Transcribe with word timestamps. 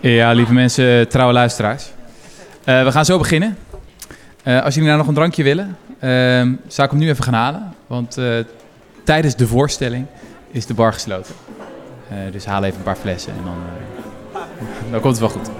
Ja, 0.00 0.32
lieve 0.32 0.52
mensen, 0.52 1.08
trouwe 1.08 1.32
luisteraars. 1.32 1.90
Eh, 2.64 2.84
we 2.84 2.92
gaan 2.92 3.04
zo 3.04 3.18
beginnen. 3.18 3.56
Eh, 4.42 4.62
als 4.62 4.74
jullie 4.74 4.88
nou 4.88 5.00
nog 5.00 5.08
een 5.08 5.14
drankje 5.14 5.42
willen, 5.42 5.76
uh, 6.00 6.10
zou 6.66 6.86
ik 6.86 6.90
hem 6.90 6.98
nu 6.98 7.08
even 7.08 7.24
gaan 7.24 7.34
halen. 7.34 7.74
Want 7.86 8.18
eh, 8.18 8.38
tijdens 9.04 9.36
de 9.36 9.46
voorstelling 9.46 10.06
is 10.50 10.66
de 10.66 10.74
bar 10.74 10.92
gesloten. 10.92 11.34
Dus 12.30 12.44
haal 12.44 12.64
even 12.64 12.78
een 12.78 12.84
paar 12.84 12.96
flessen 12.96 13.32
en 13.32 13.44
dan, 13.44 13.56
dan 14.90 15.00
komt 15.00 15.18
het 15.18 15.18
wel 15.18 15.28
goed. 15.28 15.50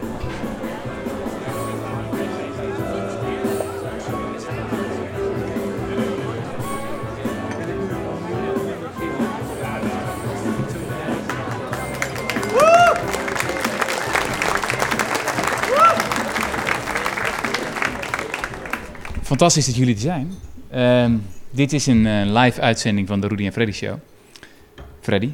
Fantastisch 19.29 19.67
dat 19.67 19.75
jullie 19.77 19.95
er 19.95 20.01
zijn. 20.01 20.35
Ehm, 20.71 21.13
dit 21.51 21.73
is 21.73 21.87
een 21.87 22.07
eh, 22.07 22.43
live 22.43 22.61
uitzending 22.61 23.09
van 23.09 23.21
de 23.21 23.29
Rudy 23.29 23.45
en 23.47 23.53
Freddy 23.53 23.73
Show. 23.73 23.95
Freddy, 25.01 25.31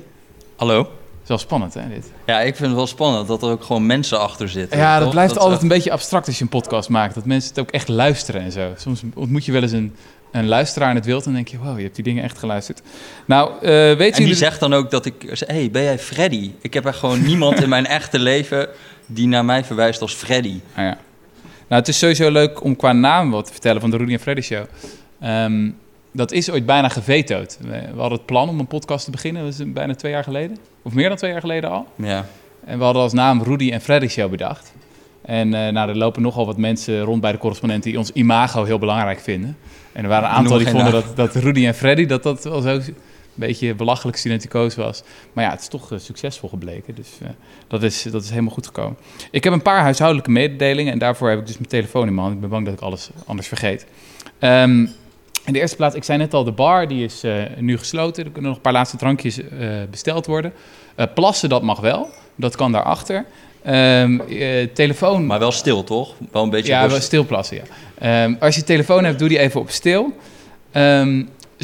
Hallo? 0.57 0.81
is 1.23 1.29
wel 1.29 1.39
spannend 1.39 1.75
hè 1.75 1.89
dit? 1.89 2.11
Ja, 2.27 2.41
ik 2.41 2.57
vind 2.57 2.67
het 2.69 2.77
wel 2.77 2.87
spannend 2.87 3.29
dat 3.29 3.43
er 3.43 3.51
ook 3.51 3.65
gewoon 3.65 3.87
mensen 3.87 4.21
achter 4.21 4.49
zitten. 4.49 4.79
Ja, 4.79 4.99
dat 4.99 5.11
blijft 5.11 5.33
altijd 5.35 5.53
echt- 5.53 5.63
een 5.63 5.69
beetje 5.69 5.91
abstract 5.93 6.27
als 6.27 6.37
je 6.39 6.43
een 6.43 6.49
podcast 6.49 6.89
maakt. 6.89 7.15
Dat 7.15 7.25
mensen 7.25 7.51
het 7.51 7.59
ook 7.59 7.71
echt 7.71 7.89
luisteren 7.89 8.41
en 8.41 8.53
zo. 8.53 8.73
Soms 8.77 9.03
ontmoet 9.15 9.45
je 9.45 9.53
wel 9.53 9.63
eens 9.63 9.73
een, 9.73 9.95
een 10.33 10.47
luisteraar 10.49 10.91
in 10.91 10.97
het 10.97 11.05
wild 11.05 11.27
en 11.27 11.33
denk 11.33 11.49
je... 11.49 11.59
wow, 11.59 11.77
je 11.77 11.83
hebt 11.83 11.95
die 11.95 12.05
dingen 12.05 12.25
echt 12.25 12.39
geluisterd. 12.39 12.83
Nou, 13.27 13.51
eh 13.55 13.61
weten 13.97 14.21
En 14.21 14.25
die 14.25 14.35
zegt 14.35 14.61
dan 14.61 14.75
ook 14.75 14.91
dat 14.91 15.07
ik... 15.07 15.15
Hé, 15.29 15.55
hey, 15.55 15.71
ben 15.71 15.83
jij 15.83 15.99
Freddy? 15.99 16.51
Ik 16.61 16.75
heb 16.75 16.87
echt 16.87 16.99
gewoon 16.99 17.23
niemand 17.23 17.63
in 17.63 17.69
mijn 17.69 17.87
echte 18.01 18.19
leven 18.19 18.69
die 19.07 19.27
naar 19.27 19.45
mij 19.45 19.65
verwijst 19.65 20.01
als 20.01 20.15
Freddy. 20.15 20.61
Ah, 20.75 20.85
ja. 20.85 20.99
Nou, 21.69 21.81
het 21.81 21.89
is 21.89 21.99
sowieso 21.99 22.31
leuk 22.31 22.65
om 22.65 22.77
qua 22.77 22.93
naam 22.93 23.31
wat 23.31 23.47
te 23.47 23.53
vertellen 23.53 23.81
van 23.81 23.91
de 23.91 23.97
Rudy 23.97 24.13
en 24.13 24.21
Freddy 24.21 24.41
Show. 24.41 24.65
Ehm, 25.21 25.71
dat 26.13 26.33
is 26.33 26.51
ooit 26.51 26.67
bijna 26.67 26.89
gevetood. 26.89 27.59
We, 27.61 27.69
we 27.69 28.01
hadden 28.01 28.19
het 28.19 28.27
plan 28.27 28.49
om 28.49 28.59
een 28.59 28.67
podcast 28.67 29.05
te 29.05 29.11
beginnen, 29.11 29.43
dat 29.45 29.53
is 29.53 29.73
bijna 29.73 29.95
twee 29.95 30.13
jaar 30.13 30.25
geleden. 30.25 30.59
Of 30.83 30.93
meer 30.93 31.09
dan 31.09 31.17
twee 31.17 31.31
jaar 31.31 31.41
geleden 31.41 31.71
al. 31.71 31.87
Ja. 31.97 32.27
En 32.65 32.79
we 32.79 32.85
hadden 32.85 33.03
als 33.03 33.13
naam 33.13 33.43
Rudy 33.43 33.71
en 33.71 33.81
Freddy 33.81 34.09
Show 34.09 34.31
bedacht. 34.31 34.73
En 35.23 35.55
eh, 35.55 35.73
nou, 35.73 35.89
er 35.89 35.97
lopen 35.97 36.23
nogal 36.23 36.47
wat 36.47 36.57
mensen 36.57 37.01
rond 37.01 37.21
bij 37.21 37.33
de 37.33 37.39
correspondenten 37.39 37.91
die 37.91 37.99
ons 37.99 38.11
imago 38.11 38.65
heel 38.65 38.79
belangrijk 38.79 39.21
vinden. 39.21 39.57
En 39.93 40.03
er 40.03 40.09
waren 40.09 40.29
een 40.29 40.35
aantal 40.35 40.59
die 40.59 40.69
vonden 40.69 40.93
dat, 40.93 41.17
dat 41.17 41.35
Rudy 41.35 41.67
en 41.67 41.75
Freddy 41.75 42.07
dat 42.07 42.23
dat 42.23 42.45
wel 42.45 42.61
zo 42.61 42.81
beetje 43.35 43.75
belachelijk 43.75 44.17
studenticoos 44.17 44.75
was. 44.75 45.03
Maar 45.33 45.45
ja, 45.45 45.51
het 45.51 45.61
is 45.61 45.69
toch 45.69 45.93
eh, 45.93 45.99
succesvol 45.99 46.49
gebleken. 46.49 46.95
Dus 46.95 47.09
eh, 47.23 47.29
dat, 47.69 47.83
is, 47.83 48.03
dat 48.03 48.23
is 48.23 48.31
helemaal 48.31 48.53
goed 48.53 48.67
gekomen. 48.67 48.97
Ik 49.31 49.45
heb 49.45 49.53
een 49.53 49.63
paar 49.63 49.81
huishoudelijke 49.81 50.31
mededelingen 50.31 50.93
en 50.93 50.99
daarvoor 50.99 51.29
heb 51.29 51.39
ik 51.39 51.47
dus 51.47 51.59
mijn 51.59 51.69
telefoon 51.69 52.07
in 52.07 52.15
mijn 52.15 52.21
hand. 52.21 52.35
Ik 52.35 52.41
ben 52.41 52.51
bang 52.51 52.65
dat 52.65 52.75
ik 52.75 52.81
alles 52.81 53.11
anders 53.27 53.49
vergeet. 53.49 53.87
Ehm, 54.39 54.87
in 55.45 55.53
de 55.53 55.61
eerste 55.61 55.77
plaats, 55.77 55.95
ik 55.95 56.05
zei 56.05 56.19
net 56.19 56.35
al, 56.35 56.45
de 56.45 56.53
bar 56.53 56.89
die 56.89 57.05
is 57.05 57.23
eh, 57.23 57.43
nu 57.59 57.79
gesloten. 57.79 58.25
Er 58.25 58.31
kunnen 58.31 58.49
nog 58.49 58.57
een 58.57 58.63
paar 58.63 58.73
laatste 58.73 58.97
drankjes 58.97 59.41
besteld 59.91 60.27
worden. 60.27 60.53
Plassen, 61.15 61.49
dat 61.49 61.63
mag 61.63 61.81
wel. 61.81 62.09
Dat 62.37 62.57
kan 62.57 62.73
daarachter. 62.73 63.27
Ehm 63.65 64.21
eh, 64.21 64.69
telefoon... 64.75 65.27
Maar 65.27 65.39
wel 65.39 65.53
stil, 65.53 65.85
toch? 65.85 66.15
Wel 66.33 66.43
een 66.43 66.51
beetje 66.51 66.73
ja, 66.73 66.79
wel 66.79 66.89
rustig. 66.89 67.05
stilplassen, 67.05 67.57
ja. 67.57 67.63
Ehm, 67.99 68.35
als 68.41 68.55
je 68.55 68.65
telefoon 68.65 69.05
hebt, 69.05 69.19
doe 69.19 69.29
die 69.29 69.39
even 69.39 69.61
op 69.61 69.71
stil. 69.71 70.13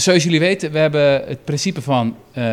Zoals 0.01 0.23
jullie 0.23 0.41
weten, 0.41 0.73
we 0.73 0.79
hebben 0.79 1.25
het 1.27 1.45
principe 1.45 1.83
van 1.83 2.17
eh, 2.33 2.45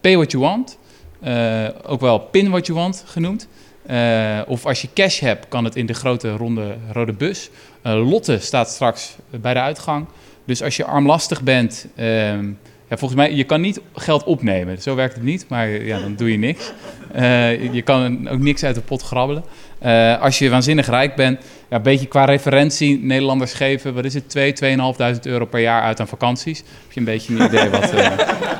pay 0.00 0.16
what 0.16 0.30
you 0.30 0.42
want. 0.42 0.78
Eh, 1.20 1.68
ook 1.86 2.00
wel 2.00 2.18
pin 2.18 2.50
what 2.50 2.66
you 2.66 2.78
want 2.78 3.04
genoemd. 3.06 3.48
Eh, 3.86 4.40
of 4.46 4.66
als 4.66 4.82
je 4.82 4.88
cash 4.94 5.20
hebt, 5.20 5.48
kan 5.48 5.64
het 5.64 5.76
in 5.76 5.86
de 5.86 5.94
grote 5.94 6.36
ronde 6.36 6.76
rode 6.92 7.12
bus. 7.12 7.50
Lotte 7.82 8.38
staat 8.38 8.68
straks 8.68 9.16
bij 9.30 9.54
de 9.54 9.60
uitgang. 9.60 10.06
Dus 10.44 10.62
als 10.62 10.76
je 10.76 10.84
armlastig 10.84 11.42
bent, 11.42 11.86
ehm, 11.96 12.50
ja, 12.88 12.96
volgens 12.96 13.20
mij, 13.20 13.34
je 13.34 13.44
kan 13.44 13.60
niet 13.60 13.80
geld 13.94 14.24
opnemen. 14.24 14.82
Zo 14.82 14.94
werkt 14.94 15.14
het 15.14 15.22
niet, 15.22 15.44
maar 15.48 15.68
ja, 15.68 15.98
dan 16.00 16.14
doe 16.16 16.30
je 16.32 16.38
niks. 16.38 16.72
Eh, 17.12 17.72
je 17.74 17.82
kan 17.82 18.28
ook 18.28 18.38
niks 18.38 18.64
uit 18.64 18.74
de 18.74 18.80
pot 18.80 19.02
grabbelen. 19.02 19.44
Eh, 19.78 20.20
als 20.22 20.38
je 20.38 20.50
waanzinnig 20.50 20.86
rijk 20.86 21.14
bent, 21.14 21.40
ja, 21.68 21.76
een 21.76 21.82
beetje 21.82 22.06
qua 22.06 22.24
referentie, 22.24 22.98
Nederlanders 23.02 23.52
geven, 23.52 23.94
wat 23.94 24.04
is 24.04 24.14
het, 24.14 24.28
2, 24.28 24.52
2.500 24.52 25.26
euro 25.26 25.44
per 25.44 25.60
jaar 25.60 25.82
uit 25.82 26.00
aan 26.00 26.08
vakanties. 26.08 26.58
Heb 26.58 26.92
je 26.92 27.00
een 27.00 27.06
beetje 27.06 27.34
een 27.38 27.44
idee 27.44 27.68
wat, 27.70 27.90
eh, 27.92 28.10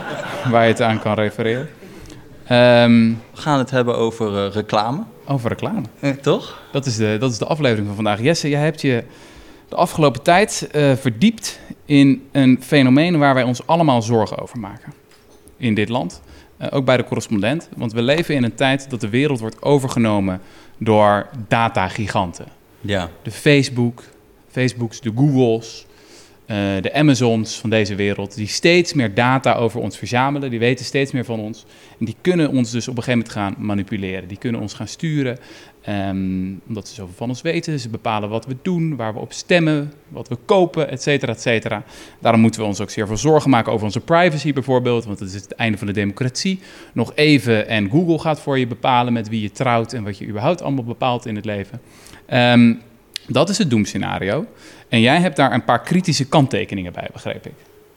waar 0.53 0.63
je 0.63 0.69
het 0.73 0.83
aan 0.83 0.99
kan 1.01 1.15
refereren. 1.15 1.69
Ehm, 2.47 3.13
We 3.35 3.41
gaan 3.41 3.59
het 3.59 3.71
hebben 3.71 3.97
over 3.97 4.49
reclame. 4.51 5.03
over 5.27 5.49
reclame. 5.49 5.83
Eh, 6.01 6.11
toch? 6.11 6.61
Dat 6.73 6.87
is, 6.87 6.97
de, 6.97 7.17
dat 7.21 7.31
is 7.33 7.39
de 7.39 7.47
aflevering 7.47 7.87
van 7.87 7.95
vandaag. 7.97 8.21
Jesse, 8.23 8.49
jij 8.49 8.61
hebt 8.61 8.81
je 8.81 9.05
de 9.69 9.77
afgelopen 9.77 10.23
tijd 10.23 10.69
eh, 10.73 10.97
verdiept 10.97 11.61
in 11.85 12.29
een 12.33 12.63
fenomeen 12.63 13.19
waar 13.19 13.35
wij 13.35 13.43
ons 13.43 13.67
allemaal 13.67 14.03
zorgen 14.03 14.39
over 14.39 14.59
maken. 14.59 14.93
In 15.57 15.75
dit 15.75 15.89
land. 15.89 16.23
Eh, 16.57 16.69
ook 16.71 16.85
bij 16.85 16.97
de 16.97 17.05
correspondent. 17.05 17.69
Want 17.77 17.93
we 17.93 18.03
leven 18.03 18.35
in 18.35 18.45
een 18.45 18.55
tijd 18.55 18.91
dat 18.91 19.01
de 19.01 19.09
wereld 19.09 19.41
wordt 19.41 19.63
overgenomen 19.63 20.41
door 20.79 21.29
datagiganten. 21.49 22.47
Ja. 22.81 23.11
De 23.23 23.31
Facebook, 23.31 24.03
Facebooks, 24.49 25.01
de 25.01 25.13
Googles, 25.15 25.87
eh, 26.47 26.57
de 26.81 26.93
Amazons 26.93 27.59
van 27.59 27.71
deze 27.71 27.95
wereld, 27.95 28.35
die 28.35 28.47
steeds 28.47 28.93
meer 28.93 29.15
data 29.15 29.55
over 29.55 29.81
ons 29.81 29.97
verzamelen, 29.97 30.51
die 30.51 30.59
weten 30.59 30.85
steeds 30.85 31.13
meer 31.13 31.25
van 31.25 31.41
ons. 31.41 31.65
En 31.99 32.05
die 32.05 32.17
kunnen 32.21 32.51
ons 32.51 32.71
dus 32.71 32.89
op 32.89 32.97
een 32.97 33.03
gegeven 33.03 33.33
moment 33.35 33.57
gaan 33.57 33.67
manipuleren. 33.67 34.29
Die 34.29 34.39
kunnen 34.39 34.61
ons 34.61 34.75
gaan 34.75 34.89
sturen, 34.89 35.39
ehm, 35.83 36.51
omdat 36.69 36.89
ze 36.89 36.95
zoveel 36.95 37.15
van 37.17 37.29
ons 37.29 37.43
weten. 37.43 37.81
Ze 37.81 37.89
bepalen 37.89 38.29
wat 38.29 38.47
we 38.47 38.57
doen, 38.63 38.97
waar 38.97 39.13
we 39.15 39.21
op 39.21 39.33
stemmen, 39.33 39.93
wat 40.09 40.29
we 40.29 40.37
kopen, 40.45 40.91
et 40.91 41.03
cetera, 41.03 41.33
et 41.33 41.41
cetera. 41.41 41.83
Daarom 42.19 42.41
moeten 42.41 42.61
we 42.61 42.67
ons 42.67 42.81
ook 42.81 42.91
zeer 42.91 43.07
veel 43.07 43.17
zorgen 43.17 43.51
maken 43.51 43.73
over 43.73 43.85
onze 43.85 44.01
privacy 44.01 44.53
bijvoorbeeld, 44.53 45.05
want 45.05 45.19
het 45.19 45.29
is 45.29 45.35
het 45.43 45.55
einde 45.55 45.79
van 45.79 45.87
de 45.87 45.93
democratie. 45.93 46.61
Nog 46.93 47.13
even 47.15 47.69
en 47.69 47.91
Google 47.91 48.19
gaat 48.19 48.41
voor 48.41 48.59
je 48.59 48.67
bepalen 48.67 49.13
met 49.13 49.29
wie 49.29 49.41
je 49.43 49.51
trouwt 49.51 49.93
en 49.93 50.05
wat 50.05 50.19
je 50.19 50.27
überhaupt 50.27 50.63
allemaal 50.63 50.85
bepaalt 50.85 51.27
in 51.27 51.37
het 51.37 51.45
leven. 51.45 51.81
Ehm, 52.27 52.75
dat 53.27 53.49
is 53.49 53.59
het 53.59 53.71
doemscenario. 53.71 54.47
En 54.89 55.01
jij 55.01 55.21
hebt 55.21 55.37
daar 55.37 55.53
een 55.53 55.65
paar 55.65 55.83
kritische 55.83 56.25
kanttekeningen 56.29 56.93
bij, 56.93 57.09
begreep 57.13 57.47
ik. 57.47 57.53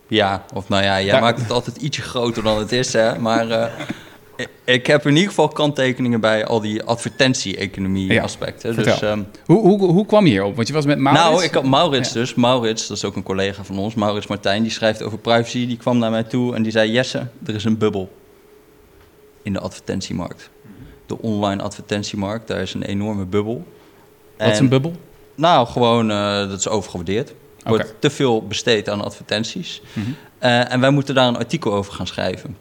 Ja, 0.07 0.45
of 0.53 0.69
nou 0.69 0.83
ja, 0.83 1.01
jij 1.01 1.11
Daar- 1.11 1.21
maakt 1.21 1.41
het 1.41 1.51
altijd 1.51 1.77
ietsje 1.77 2.01
groter 2.01 2.43
dan 2.43 2.59
het 2.59 2.71
is, 2.71 2.93
hè. 2.93 3.19
Maar 3.19 3.49
eh, 3.49 3.71
ik- 4.41 4.49
ik 4.63 4.87
heb 4.87 5.05
in 5.05 5.13
ieder 5.13 5.27
geval 5.29 5.47
kanttekeningen 5.47 6.19
bij 6.21 6.45
al 6.45 6.59
die 6.61 6.83
advertentie-economie 6.83 8.13
Ja, 8.13 8.23
aspecten. 8.23 8.73
vertel. 8.73 8.93
Dus, 8.93 9.01
ehm, 9.01 9.23
Hoe, 9.45 9.59
hoe, 9.61 9.79
hoe 9.91 10.05
kwam 10.05 10.25
je 10.25 10.31
hierop? 10.31 10.55
Want 10.55 10.67
je 10.67 10.73
was 10.73 10.85
met 10.85 10.99
Maurits. 10.99 11.25
Nou, 11.29 11.43
ik 11.43 11.53
had 11.53 11.63
Maurits 11.63 12.13
Ja. 12.13 12.19
dus. 12.19 12.35
Maurits, 12.35 12.87
dat 12.87 12.97
is 12.97 13.05
ook 13.05 13.15
een 13.15 13.23
collega 13.23 13.63
van 13.63 13.77
ons. 13.79 13.93
Maurits 13.95 14.27
Martijn, 14.27 14.61
die 14.63 14.71
schrijft 14.71 15.03
over 15.03 15.17
privacy. 15.17 15.67
Die 15.67 15.77
kwam 15.77 15.97
naar 15.97 16.11
mij 16.11 16.23
toe 16.23 16.55
en 16.55 16.63
die 16.63 16.71
zei... 16.71 16.91
Jesse, 16.91 17.27
er 17.45 17.55
is 17.55 17.63
een 17.63 17.77
bubbel 17.77 18.11
in 19.43 19.53
de 19.53 19.59
advertentiemarkt. 19.59 20.49
De 21.05 21.21
online 21.21 21.61
advertentiemarkt, 21.61 22.47
daar 22.47 22.61
is 22.61 22.73
een 22.73 22.83
enorme 22.83 23.25
bubbel. 23.25 23.65
Wat 24.37 24.47
is 24.47 24.57
En- 24.57 24.63
een 24.63 24.69
bubbel? 24.69 24.93
Nou, 25.35 25.67
gewoon, 25.67 26.11
eh, 26.11 26.35
dat 26.49 26.59
is 26.59 26.67
overgewaardeerd. 26.67 27.29
Er 27.29 27.69
wordt 27.69 27.93
te 27.99 28.09
veel 28.09 28.47
besteed 28.47 28.89
aan 28.89 29.01
advertenties. 29.03 29.81
Mhm. 29.93 30.05
Eh, 30.39 30.71
en 30.71 30.79
wij 30.79 30.89
moeten 30.89 31.15
daar 31.15 31.27
een 31.27 31.37
artikel 31.37 31.73
over 31.73 31.93
gaan 31.93 32.07
schrijven. 32.07 32.57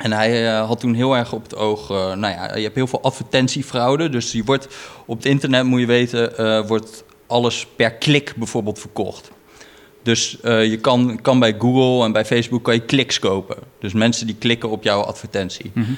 En 0.00 0.12
hij 0.12 0.46
eh, 0.46 0.66
had 0.66 0.80
toen 0.80 0.94
heel 0.94 1.16
erg 1.16 1.32
op 1.32 1.42
het 1.42 1.56
oog, 1.56 1.90
eh, 1.90 1.96
nou 1.96 2.34
ja, 2.34 2.56
je 2.56 2.62
hebt 2.62 2.74
heel 2.74 2.86
veel 2.86 3.02
advertentiefraude. 3.02 4.08
Dus 4.08 4.32
je 4.32 4.44
wordt, 4.44 4.68
op 5.06 5.16
het 5.16 5.26
internet 5.26 5.64
moet 5.64 5.80
je 5.80 5.86
weten, 5.86 6.38
eh, 6.38 6.66
wordt 6.66 7.04
alles 7.26 7.66
per 7.76 7.92
klik 7.92 8.34
bijvoorbeeld 8.36 8.78
verkocht. 8.78 9.30
Dus 10.02 10.38
je 10.42 10.78
kan, 10.80 11.18
kan 11.22 11.38
bij 11.38 11.54
Google 11.58 12.04
en 12.04 12.12
bij 12.12 12.24
Facebook 12.24 12.62
kan 12.62 12.74
je 12.74 12.80
kliks 12.80 13.18
kopen. 13.18 13.56
Dus 13.78 13.92
mensen 13.92 14.26
die 14.26 14.36
klikken 14.38 14.70
op 14.70 14.82
jouw 14.82 15.00
advertentie. 15.00 15.70
Mhm. 15.74 15.90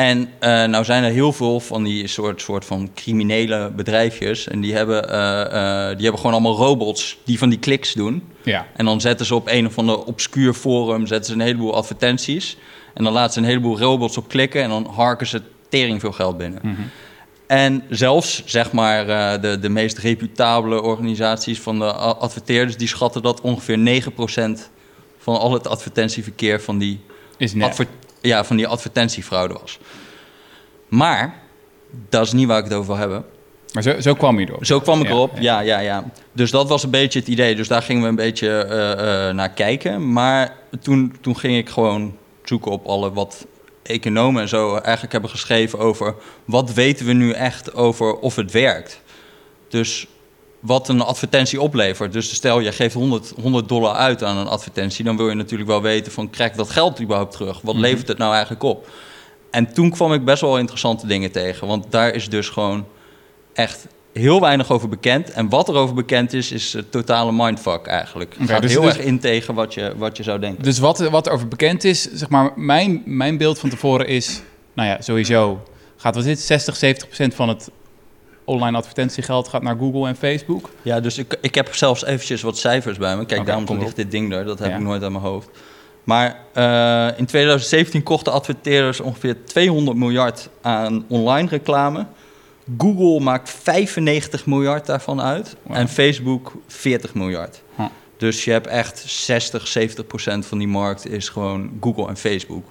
En 0.00 0.28
eh, 0.38 0.64
nou 0.64 0.84
zijn 0.84 1.04
er 1.04 1.10
heel 1.10 1.32
veel 1.32 1.60
van 1.60 1.84
die 1.84 2.06
soort, 2.06 2.40
soort 2.40 2.64
van 2.64 2.90
criminele 2.94 3.70
bedrijfjes. 3.76 4.48
En 4.48 4.60
die 4.60 4.74
hebben, 4.74 5.10
eh, 5.10 5.40
eh, 5.40 5.96
die 5.96 6.02
hebben 6.02 6.16
gewoon 6.20 6.32
allemaal 6.32 6.56
robots 6.56 7.18
die 7.24 7.38
van 7.38 7.48
die 7.48 7.58
kliks 7.58 7.92
doen. 7.92 8.22
Ja. 8.42 8.66
En 8.76 8.84
dan 8.84 9.00
zetten 9.00 9.26
ze 9.26 9.34
op 9.34 9.48
een 9.48 9.66
of 9.66 9.78
ander 9.78 10.04
obscuur 10.04 10.54
forum 10.54 11.06
zetten 11.06 11.26
ze 11.26 11.32
een 11.32 11.46
heleboel 11.46 11.74
advertenties. 11.74 12.56
En 12.94 13.04
dan 13.04 13.12
laten 13.12 13.32
ze 13.32 13.38
een 13.38 13.44
heleboel 13.44 13.78
robots 13.78 14.16
op 14.16 14.28
klikken 14.28 14.62
en 14.62 14.68
dan 14.68 14.86
harken 14.94 15.26
ze 15.26 15.42
tering 15.68 16.00
veel 16.00 16.12
geld 16.12 16.38
binnen. 16.38 16.60
Mhm. 16.62 16.80
En 17.46 17.82
zelfs, 17.88 18.42
zeg 18.44 18.72
maar, 18.72 19.06
de, 19.40 19.58
de 19.58 19.68
meest 19.68 19.98
reputabele 19.98 20.82
organisaties 20.82 21.60
van 21.60 21.78
de 21.78 21.92
adverteerders... 21.92 22.76
die 22.76 22.88
schatten 22.88 23.22
dat 23.22 23.40
ongeveer 23.40 24.02
9% 24.02 24.70
van 25.18 25.38
al 25.38 25.52
het 25.52 25.68
advertentieverkeer 25.68 26.60
van 26.60 26.78
die, 26.78 27.00
Is 27.36 27.54
net. 27.54 27.86
Ja, 28.20 28.44
van 28.44 28.56
die 28.56 28.66
advertentiefraude 28.66 29.54
was. 29.60 29.78
Maar, 30.88 31.34
dat 32.08 32.26
is 32.26 32.32
niet 32.32 32.46
waar 32.46 32.58
ik 32.58 32.64
het 32.64 32.72
over 32.72 32.86
wil 32.86 32.96
hebben. 32.96 33.24
Maar 33.72 33.82
zo, 33.82 34.00
zo 34.00 34.14
kwam 34.14 34.40
je 34.40 34.48
erop. 34.48 34.64
Zo 34.64 34.80
kwam 34.80 35.00
ik 35.00 35.06
Ja, 35.06 35.12
erop, 35.12 35.30
ja. 35.34 35.40
ja, 35.40 35.60
ja, 35.60 35.78
ja. 35.78 36.04
Dus 36.32 36.50
dat 36.50 36.68
was 36.68 36.82
een 36.82 36.90
beetje 36.90 37.18
het 37.18 37.28
idee. 37.28 37.54
Dus 37.54 37.68
daar 37.68 37.82
gingen 37.82 38.02
we 38.02 38.08
een 38.08 38.14
beetje 38.14 38.48
eh, 38.48 39.28
eh, 39.28 39.34
naar 39.34 39.50
kijken. 39.50 40.12
Maar 40.12 40.56
toen, 40.82 41.16
toen 41.20 41.36
ging 41.36 41.56
ik 41.56 41.68
gewoon 41.68 42.16
zoeken 42.44 42.70
op 42.70 42.86
alle 42.86 43.12
wat 43.12 43.46
economen 43.82 44.42
en 44.42 44.48
zo 44.48 44.76
eigenlijk 44.76 45.12
hebben 45.12 45.30
geschreven 45.30 45.78
over 45.78 46.14
wat 46.44 46.72
weten 46.72 47.06
we 47.06 47.12
nu 47.12 47.32
echt 47.32 47.74
over 47.74 48.14
of 48.16 48.36
het 48.36 48.52
werkt. 48.52 49.00
Dus 49.68 50.06
wat 50.60 50.88
een 50.88 51.00
advertentie 51.00 51.60
oplevert. 51.60 52.12
Dus 52.12 52.34
stel, 52.34 52.60
je 52.60 52.72
geeft 52.72 52.94
100, 52.94 53.32
100 53.40 53.68
dollar 53.68 53.94
uit 53.94 54.22
aan 54.24 54.36
een 54.36 54.46
advertentie, 54.48 55.04
dan 55.04 55.16
wil 55.16 55.28
je 55.28 55.34
natuurlijk 55.34 55.70
wel 55.70 55.82
weten 55.82 56.12
van 56.12 56.30
krijg 56.30 56.50
ik 56.50 56.56
dat 56.56 56.70
geld 56.70 57.00
überhaupt 57.00 57.32
terug? 57.32 57.60
Wat 57.62 57.74
Mhm. 57.74 57.82
levert 57.82 58.08
het 58.08 58.18
nou 58.18 58.32
eigenlijk 58.32 58.62
op? 58.62 58.88
En 59.50 59.72
toen 59.72 59.90
kwam 59.90 60.12
ik 60.12 60.24
best 60.24 60.40
wel 60.40 60.58
interessante 60.58 61.06
dingen 61.06 61.30
tegen, 61.30 61.66
want 61.66 61.84
daar 61.90 62.14
is 62.14 62.28
dus 62.28 62.48
gewoon 62.48 62.86
echt 63.52 63.86
heel 64.12 64.40
weinig 64.40 64.70
over 64.70 64.88
bekend. 64.88 65.30
En 65.30 65.48
wat 65.48 65.68
er 65.68 65.74
over 65.74 65.94
bekend 65.94 66.32
is, 66.32 66.52
is 66.52 66.72
een 66.72 66.88
totale 66.88 67.32
mindfuck 67.32 67.86
eigenlijk. 67.86 68.32
Het 68.32 68.42
Oké, 68.42 68.52
gaat 68.52 68.62
dus- 68.62 68.70
heel 68.72 68.80
dus- 68.82 68.96
erg 68.96 69.04
in 69.04 69.20
tegen 69.20 69.54
wat 69.54 69.74
je, 69.74 69.92
wat 69.96 70.16
je 70.16 70.22
zou 70.22 70.38
denken. 70.38 70.62
Dus 70.62 70.78
wat, 70.78 70.98
wat 70.98 71.26
er 71.26 71.32
over 71.32 71.48
bekend 71.48 71.84
is, 71.84 72.02
zeg 72.12 72.28
maar, 72.28 72.52
mijn, 72.56 73.02
mijn 73.04 73.36
beeld 73.36 73.58
van 73.58 73.68
tevoren 73.70 74.06
is, 74.06 74.42
nou 74.74 74.88
ja, 74.88 75.00
sowieso 75.00 75.62
gaat 75.96 76.14
wat 76.14 76.24
dit, 76.24 76.40
60, 76.40 76.76
70 76.76 77.06
procent 77.06 77.34
van 77.34 77.48
het 77.48 77.70
online 78.50 78.76
advertentiegeld 78.76 79.48
gaat 79.48 79.62
naar 79.62 79.76
Google 79.78 80.08
en 80.08 80.16
Facebook. 80.16 80.70
Ja, 80.82 81.00
dus 81.00 81.18
ik, 81.18 81.38
ik 81.40 81.54
heb 81.54 81.74
zelfs 81.74 82.04
eventjes 82.04 82.42
wat 82.42 82.58
cijfers 82.58 82.98
bij 82.98 83.16
me. 83.16 83.26
Kijk, 83.26 83.46
daarom 83.46 83.64
ligt 83.78 83.90
op. 83.90 83.96
dit 83.96 84.10
ding 84.10 84.32
er. 84.32 84.44
Dat 84.44 84.58
heb 84.58 84.68
Ja. 84.68 84.74
ik 84.76 84.82
nooit 84.82 85.02
aan 85.02 85.12
mijn 85.12 85.24
hoofd. 85.24 85.48
Maar 86.04 86.38
eh, 86.52 87.18
in 87.18 87.26
2017 87.26 88.02
kochten 88.02 88.32
adverteerders 88.32 89.00
ongeveer 89.00 89.44
200 89.44 89.96
miljard 89.96 90.48
aan 90.62 91.04
online 91.08 91.48
reclame. 91.48 92.06
Google 92.78 93.20
maakt 93.20 93.50
95 93.50 94.46
miljard 94.46 94.86
daarvan 94.86 95.20
uit. 95.20 95.56
En 95.68 95.88
Facebook 95.88 96.52
40 96.66 97.14
miljard. 97.14 97.62
Huh. 97.76 97.86
Dus 98.16 98.44
je 98.44 98.50
hebt 98.50 98.66
echt 98.66 99.02
60, 99.06 99.66
70 99.68 100.06
procent 100.06 100.46
van 100.46 100.58
die 100.58 100.68
markt 100.68 101.06
is 101.06 101.28
gewoon 101.28 101.70
Google 101.80 102.08
en 102.08 102.16
Facebook. 102.16 102.64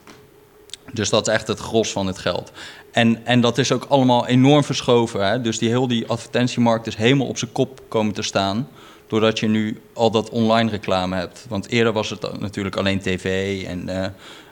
Dus 0.94 1.10
dat 1.10 1.28
is 1.28 1.34
echt 1.34 1.48
het 1.48 1.60
gros 1.60 1.92
van 1.92 2.08
het 2.08 2.18
geld. 2.18 2.52
En, 2.92 3.26
en 3.26 3.42
dat 3.42 3.58
is 3.58 3.72
ook 3.72 3.86
allemaal 3.90 4.28
enorm 4.28 4.64
verschoven. 4.64 5.28
Hè? 5.28 5.42
Dus 5.42 5.58
die 5.58 5.70
heel 5.70 5.88
die 5.88 6.08
advertentiemarkt 6.08 6.88
is 6.88 6.96
helemaal 6.96 7.28
op 7.28 7.38
zijn 7.38 7.52
kop 7.52 7.82
komen 7.88 8.14
te 8.14 8.22
staan. 8.22 8.68
Doordat 9.08 9.40
je 9.40 9.48
nu 9.48 9.82
al 9.94 10.12
dat 10.12 10.30
online 10.30 10.70
reclame 10.70 11.16
hebt. 11.16 11.46
Want 11.50 11.70
eerder 11.70 11.94
was 11.94 12.10
het 12.10 12.40
natuurlijk 12.40 12.76
alleen 12.76 13.00
tv 13.00 13.64
en 13.66 13.90
eh, 13.90 14.06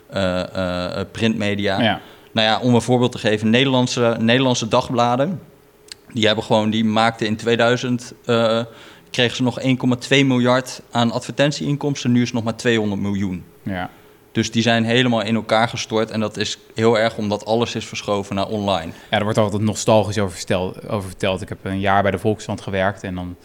eh, 0.08 0.96
eh, 1.00 1.06
printmedia. 1.12 1.80
Ja. 1.80 2.00
Nou 2.32 2.46
ja, 2.46 2.60
om 2.60 2.74
een 2.74 2.82
voorbeeld 2.82 3.12
te 3.12 3.18
geven, 3.18 3.50
Nederlandse, 3.50 4.16
Nederlandse 4.20 4.68
dagbladen, 4.68 5.40
die 6.12 6.26
hebben 6.26 6.44
gewoon, 6.44 6.70
die 6.70 6.84
maakten 6.84 7.26
in 7.26 7.36
2000, 7.36 8.12
eh, 8.24 8.64
kregen 9.10 9.36
ze 9.36 9.42
nog 9.42 9.60
1,2 9.60 10.24
miljard 10.24 10.80
aan 10.90 11.12
advertentieinkomsten, 11.12 12.12
nu 12.12 12.20
is 12.20 12.26
het 12.26 12.34
nog 12.34 12.44
maar 12.44 12.56
200 12.56 13.00
miljoen. 13.00 13.44
ja. 13.62 13.90
Dus 14.38 14.50
die 14.50 14.62
zijn 14.62 14.84
helemaal 14.84 15.22
in 15.22 15.34
elkaar 15.34 15.68
gestort 15.68 16.10
en 16.10 16.20
dat 16.20 16.36
is 16.36 16.58
heel 16.74 16.98
erg 16.98 17.16
omdat 17.16 17.44
alles 17.46 17.74
is 17.74 17.84
verschoven 17.86 18.34
naar 18.34 18.46
online. 18.46 18.92
Ja, 19.10 19.16
er 19.18 19.22
wordt 19.24 19.38
altijd 19.38 19.62
nostalgisch 19.62 20.18
over, 20.18 20.32
verstel- 20.32 20.74
over 20.88 21.08
verteld. 21.08 21.42
Ik 21.42 21.48
heb 21.48 21.58
een 21.62 21.80
jaar 21.80 22.02
bij 22.02 22.10
de 22.10 22.18
Volkskrant 22.18 22.60
gewerkt 22.60 23.02
en 23.02 23.14
dan, 23.14 23.36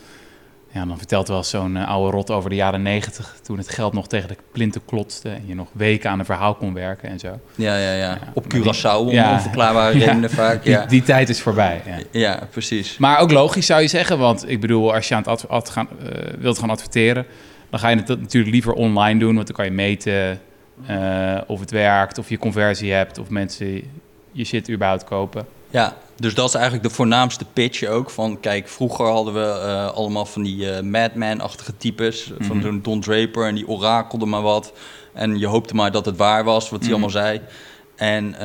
ja, 0.72 0.86
dan 0.86 0.98
vertelt 0.98 1.28
wel 1.28 1.38
eens 1.38 1.50
zo'n 1.50 1.78
eh, 1.78 1.88
oude 1.88 2.12
rot 2.16 2.32
over 2.32 2.50
de 2.50 2.56
jaren 2.56 2.82
negentig, 2.82 3.36
toen 3.44 3.58
het 3.58 3.70
geld 3.70 3.94
nog 3.94 4.08
tegen 4.08 4.28
de 4.28 4.36
plinten 4.52 4.82
klotste 4.86 5.30
en 5.30 5.44
je 5.46 5.56
nog 5.56 5.68
weken 5.72 6.10
aan 6.10 6.20
een 6.20 6.26
verhaal 6.26 6.54
kon 6.56 6.74
werken 6.74 7.10
en 7.10 7.20
zo. 7.20 7.40
Ja, 7.56 7.78
ja, 7.78 7.94
ja. 7.94 8.20
Op 8.34 8.46
Curaçao, 8.56 8.98
om 9.00 9.10
Ja. 9.10 9.32
onverklaarbare 9.32 9.98
Ja. 10.00 10.06
redenen 10.06 10.30
vaak. 10.30 10.90
Die, 10.90 11.04
tijd 11.04 11.30
is 11.30 11.42
voorbij. 11.42 11.82
Ja. 12.12 12.40
precies. 12.52 12.98
Maar 12.98 13.20
ook 13.20 13.32
logisch 13.32 13.66
zou 13.66 13.82
je 13.82 13.88
zeggen, 13.88 14.18
want 14.18 14.50
ik 14.50 14.60
bedoel, 14.62 14.94
als 14.94 15.08
je 15.08 15.16
aan 15.16 15.24
het 15.30 15.48
ad- 15.50 15.70
gaan, 15.70 15.88
eh, 16.04 16.34
wilt 16.40 16.60
gaan 16.60 16.70
adverteren, 16.70 17.26
dan 17.70 17.80
ga 17.80 17.90
je 17.90 17.96
het 17.96 18.08
natuurlijk 18.08 18.54
liever 18.54 18.74
online 18.74 19.20
doen, 19.20 19.36
want 19.36 19.48
dan 19.48 19.56
kan 19.56 19.66
je 19.66 19.72
meten 19.72 20.40
eh, 20.88 21.38
of 21.48 21.60
het 21.60 21.72
werkt, 21.72 22.18
of 22.18 22.30
je 22.30 22.38
conversie 22.38 22.92
hebt, 22.92 23.18
of 23.20 23.30
mensen 23.30 23.82
je 24.32 24.44
shit 24.46 24.70
überhaupt 24.70 25.04
kopen. 25.04 25.46
Ja, 25.70 25.98
dus 26.16 26.34
dat 26.36 26.48
is 26.48 26.54
eigenlijk 26.54 26.84
de 26.84 26.90
voornaamste 26.94 27.46
pitch 27.54 27.84
ook. 27.84 28.10
Van 28.10 28.40
kijk, 28.40 28.68
vroeger 28.68 29.06
hadden 29.06 29.34
we 29.34 29.60
eh, 29.62 29.92
allemaal 29.92 30.26
van 30.26 30.44
die 30.44 30.72
eh, 30.72 30.84
Madman-achtige 30.84 31.78
types. 31.78 32.32
Van 32.40 32.56
Mhm. 32.58 32.66
zo'n 32.66 32.82
Don 32.82 33.00
Draper 33.02 33.48
en 33.48 33.56
die 33.56 33.68
orakelde 33.68 34.26
maar 34.26 34.42
wat. 34.42 34.74
En 35.14 35.40
je 35.40 35.48
hoopte 35.48 35.76
maar 35.76 35.92
dat 35.92 36.06
het 36.06 36.18
waar 36.18 36.44
was, 36.44 36.70
wat 36.70 36.80
hij 36.80 36.90
Mhm. 36.90 36.92
allemaal 36.92 37.24
zei. 37.24 37.42
En 37.96 38.36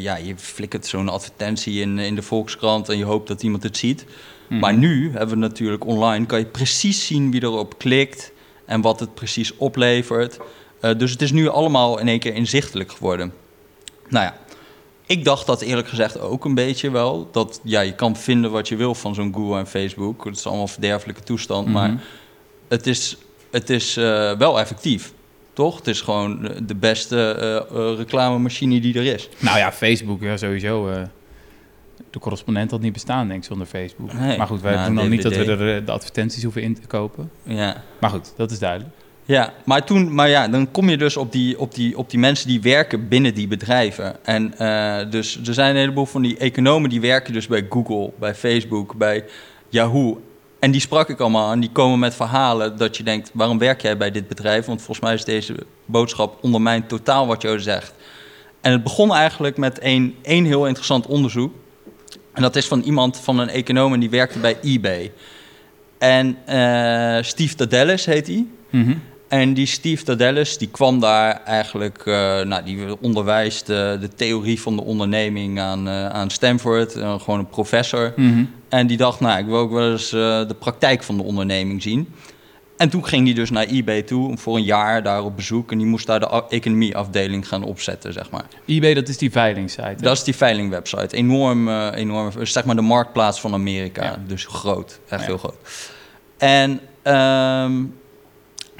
ja, 0.00 0.16
je 0.16 0.32
flikkert 0.36 0.86
zo'n 0.86 1.08
advertentie 1.08 1.80
in, 1.80 1.98
in 1.98 2.14
de 2.14 2.22
Volkskrant 2.22 2.88
en 2.88 2.98
je 2.98 3.04
hoopt 3.04 3.28
dat 3.28 3.42
iemand 3.42 3.62
het 3.62 3.76
ziet. 3.76 4.04
Mhm. 4.48 4.60
Maar 4.60 4.74
nu 4.74 5.10
hebben 5.10 5.28
we 5.28 5.36
natuurlijk 5.36 5.86
online, 5.86 6.26
kan 6.26 6.38
je 6.38 6.44
precies 6.46 7.06
zien 7.06 7.30
wie 7.30 7.42
erop 7.42 7.78
klikt 7.78 8.32
en 8.66 8.80
wat 8.80 9.00
het 9.00 9.14
precies 9.14 9.56
oplevert. 9.56 10.38
Eh, 10.80 10.98
dus 10.98 11.10
het 11.10 11.22
is 11.22 11.32
nu 11.32 11.48
allemaal 11.48 11.98
in 11.98 12.08
één 12.08 12.18
keer 12.18 12.34
inzichtelijk 12.34 12.92
geworden. 12.92 13.32
Nou 14.08 14.24
ja, 14.24 14.36
ik 15.06 15.24
dacht 15.24 15.46
dat 15.46 15.60
eerlijk 15.60 15.88
gezegd 15.88 16.20
ook 16.20 16.44
een 16.44 16.54
beetje 16.54 16.90
wel. 16.90 17.28
Dat 17.32 17.60
ja, 17.62 17.80
je 17.80 17.94
kan 17.94 18.16
vinden 18.16 18.50
wat 18.50 18.68
je 18.68 18.76
wil 18.76 18.94
van 18.94 19.14
zo'n 19.14 19.34
Google 19.34 19.58
en 19.58 19.66
Facebook. 19.66 20.24
Het 20.24 20.36
is 20.36 20.46
allemaal 20.46 20.68
verderfelijke 20.68 21.22
toestand. 21.22 21.64
Mhm. 21.64 21.74
Maar 21.74 22.02
het 22.68 22.86
is, 22.86 23.16
het 23.50 23.70
is 23.70 23.96
eh, 23.96 24.32
wel 24.32 24.60
effectief. 24.60 25.12
Toch? 25.52 25.76
Het 25.76 25.86
is 25.86 26.00
gewoon 26.00 26.50
de 26.62 26.74
beste 26.74 27.30
eh, 27.70 27.96
reclamemachine 27.96 28.80
die 28.80 28.98
er 28.98 29.14
is. 29.14 29.28
Nou 29.38 29.58
ja, 29.58 29.72
Facebook, 29.72 30.20
ja, 30.22 30.36
sowieso. 30.36 30.90
de 32.10 32.18
correspondent 32.18 32.70
had 32.70 32.80
niet 32.80 32.92
bestaan, 32.92 33.28
denk 33.28 33.40
ik, 33.40 33.46
zonder 33.46 33.66
Facebook. 33.66 34.12
Nee, 34.12 34.38
maar 34.38 34.46
goed, 34.46 34.60
wij 34.60 34.74
na 34.74 34.86
doen 34.86 34.94
dan 34.94 35.08
niet 35.08 35.22
dat 35.22 35.36
we 35.36 35.44
er 35.44 35.84
de 35.84 35.92
advertenties 35.92 36.42
hoeven 36.42 36.62
in 36.62 36.74
te 36.74 36.86
kopen. 36.86 37.30
Ja. 37.42 37.82
Maar 38.00 38.10
goed, 38.10 38.32
dat 38.36 38.50
is 38.50 38.58
duidelijk. 38.58 38.94
Ja, 39.28 39.52
maar, 39.64 39.84
toen, 39.84 40.14
maar 40.14 40.28
ja, 40.28 40.48
dan 40.48 40.70
kom 40.70 40.88
je 40.88 40.96
dus 40.96 41.16
op 41.16 41.32
die, 41.32 41.58
op, 41.58 41.74
die, 41.74 41.98
op 41.98 42.10
die 42.10 42.18
mensen 42.18 42.48
die 42.48 42.60
werken 42.60 43.08
binnen 43.08 43.34
die 43.34 43.48
bedrijven. 43.48 44.24
En 44.24 44.58
eh, 44.58 45.10
dus 45.10 45.40
er 45.46 45.54
zijn 45.54 45.70
een 45.70 45.80
heleboel 45.80 46.06
van 46.06 46.22
die 46.22 46.36
economen 46.36 46.90
die 46.90 47.00
werken 47.00 47.32
dus 47.32 47.46
bij 47.46 47.66
Google, 47.68 48.12
bij 48.18 48.34
Facebook, 48.34 48.96
bij 48.96 49.24
Yahoo. 49.68 50.22
En 50.58 50.70
die 50.70 50.80
sprak 50.80 51.08
ik 51.08 51.20
allemaal 51.20 51.52
en 51.52 51.60
die 51.60 51.70
komen 51.70 51.98
met 51.98 52.14
verhalen 52.14 52.76
dat 52.76 52.96
je 52.96 53.02
denkt, 53.02 53.30
waarom 53.34 53.58
werk 53.58 53.82
jij 53.82 53.96
bij 53.96 54.10
dit 54.10 54.28
bedrijf? 54.28 54.66
Want 54.66 54.82
volgens 54.82 55.06
mij 55.06 55.14
is 55.14 55.24
deze 55.24 55.54
boodschap 55.84 56.38
ondermijnt 56.40 56.88
totaal 56.88 57.26
wat 57.26 57.42
je 57.42 57.58
zegt. 57.58 57.94
En 58.60 58.72
het 58.72 58.82
begon 58.82 59.14
eigenlijk 59.14 59.56
met 59.56 59.78
één, 59.78 60.14
één 60.22 60.44
heel 60.44 60.66
interessant 60.66 61.06
onderzoek. 61.06 61.54
En 62.32 62.42
dat 62.42 62.56
is 62.56 62.66
van 62.66 62.80
iemand, 62.80 63.16
van 63.16 63.38
een 63.38 63.48
econoom 63.48 64.00
die 64.00 64.10
werkte 64.10 64.38
bij 64.38 64.58
eBay. 64.62 65.12
En 65.98 66.38
eh, 66.44 67.22
Steve 67.22 67.54
Tadellis 67.54 68.04
heet 68.04 68.26
hij. 68.26 68.46
Mhm. 68.70 68.96
En 69.28 69.54
die 69.54 69.66
Steve 69.66 70.04
Tadellis, 70.04 70.58
die 70.58 70.68
kwam 70.68 71.00
daar 71.00 71.40
eigenlijk, 71.44 71.98
eh, 72.06 72.40
nou, 72.40 72.64
die 72.64 73.00
onderwijst 73.00 73.68
eh, 73.68 73.76
de 73.76 74.08
theorie 74.16 74.60
van 74.60 74.76
de 74.76 74.82
onderneming 74.82 75.60
aan, 75.60 75.88
eh, 75.88 76.06
aan 76.08 76.30
Stanford, 76.30 76.92
gewoon 76.92 77.38
een 77.38 77.48
professor. 77.48 78.12
Mhm. 78.16 78.44
En 78.68 78.86
die 78.86 78.96
dacht, 78.96 79.20
nou, 79.20 79.38
ik 79.38 79.46
wil 79.46 79.56
ook 79.56 79.72
wel 79.72 79.90
eens 79.90 80.10
de 80.10 80.56
praktijk 80.58 81.02
van 81.02 81.16
de 81.16 81.22
onderneming 81.22 81.82
zien. 81.82 82.08
En 82.76 82.88
toen 82.88 83.06
ging 83.06 83.24
hij 83.24 83.34
dus 83.34 83.50
naar 83.50 83.64
eBay 83.66 84.02
toe 84.02 84.36
voor 84.36 84.56
een 84.56 84.62
jaar 84.62 85.02
daar 85.02 85.24
op 85.24 85.36
bezoek. 85.36 85.72
En 85.72 85.78
die 85.78 85.86
moest 85.86 86.06
daar 86.06 86.20
de 86.20 86.42
economieafdeling 86.48 87.48
gaan 87.48 87.62
opzetten, 87.62 88.12
zeg 88.12 88.30
maar. 88.30 88.44
eBay, 88.66 88.94
dat 88.94 89.08
is 89.08 89.18
die 89.18 89.30
veilingsite. 89.30 89.82
hè? 89.82 89.94
Dat 89.96 90.16
is 90.16 90.24
die 90.24 90.36
veilingwebsite. 90.36 91.16
Enorm, 91.16 91.68
eh, 91.68 91.88
enorm, 91.94 92.30
zeg 92.46 92.64
maar 92.64 92.76
de 92.76 92.82
marktplaats 92.82 93.40
van 93.40 93.52
Amerika. 93.52 94.04
Ja. 94.04 94.16
Dus 94.26 94.44
groot, 94.46 95.00
echt 95.08 95.20
Ja. 95.20 95.26
heel 95.26 95.38
groot. 95.38 95.56
En 96.36 96.80
ehm, 97.02 97.82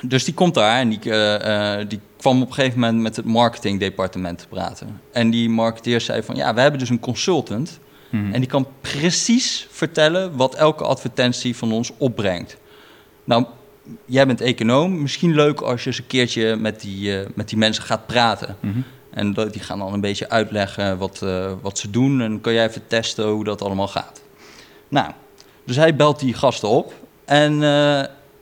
dus 0.02 0.25
die 0.25 0.35
komt 0.35 0.55
daar 0.55 0.78
en 0.81 0.88
die, 0.88 1.00
eh, 1.11 1.81
eh, 1.81 1.88
die 1.88 2.00
kwam 2.17 2.43
op 2.43 2.49
een 2.49 2.55
gegeven 2.55 2.81
moment 2.81 3.02
met 3.02 3.17
het 3.17 3.25
marketingdepartement 3.25 4.38
te 4.38 4.49
praten. 4.49 5.00
En 5.12 5.31
die 5.31 5.49
marketeer 5.49 6.00
zei 6.00 6.23
van, 6.23 6.37
ja, 6.37 6.55
we 6.55 6.61
hebben 6.61 6.81
dus 6.81 6.88
een 6.88 7.00
consultant... 7.00 7.78
Mhm. 8.11 8.33
En 8.33 8.40
die 8.40 8.49
kan 8.49 8.67
precies 8.81 9.67
vertellen 9.71 10.37
wat 10.37 10.55
elke 10.55 10.85
advertentie 10.85 11.57
van 11.57 11.73
ons 11.73 11.93
opbrengt. 11.99 12.57
Nou, 13.25 13.45
jij 14.05 14.26
bent 14.26 14.40
econoom. 14.40 15.02
Misschien 15.02 15.35
leuk 15.35 15.61
als 15.61 15.81
je 15.83 15.87
eens 15.87 15.99
een 15.99 16.07
keertje 16.07 16.57
met 16.57 16.81
die, 16.81 17.19
eh, 17.21 17.26
met 17.35 17.49
die 17.49 17.59
mensen 17.59 17.83
gaat 17.85 18.07
praten. 18.07 18.57
Mhm. 18.61 18.78
En 19.11 19.33
dat- 19.35 19.52
die 19.52 19.62
gaan 19.62 19.78
dan 19.78 19.93
een 19.93 20.00
beetje 20.00 20.28
uitleggen 20.31 20.99
wat, 20.99 21.25
wat 21.61 21.78
ze 21.78 21.90
doen. 21.90 22.21
En 22.21 22.40
kan 22.40 22.52
jij 22.52 22.67
even 22.69 22.87
testen 22.87 23.28
hoe 23.28 23.45
dat 23.45 23.62
allemaal 23.62 23.88
gaat. 23.88 24.23
Nou, 24.88 25.11
dus 25.64 25.76
hij 25.76 25.97
belt 25.97 26.21
die 26.21 26.35
gasten 26.35 26.69
op. 26.69 26.95
En 27.25 27.62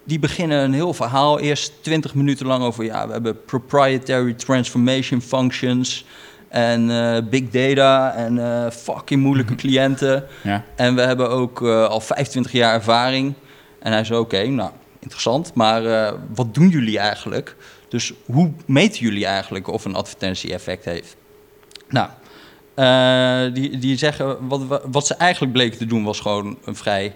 die 0.07 0.19
beginnen 0.19 0.63
een 0.63 0.73
heel 0.73 0.93
verhaal. 0.93 1.39
Eerst 1.39 1.73
20 1.81 2.15
minuten 2.15 2.47
lang 2.47 2.65
over... 2.65 2.85
ja, 2.85 3.07
we 3.07 3.13
hebben 3.13 3.45
proprietary 3.45 4.33
transformation 4.33 5.21
functions... 5.21 6.05
en 6.49 6.91
eh, 6.91 7.23
big 7.31 7.51
data 7.51 8.15
en 8.15 8.39
eh, 8.39 8.71
fucking 8.71 9.23
moeilijke 9.23 9.55
cliënten. 9.55 10.27
Ja. 10.43 10.65
En 10.77 10.95
we 10.95 11.01
hebben 11.01 11.31
ook 11.31 11.63
eh, 11.63 11.87
al 11.87 12.01
25 12.01 12.53
jaar 12.53 12.75
ervaring. 12.75 13.35
En 13.79 13.93
hij 13.93 14.05
zei, 14.05 14.19
oké, 14.19 14.47
nou, 14.47 14.71
interessant. 14.99 15.55
Maar 15.55 16.13
wat 16.35 16.55
doen 16.55 16.69
jullie 16.69 16.99
eigenlijk? 16.99 17.57
Dus 17.89 18.13
hoe 18.25 18.53
meten 18.67 19.01
jullie 19.01 19.27
eigenlijk 19.27 19.69
of 19.69 19.85
een 19.85 19.95
advertentie 19.95 20.53
effect 20.53 20.85
heeft? 20.85 21.17
Nou, 21.89 22.09
die, 23.53 23.79
die 23.79 23.97
zeggen, 23.97 24.49
wat, 24.49 24.83
wat 24.91 25.07
ze 25.07 25.15
eigenlijk 25.15 25.53
bleken 25.53 25.79
te 25.79 25.87
doen 25.87 26.05
was 26.05 26.21
gewoon 26.21 26.59
een 26.65 26.77
vrij 26.77 27.15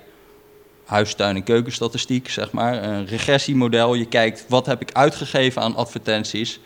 huistuin- 0.91 1.37
en 1.37 1.43
keukenstatistiek, 1.43 2.29
zeg 2.29 2.53
maar. 2.53 2.83
Een 2.83 3.07
regressiemodel. 3.07 3.95
Je 3.95 4.07
kijkt, 4.07 4.45
wat 4.49 4.67
heb 4.67 4.81
ik 4.81 4.93
uitgegeven 4.93 5.63
aan 5.63 5.77
advertenties? 5.77 6.61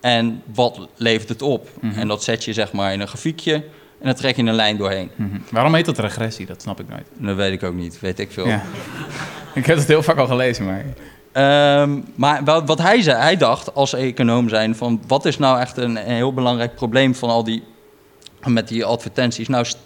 En 0.00 0.42
wat 0.54 0.88
levert 0.96 1.28
het 1.28 1.42
op? 1.42 1.68
Mhm. 1.80 1.98
En 1.98 2.08
dat 2.08 2.22
zet 2.24 2.44
je 2.44 2.52
zeg 2.52 2.72
maar 2.72 2.92
in 2.92 3.00
een 3.00 3.08
grafiekje 3.08 3.54
en 3.54 4.08
dan 4.08 4.14
trek 4.14 4.36
je 4.36 4.42
een 4.42 4.54
lijn 4.54 4.76
doorheen. 4.76 5.10
Mhm. 5.14 5.36
Waarom 5.50 5.74
heet 5.74 5.84
dat 5.84 5.98
regressie? 5.98 6.46
Dat 6.46 6.62
snap 6.62 6.80
ik 6.80 6.88
nooit. 6.88 7.06
Dat 7.18 7.36
weet 7.36 7.52
ik 7.52 7.62
ook 7.62 7.74
niet, 7.74 8.00
weet 8.00 8.18
ik 8.18 8.32
veel. 8.32 8.46
Ja. 8.46 8.62
ik 9.54 9.66
heb 9.66 9.76
het 9.76 9.86
heel 9.88 10.02
vaak 10.02 10.16
al 10.16 10.26
gelezen, 10.26 10.64
maar... 10.64 10.84
Ehm, 11.32 12.00
maar 12.14 12.44
wat, 12.44 12.78
hij 12.78 13.02
zei, 13.02 13.16
hij 13.16 13.36
dacht 13.36 13.74
als 13.74 13.92
econoom 13.94 14.48
zijn 14.48 14.76
van 14.76 15.02
wat 15.06 15.24
is 15.24 15.38
nou 15.38 15.60
echt 15.60 15.76
een, 15.76 15.96
een 15.96 16.14
heel 16.14 16.32
belangrijk 16.34 16.74
probleem 16.74 17.14
van 17.14 17.28
al 17.28 17.44
die 17.44 17.62
met 18.46 18.68
die 18.68 18.84
advertenties. 18.84 19.48
Nou, 19.48 19.64
st- 19.64 19.78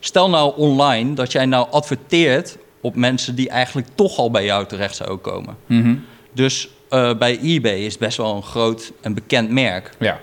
stel 0.00 0.30
nou 0.30 0.52
online 0.56 1.14
dat 1.14 1.32
jij 1.32 1.46
nou 1.46 1.66
adverteert 1.70 2.56
op 2.82 2.96
mensen 2.96 3.34
die 3.34 3.48
eigenlijk 3.48 3.88
toch 3.94 4.18
al 4.18 4.30
bij 4.30 4.44
jou 4.44 4.66
terecht 4.66 4.96
zouden 4.96 5.20
komen. 5.20 5.56
Mhm. 5.66 5.94
Dus 6.32 6.68
eh, 6.88 7.14
bij 7.14 7.38
eBay 7.40 7.78
is 7.78 7.98
best 7.98 8.16
wel 8.16 8.36
een 8.36 8.42
groot 8.42 8.92
en 9.00 9.14
bekend 9.14 9.50
merk. 9.50 9.90
Ja. 9.98 10.20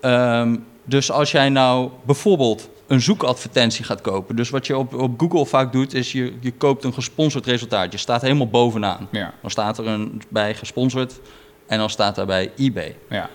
Ehm, 0.00 0.56
dus 0.84 1.10
als 1.10 1.30
jij 1.30 1.48
nou 1.48 1.90
bijvoorbeeld 2.04 2.68
een 2.86 3.00
zoekadvertentie 3.00 3.84
gaat 3.84 4.00
kopen. 4.00 4.36
Dus 4.36 4.50
wat 4.50 4.66
je 4.66 4.76
op, 4.76 4.94
op 4.94 5.20
Google 5.20 5.46
vaak 5.46 5.72
doet, 5.72 5.94
is 5.94 6.12
je, 6.12 6.32
je 6.40 6.52
koopt 6.52 6.84
een 6.84 6.94
gesponsord 6.94 7.46
resultaat. 7.46 7.92
Je 7.92 7.98
staat 7.98 8.22
helemaal 8.22 8.48
bovenaan. 8.48 9.08
Ja. 9.10 9.34
Dan 9.40 9.50
staat 9.50 9.78
er 9.78 9.86
een, 9.86 10.22
bij 10.28 10.54
gesponsord 10.54 11.20
en 11.66 11.78
dan 11.78 11.90
staat 11.90 12.14
daarbij 12.14 12.52
eBay. 12.56 12.96
Ja. 13.08 13.30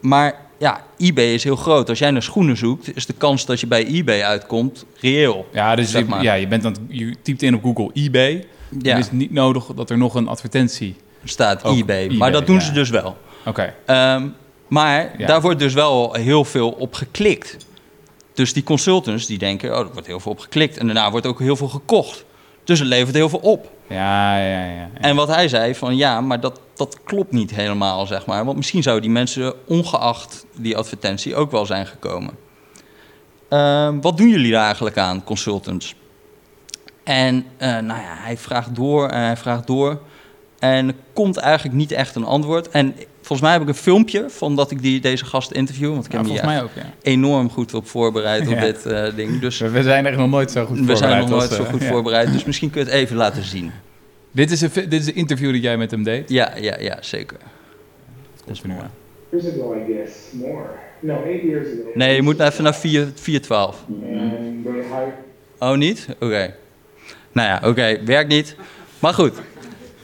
Maar 0.00 0.47
ja, 0.58 0.84
eBay 0.98 1.24
is 1.34 1.44
heel 1.44 1.56
groot. 1.56 1.88
Als 1.88 1.98
jij 1.98 2.10
naar 2.10 2.22
schoenen 2.22 2.56
zoekt, 2.56 2.96
is 2.96 3.06
de 3.06 3.12
kans 3.12 3.46
dat 3.46 3.60
je 3.60 3.66
bij 3.66 3.86
eBay 3.86 4.22
uitkomt 4.22 4.84
reëel. 5.00 5.46
Ja, 5.52 5.74
dus 5.76 5.90
Zeg 5.90 6.02
je, 6.02 6.08
maar. 6.08 6.22
ja, 6.22 6.34
je, 6.34 6.46
bent 6.48 6.62
dan, 6.62 6.76
je 6.88 7.14
typt 7.22 7.42
in 7.42 7.54
op 7.54 7.62
Google 7.62 7.90
eBay. 7.92 8.46
Ja. 8.68 8.78
Dan 8.90 8.98
is 8.98 9.04
het 9.04 9.12
niet 9.14 9.32
nodig 9.32 9.64
dat 9.64 9.90
er 9.90 9.98
nog 9.98 10.14
een 10.14 10.28
advertentie... 10.28 10.96
staat 11.24 11.64
Ook 11.64 11.76
eBay. 11.78 12.02
eBay, 12.04 12.16
Maar 12.16 12.32
dat 12.32 12.46
doen 12.46 12.56
ja. 12.56 12.62
ze 12.62 12.72
dus 12.72 12.90
wel. 12.90 13.16
Oké. 13.44 13.74
Ehm, 13.86 14.26
maar 14.68 15.14
Ja. 15.18 15.26
daar 15.26 15.40
wordt 15.40 15.58
dus 15.58 15.74
wel 15.74 16.12
heel 16.14 16.44
veel 16.44 16.70
op 16.70 16.94
geklikt. 16.94 17.56
Dus 18.34 18.52
die 18.52 18.62
consultants 18.62 19.26
die 19.26 19.38
denken, 19.38 19.72
oh, 19.72 19.78
er 19.78 19.92
wordt 19.92 20.06
heel 20.06 20.20
veel 20.20 20.32
op 20.32 20.38
geklikt. 20.38 20.76
En 20.76 20.86
daarna 20.86 21.10
wordt 21.10 21.26
ook 21.26 21.38
heel 21.38 21.56
veel 21.56 21.68
gekocht. 21.68 22.24
Dus 22.68 22.78
het 22.78 22.88
levert 22.88 23.14
heel 23.14 23.28
veel 23.28 23.38
op. 23.38 23.70
Ja, 23.86 24.38
ja, 24.38 24.64
ja. 24.64 24.64
ja. 24.64 24.88
En 24.94 25.16
wat 25.16 25.28
hij 25.28 25.48
zei 25.48 25.74
van 25.74 25.96
ja, 25.96 26.20
maar 26.20 26.40
dat, 26.40 26.60
dat 26.74 26.98
klopt 27.04 27.32
niet 27.32 27.50
helemaal, 27.50 28.06
zeg 28.06 28.26
maar. 28.26 28.44
Want 28.44 28.56
misschien 28.56 28.82
zouden 28.82 29.04
die 29.04 29.12
mensen 29.12 29.54
ongeacht 29.66 30.46
die 30.56 30.76
advertentie 30.76 31.36
ook 31.36 31.50
wel 31.50 31.66
zijn 31.66 31.86
gekomen. 31.86 32.34
Ehm, 33.48 34.00
wat 34.00 34.16
doen 34.16 34.28
jullie 34.28 34.52
daar 34.52 34.64
eigenlijk 34.64 34.96
aan, 34.98 35.24
consultants? 35.24 35.94
En 37.04 37.46
eh, 37.56 37.68
nou 37.68 38.00
ja, 38.00 38.16
hij 38.18 38.36
vraagt 38.36 38.74
door 38.74 39.08
en 39.08 39.20
hij 39.20 39.36
vraagt 39.36 39.66
door. 39.66 40.00
En 40.58 40.88
er 40.88 40.94
komt 41.12 41.36
eigenlijk 41.36 41.76
niet 41.76 41.92
echt 41.92 42.14
een 42.14 42.24
antwoord. 42.24 42.68
En 42.68 42.94
volgens 43.28 43.40
mij 43.40 43.52
heb 43.52 43.62
ik 43.62 43.68
een 43.68 43.74
filmpje 43.82 44.24
van 44.28 44.56
dat 44.56 44.70
ik 44.70 44.82
die, 44.82 45.00
deze 45.00 45.24
gast 45.24 45.50
interview. 45.50 45.92
Want 45.92 46.04
ik 46.06 46.12
Ja, 46.12 46.18
heb 46.18 46.26
me 46.26 46.32
volgens 46.32 46.54
hier 46.54 46.60
mij 46.60 46.84
ook, 46.84 46.92
ja. 47.02 47.10
enorm 47.10 47.50
goed 47.50 47.74
op 47.74 47.88
voorbereid 47.88 48.46
op 48.46 48.52
Ja. 48.54 48.60
dit 48.60 48.86
eh, 48.86 49.14
ding. 49.16 49.40
Dus 49.40 49.58
We, 49.58 49.70
we 49.70 49.82
zijn 49.82 50.06
echt 50.06 50.16
nog 50.16 50.28
nooit 50.28 50.50
zo 50.50 50.64
goed 50.66 50.78
we 50.78 50.84
zijn 50.84 50.96
voorbereid 50.96 51.20
nog 51.20 51.30
nooit 51.30 51.48
als, 51.48 51.56
zo 51.58 51.64
goed 51.64 51.80
ja. 51.82 51.88
voorbereid. 51.88 52.32
Dus 52.32 52.44
misschien 52.44 52.70
kun 52.70 52.80
je 52.80 52.86
het 52.86 52.96
even 52.96 53.16
laten 53.16 53.42
zien. 53.42 53.70
Dit 54.30 54.50
is, 54.50 54.60
een, 54.60 54.70
dit 54.74 54.92
is 54.92 55.06
een 55.06 55.14
interview 55.14 55.52
dat 55.52 55.62
jij 55.62 55.76
met 55.76 55.90
hem 55.90 56.02
deed. 56.02 56.28
Ja, 56.28 56.52
ja, 56.60 56.76
ja, 56.80 56.98
zeker. 57.00 57.36
Dat 58.44 58.56
is 58.56 58.62
years 59.30 59.46
ago, 59.46 59.74
I 59.74 59.92
guess, 59.92 60.14
more. 60.32 60.64
No, 61.00 61.22
eight 61.24 61.42
years 61.42 61.66
ago. 61.66 61.90
Nee, 61.94 62.14
je 62.14 62.22
moet 62.22 62.40
even 62.40 62.64
naar 62.64 62.74
4, 62.74 63.08
412. 63.14 63.84
And 63.88 64.64
they 64.64 64.72
hired 64.72 65.14
Oh, 65.58 65.76
niet? 65.76 66.06
Oké. 66.20 66.54
Nou 67.32 67.48
ja, 67.48 67.68
oké, 67.68 67.98
werkt 68.04 68.28
niet. 68.28 68.56
Maar 68.98 69.14
goed. 69.14 69.32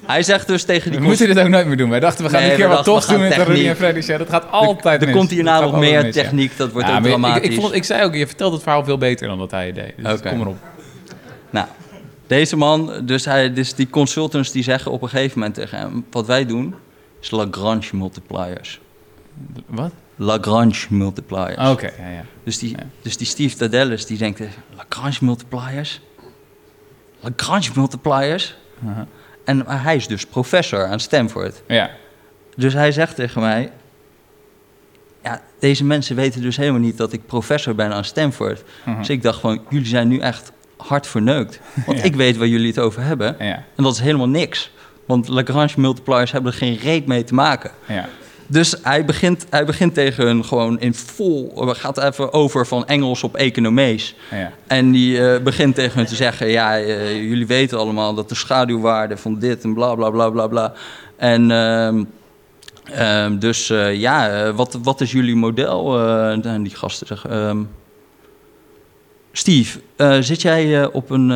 Hij 0.06 0.22
zegt 0.22 0.46
dus 0.46 0.64
tegen 0.64 0.90
die... 0.90 1.00
We 1.00 1.06
moeten 1.06 1.26
dit 1.26 1.38
ook 1.38 1.48
nooit 1.48 1.66
meer 1.66 1.76
doen. 1.76 1.90
Wij 1.90 2.00
dachten, 2.00 2.24
we 2.24 2.30
gaan 2.30 2.40
Nee, 2.40 2.50
een 2.50 2.56
keer 2.56 2.68
wat 2.68 2.84
tofs 2.84 3.06
we 3.06 3.12
doen 3.12 3.22
met 3.22 3.34
de 3.34 3.42
Rudy 3.42 3.68
en 3.68 3.76
Freddy. 3.76 4.16
Dat 4.16 4.28
gaat 4.28 4.50
altijd 4.50 5.00
er 5.00 5.06
mis. 5.06 5.16
komt 5.16 5.30
hierna 5.30 5.60
nog 5.60 5.78
meer 5.78 6.02
mis, 6.02 6.14
ja. 6.14 6.22
techniek, 6.22 6.56
dat 6.56 6.72
wordt 6.72 6.88
Ja, 6.88 6.96
ook 6.96 7.02
dramatisch. 7.02 7.44
Ik, 7.44 7.52
ik, 7.52 7.60
vond, 7.60 7.74
ik 7.74 7.84
zei 7.84 8.04
ook, 8.04 8.14
je 8.14 8.26
vertelt 8.26 8.52
het 8.52 8.62
verhaal 8.62 8.84
veel 8.84 8.98
beter 8.98 9.28
dan 9.28 9.38
dat 9.38 9.50
hij 9.50 9.72
deed. 9.72 9.92
Dus 9.96 10.12
Oké. 10.12 10.28
kom 10.28 10.40
erop. 10.40 10.56
Nou, 11.50 11.66
deze 12.26 12.56
man, 12.56 13.00
dus, 13.02 13.24
hij, 13.24 13.52
dus 13.52 13.74
die 13.74 13.90
consultants 13.90 14.52
die 14.52 14.62
zeggen 14.62 14.90
op 14.90 15.02
een 15.02 15.08
gegeven 15.08 15.38
moment 15.38 15.54
tegen 15.54 15.78
hem... 15.78 16.04
Wat 16.10 16.26
wij 16.26 16.46
doen, 16.46 16.74
is 17.20 17.30
Lagrange 17.30 17.88
multipliers. 17.92 18.80
Wat? 19.66 19.92
Lagrange 20.16 20.86
multipliers. 20.88 21.70
Oké, 21.70 21.90
ja, 21.98 22.08
ja. 22.08 22.24
Dus, 22.44 22.58
die, 22.58 22.76
dus 23.02 23.16
die 23.16 23.26
Steve 23.26 23.56
Tadellis, 23.56 24.06
die 24.06 24.18
denkt... 24.18 24.40
Lagrange 24.76 25.16
multipliers? 25.20 26.00
Lagrange 27.20 27.70
multipliers? 27.74 28.56
Aha. 28.86 29.06
En 29.44 29.66
hij 29.66 29.96
is 29.96 30.06
dus 30.06 30.26
professor 30.26 30.84
aan 30.86 31.00
Stanford. 31.00 31.62
Ja, 31.68 31.90
Dus 32.56 32.72
hij 32.72 32.92
zegt 32.92 33.14
tegen 33.14 33.40
mij: 33.40 33.70
Ja, 35.22 35.40
deze 35.58 35.84
mensen 35.84 36.16
weten 36.16 36.40
dus 36.42 36.56
helemaal 36.56 36.80
niet 36.80 36.96
dat 36.96 37.12
ik 37.12 37.26
professor 37.26 37.74
ben 37.74 37.92
aan 37.92 38.04
Stanford. 38.04 38.62
Mhm. 38.84 38.98
Dus 38.98 39.08
ik 39.08 39.22
dacht 39.22 39.40
van, 39.40 39.62
jullie 39.68 39.86
zijn 39.86 40.08
nu 40.08 40.18
echt 40.18 40.52
hard 40.76 41.06
verneukt. 41.06 41.60
Want 41.86 41.98
Ja. 41.98 42.04
ik 42.04 42.14
weet 42.14 42.36
waar 42.36 42.46
jullie 42.46 42.66
het 42.66 42.78
over 42.78 43.02
hebben. 43.02 43.36
ja, 43.38 43.64
En 43.76 43.84
dat 43.84 43.92
is 43.94 44.00
helemaal 44.00 44.28
niks. 44.28 44.70
Want 45.06 45.28
Lagrange 45.28 45.72
multipliers 45.76 46.32
hebben 46.32 46.52
er 46.52 46.58
geen 46.58 46.76
reet 46.76 47.06
mee 47.06 47.24
te 47.24 47.34
maken. 47.34 47.70
ja. 47.88 48.08
Dus 48.46 48.76
hij 48.82 49.04
begint, 49.04 49.46
hij 49.50 49.64
begint 49.64 49.94
tegen 49.94 50.24
hun 50.26 50.44
gewoon 50.44 50.80
in 50.80 50.94
vol... 50.94 51.52
gaat 51.66 51.98
even 51.98 52.32
over 52.32 52.66
van 52.66 52.86
Engels 52.86 53.22
op 53.22 53.36
economees. 53.36 54.14
ja. 54.30 54.52
En 54.66 54.92
die 54.92 55.28
eh, 55.28 55.42
begint 55.42 55.74
tegen 55.74 55.96
hun 55.98 56.06
te 56.06 56.14
zeggen: 56.14 56.48
Ja, 56.48 56.78
eh, 56.78 57.22
jullie 57.22 57.46
weten 57.46 57.78
allemaal 57.78 58.14
dat 58.14 58.28
de 58.28 58.34
schaduwwaarde 58.34 59.16
van 59.16 59.38
dit 59.38 59.64
en 59.64 59.74
bla 59.74 59.94
bla 59.94 60.10
bla 60.10 60.30
bla 60.30 60.46
bla. 60.46 60.72
En 61.16 61.50
ehm, 61.50 62.04
ehm, 62.84 63.38
dus 63.38 63.70
eh, 63.70 63.94
ja, 63.94 64.52
wat, 64.52 64.78
wat 64.82 65.00
is 65.00 65.12
jullie 65.12 65.36
model? 65.36 65.98
En 66.44 66.62
die 66.62 66.74
gasten 66.74 67.06
zeggen: 67.06 67.30
ehm, 67.30 67.62
Steve, 69.32 69.80
zit 70.20 70.42
jij 70.42 70.86
op 70.86 71.10
een 71.10 71.30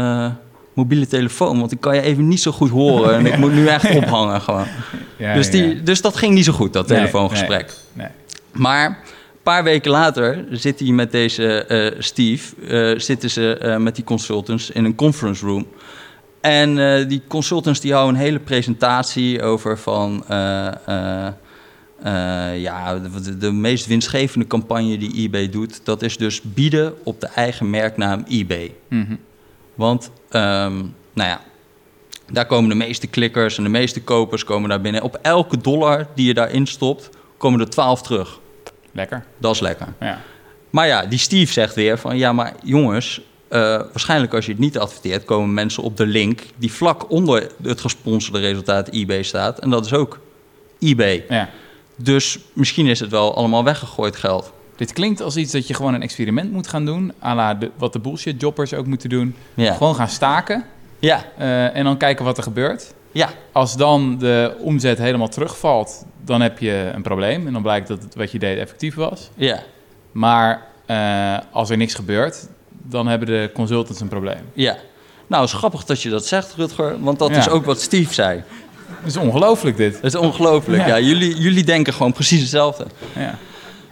mobiele 0.78 1.06
telefoon? 1.06 1.58
Want 1.58 1.73
ik 1.73 1.80
kan 1.80 1.94
je 1.94 2.00
even 2.00 2.28
niet 2.28 2.40
zo 2.40 2.52
goed 2.52 2.70
horen 2.70 3.14
en 3.14 3.26
ik 3.26 3.37
moet 3.42 3.52
nu 3.52 3.66
echt 3.66 3.94
ophangen 3.94 4.40
gewoon. 4.40 4.66
ja 5.16 5.35
dus, 5.35 5.50
die, 5.50 5.82
dus 5.82 6.00
dat 6.00 6.16
ging 6.16 6.35
niet 6.35 6.44
zo 6.44 6.52
goed, 6.52 6.73
dat 6.73 6.88
Nee, 6.88 6.99
telefoongesprek. 6.99 7.75
Nee. 7.92 8.08
Maar 8.52 8.87
een 8.87 9.42
paar 9.42 9.64
weken 9.64 9.90
later 9.90 10.44
zit 10.50 10.80
hij 10.80 10.90
met 10.90 11.11
deze 11.12 11.64
eh, 11.64 11.94
Steve, 11.99 12.54
eh, 12.66 12.99
zitten 12.99 13.30
ze 13.30 13.58
eh, 13.58 13.76
met 13.76 13.94
die 13.94 14.04
consultants 14.04 14.70
in 14.70 14.85
een 14.85 14.94
conference 14.94 15.47
room. 15.47 15.66
En 16.40 17.08
die 17.08 17.23
consultants 17.28 17.80
die 17.80 17.92
houden 17.92 18.14
een 18.14 18.20
hele 18.20 18.38
presentatie 18.38 19.42
over 19.42 19.78
van, 19.78 20.25
ja, 22.54 22.99
de, 23.38 23.52
meest 23.52 23.87
winstgevende 23.87 24.47
campagne 24.47 24.99
die 24.99 25.16
eBay 25.16 25.50
doet, 25.50 25.80
dat 25.85 26.02
is 26.02 26.16
dus 26.16 26.40
bieden 26.42 26.94
op 27.04 27.20
de 27.20 27.26
eigen 27.26 27.70
merknaam 27.70 28.25
eBay. 28.28 28.75
Mhm. 28.88 29.14
Want, 29.75 30.11
ehm, 30.30 30.76
nou 31.12 31.28
ja, 31.28 31.40
daar 32.32 32.47
komen 32.47 32.68
de 32.68 32.75
meeste 32.75 33.06
klikkers 33.06 33.56
en 33.56 33.62
de 33.62 33.68
meeste 33.68 34.02
kopers 34.02 34.44
komen 34.44 34.68
daar 34.68 34.80
binnen. 34.80 35.02
Op 35.02 35.18
elke 35.23 35.61
dollar 35.61 36.06
die 36.14 36.26
je 36.26 36.35
daarin 36.35 36.66
stopt, 36.66 37.11
komen 37.37 37.61
er 37.61 37.70
12 37.70 38.02
terug. 38.02 38.40
Lekker. 38.92 39.25
Dat 39.38 39.54
is 39.54 39.61
lekker. 39.61 39.87
Ja. 40.00 40.20
Maar 40.70 40.87
ja, 40.87 41.06
die 41.06 41.18
Steve 41.18 41.52
zegt 41.52 41.75
weer 41.75 41.99
van... 41.99 42.18
ja, 42.18 42.32
maar 42.32 42.54
jongens, 42.62 43.20
eh, 43.49 43.61
waarschijnlijk 43.61 44.35
als 44.35 44.44
je 44.47 44.50
het 44.50 44.61
niet 44.61 44.78
adverteert... 44.78 45.25
komen 45.25 45.54
mensen 45.54 45.82
op 45.82 45.97
de 45.97 46.06
link 46.06 46.40
die 46.56 46.73
vlak 46.73 47.11
onder 47.11 47.50
het 47.62 47.80
gesponsorde 47.80 48.38
resultaat 48.38 48.88
eBay 48.88 49.23
staat. 49.23 49.58
En 49.58 49.70
dat 49.70 49.87
is 49.87 49.92
ook 49.92 50.18
eBay. 50.78 51.25
ja. 51.28 51.49
Dus 52.00 52.38
misschien 52.52 52.87
is 52.87 53.00
het 53.00 53.11
wel 53.11 53.37
allemaal 53.37 53.64
weggegooid 53.64 54.16
geld. 54.16 54.52
Dit 54.78 54.92
klinkt 54.92 55.20
als 55.23 55.37
iets 55.37 55.52
dat 55.52 55.66
je 55.66 55.75
gewoon 55.75 55.94
een 55.94 56.02
experiment 56.02 56.52
moet 56.52 56.68
gaan 56.68 56.85
doen. 56.85 57.12
à 57.25 57.35
la 57.35 57.54
de, 57.54 57.70
wat 57.76 57.92
de 57.92 57.99
bullshit 57.99 58.40
jobbers 58.40 58.75
ook 58.75 58.87
moeten 58.87 59.08
doen. 59.08 59.35
Ja, 59.54 59.73
Gewoon 59.75 59.94
gaan 59.94 60.08
staken. 60.08 60.64
ja, 60.99 61.25
eh, 61.38 61.76
en 61.76 61.85
dan 61.85 61.97
kijken 61.97 62.25
wat 62.25 62.37
er 62.37 62.42
gebeurt. 62.42 62.94
ja, 63.12 63.28
Als 63.52 63.76
dan 63.76 64.18
de 64.18 64.56
omzet 64.61 64.99
helemaal 64.99 65.28
terugvalt, 65.28 66.04
dan 66.25 66.40
heb 66.40 66.58
je 66.58 66.90
een 66.94 67.02
probleem. 67.02 67.47
En 67.47 67.52
dan 67.52 67.62
blijkt 67.62 67.88
dat 67.88 68.02
het, 68.02 68.14
wat 68.14 68.30
je 68.32 68.38
deed 68.38 68.58
effectief 68.58 68.94
was. 68.94 69.30
ja, 69.35 69.62
Maar 70.12 70.62
eh, 70.87 71.37
als 71.52 71.70
er 71.70 71.76
niks 71.76 71.94
gebeurt, 71.94 72.49
dan 72.82 73.06
hebben 73.06 73.28
de 73.28 73.50
consultants 73.54 74.00
een 74.00 74.08
probleem. 74.08 74.40
ja. 74.52 74.76
Nou, 75.26 75.42
het 75.42 75.52
is 75.52 75.58
grappig 75.58 75.85
dat 75.85 76.02
je 76.02 76.11
dat 76.11 76.26
zegt, 76.26 76.54
Rutger. 76.56 76.97
Want 77.02 77.18
dat 77.18 77.30
Ja. 77.30 77.37
is 77.38 77.49
ook 77.49 77.64
wat 77.64 77.80
Steve 77.80 78.14
zei. 78.14 78.42
Dat 79.00 79.06
is 79.11 79.16
ongelooflijk 79.16 79.76
dit. 79.76 79.92
Dat 79.94 80.04
is 80.04 80.14
ongelooflijk. 80.14 80.82
Ja. 80.82 80.87
Ja. 80.97 81.00
jullie, 81.00 81.37
jullie 81.40 81.64
denken 81.64 81.92
gewoon 81.92 82.12
precies 82.12 82.40
hetzelfde. 82.40 82.87
Ja. 83.16 83.38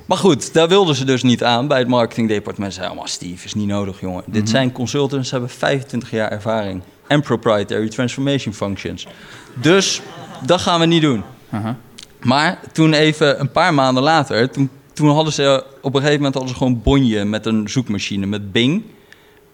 Maar 0.06 0.18
goed, 0.18 0.52
daar 0.54 0.68
wilden 0.68 0.94
ze 0.94 1.04
dus 1.04 1.22
niet 1.22 1.44
aan 1.44 1.66
bij 1.68 1.78
het 1.78 1.88
marketingdepartement. 1.88 2.72
Ze 2.72 2.78
zeiden, 2.78 2.98
maar 2.98 3.08
Steve 3.08 3.44
is 3.44 3.54
niet 3.54 3.66
nodig, 3.66 4.00
jongen. 4.00 4.22
Dit 4.26 4.42
Mhm. 4.42 4.50
zijn 4.50 4.72
consultants, 4.72 5.28
ze 5.28 5.34
hebben 5.34 5.52
25 5.54 6.10
jaar 6.10 6.30
ervaring. 6.30 6.82
En 7.06 7.22
proprietary 7.22 7.88
transformation 7.88 8.54
functions. 8.54 9.06
Dus 9.54 10.02
dat 10.46 10.60
gaan 10.60 10.80
we 10.80 10.86
niet 10.86 11.02
doen. 11.02 11.22
Aha. 11.50 11.76
Maar 12.22 12.58
toen 12.72 12.92
even 12.92 13.40
een 13.40 13.50
paar 13.50 13.74
maanden 13.74 14.02
later, 14.02 14.50
toen, 14.50 14.70
toen 14.92 15.10
hadden 15.10 15.32
ze 15.32 15.64
op 15.80 15.94
een 15.94 16.00
gegeven 16.00 16.16
moment 16.16 16.34
hadden 16.34 16.52
ze 16.52 16.58
gewoon 16.58 16.80
bonje 16.82 17.24
met 17.24 17.46
een 17.46 17.68
zoekmachine, 17.68 18.26
met 18.26 18.52
Bing. 18.52 18.82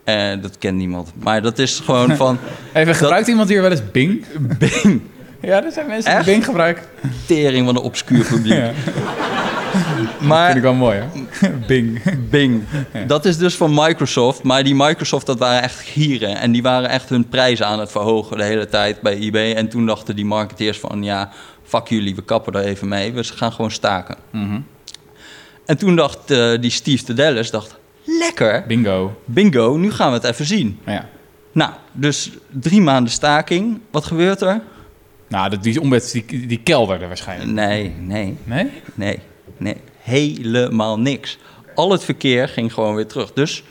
Eh, 0.05 0.31
dat 0.43 0.59
kent 0.59 0.77
niemand. 0.77 1.13
Maar 1.23 1.43
dat 1.43 1.59
is 1.59 1.81
gewoon 1.85 2.17
van 2.17 2.39
Even, 2.73 2.95
gebruikt 2.95 3.29
iemand 3.29 3.49
hier 3.49 3.63
wel 3.63 3.71
eens 3.71 3.91
Bing? 3.93 4.25
Bing. 4.59 5.01
Ja, 5.43 5.65
er 5.65 5.73
zijn 5.73 5.87
mensen 5.87 6.11
die 6.11 6.19
Echt? 6.19 6.27
Bing 6.27 6.45
gebruiken. 6.45 6.85
Tering 7.27 7.67
van 7.67 7.77
een 7.77 7.83
obscuur 7.83 8.25
publiek. 8.25 8.53
Ja. 8.63 8.73
Maar 10.21 10.45
Vind 10.47 10.57
ik 10.57 10.63
wel 10.63 10.75
mooi, 10.75 10.99
hè? 10.99 11.07
Bing. 11.67 12.03
Bing. 12.31 12.63
Dat 13.07 13.25
is 13.25 13.39
dus 13.39 13.55
van 13.57 13.75
Microsoft. 13.75 14.43
Maar 14.43 14.65
die 14.65 14.75
Microsoft, 14.75 15.27
dat 15.27 15.39
waren 15.39 15.63
echt 15.63 15.81
gieren. 15.81 16.37
En 16.37 16.53
die 16.53 16.63
waren 16.63 16.89
echt 16.91 17.09
hun 17.09 17.29
prijzen 17.29 17.67
aan 17.67 17.81
het 17.81 17.91
verhogen 17.91 18.37
de 18.37 18.45
hele 18.45 18.69
tijd 18.69 19.01
bij 19.01 19.17
eBay. 19.19 19.55
En 19.55 19.69
toen 19.69 19.87
dachten 19.87 20.17
die 20.17 20.25
marketeers 20.25 20.79
van... 20.79 21.03
ja, 21.03 21.31
fuck 21.65 21.89
jullie, 21.89 22.15
we 22.15 22.23
kappen 22.23 22.53
er 22.53 22.65
even 22.65 22.89
mee. 22.89 23.13
We 23.13 23.25
gaan 23.25 23.53
gewoon 23.53 23.71
staken. 23.71 24.17
Mhm. 24.31 24.61
En 25.67 25.77
toen 25.77 25.97
dacht 25.97 26.31
eh, 26.31 26.53
die 26.61 26.71
Steve 26.71 27.05
Tadelis, 27.05 27.51
dacht... 27.51 27.79
lekker, 28.05 28.65
Bingo. 28.67 29.21
bingo, 29.25 29.77
nu 29.77 29.91
gaan 29.91 30.09
we 30.09 30.15
het 30.15 30.25
even 30.25 30.47
zien. 30.47 30.79
Ja. 30.87 31.09
Nou, 31.53 31.71
dus 31.93 32.31
drie 32.49 32.81
maanden 32.81 33.13
staking. 33.13 33.81
Wat 33.91 34.05
gebeurt 34.05 34.41
er? 34.41 34.61
Nou, 35.29 35.59
die 35.59 35.81
omzet 35.81 36.13
die, 36.13 36.47
die 36.47 36.61
kelderde 36.63 37.07
waarschijnlijk. 37.07 37.51
Nee, 37.51 37.95
nee, 37.99 38.37
Nee? 38.45 38.71
nee, 38.95 39.19
nee. 39.57 39.77
Helemaal 40.03 40.99
niks. 40.99 41.39
Al 41.75 41.91
het 41.91 42.05
verkeer 42.05 42.49
ging 42.49 42.73
gewoon 42.73 42.95
weer 42.95 43.07
terug. 43.07 43.33
Dus 43.33 43.63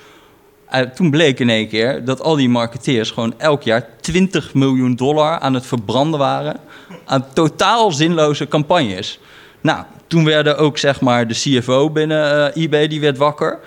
eh, 0.72 0.82
toen 0.82 1.10
bleek 1.12 1.40
in 1.40 1.50
één 1.50 1.68
keer 1.68 2.06
dat 2.06 2.22
al 2.22 2.36
die 2.36 2.50
marketeers 2.50 3.12
gewoon 3.12 3.34
elk 3.38 3.64
jaar 3.64 3.88
20 4.02 4.54
miljoen 4.54 4.96
dollar 4.96 5.40
aan 5.40 5.54
het 5.54 5.66
verbranden 5.66 6.20
waren 6.20 6.60
aan 7.06 7.34
totaal 7.34 7.92
zinloze 7.92 8.48
campagnes. 8.48 9.20
Nou, 9.62 9.84
toen 10.08 10.26
werden 10.26 10.58
ook 10.58 10.78
zeg 10.78 11.02
maar 11.02 11.28
de 11.28 11.34
CFO 11.34 11.90
binnen 11.90 12.54
eh, 12.54 12.64
eBay 12.64 12.88
die 12.88 13.02
werd 13.02 13.18
wakker 13.18 13.60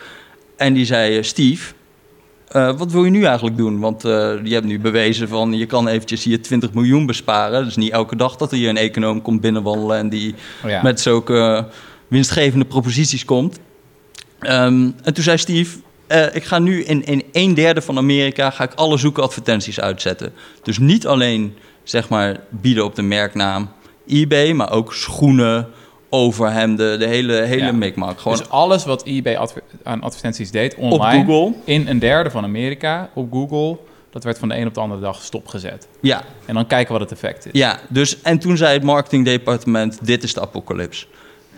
en 0.57 0.73
die 0.73 0.85
zei: 0.85 1.17
eh, 1.17 1.23
Steve, 1.23 1.73
wat 2.77 2.93
wil 2.93 3.05
je 3.05 3.11
nu 3.11 3.25
eigenlijk 3.25 3.57
doen? 3.57 3.81
Want 3.81 4.03
je 4.03 4.51
hebt 4.51 4.65
nu 4.65 4.81
bewezen 4.81 5.29
van 5.29 5.53
je 5.53 5.67
kan 5.67 5.89
eventjes 5.89 6.25
hier 6.25 6.43
20 6.43 6.73
miljoen 6.73 7.07
besparen. 7.07 7.65
Dus 7.65 7.77
niet 7.77 7.93
elke 7.93 8.17
dag 8.17 8.37
dat 8.37 8.51
er 8.51 8.57
hier 8.57 8.69
een 8.69 8.77
econoom 8.77 9.23
komt 9.23 9.41
binnenwandelen 9.41 9.97
en 9.97 10.09
die 10.09 10.35
Oh 10.65 10.71
ja. 10.71 10.83
met 10.83 11.01
zulke 11.01 11.67
winstgevende 12.15 12.65
proposities 12.65 13.25
komt. 13.25 13.59
Ehm, 14.39 14.91
en 15.03 15.15
toen 15.15 15.25
zei 15.25 15.39
Steve, 15.39 15.79
eh, 16.07 16.35
ik 16.35 16.45
ga 16.45 16.59
nu 16.59 16.85
in, 16.85 17.05
in 17.05 17.23
een 17.33 17.55
derde 17.55 17.83
van 17.83 17.99
Amerika 17.99 18.51
ga 18.51 18.65
ik 18.65 18.75
alle 18.75 18.97
zoekadvertenties 18.99 19.81
uitzetten. 19.81 20.33
Dus 20.63 20.79
niet 20.79 21.07
alleen 21.07 21.55
zeg 21.83 22.09
maar 22.09 22.41
bieden 22.49 22.85
op 22.85 22.95
de 22.95 23.03
merknaam 23.03 23.69
eBay, 24.07 24.53
maar 24.53 24.71
ook 24.73 24.95
schoenen, 24.95 25.69
overhemden, 26.11 26.99
de 26.99 27.07
hele, 27.07 27.33
hele 27.43 27.65
Ja. 27.65 27.73
mikmak. 27.73 28.21
Gewoon 28.21 28.39
Dus 28.39 28.49
alles 28.49 28.85
wat 28.85 29.05
eBay 29.05 29.37
adver- 29.37 29.63
aan 29.83 30.03
advertenties 30.03 30.51
deed 30.51 30.75
op 30.75 30.93
online... 30.93 31.25
Google. 31.25 31.55
in 31.65 31.87
een 31.89 31.99
derde 31.99 32.31
van 32.31 32.45
Amerika 32.45 33.11
op 33.15 33.33
Google... 33.33 33.79
dat 34.11 34.25
werd 34.25 34.39
van 34.39 34.49
de 34.49 34.57
een 34.57 34.67
op 34.67 34.75
de 34.75 34.81
andere 34.81 35.01
dag 35.01 35.23
stopgezet. 35.23 35.89
Ja, 36.01 36.23
En 36.47 36.55
dan 36.55 36.67
kijken 36.67 36.93
wat 36.93 37.01
het 37.03 37.13
effect 37.13 37.47
is. 37.47 37.51
Ja, 37.53 37.79
dus, 37.89 38.23
en 38.23 38.39
toen 38.39 38.57
zei 38.57 38.73
het 38.73 38.83
marketingdepartement: 38.83 39.99
Dit 40.07 40.23
is 40.23 40.35
de 40.35 40.41
apocalyps. 40.41 41.09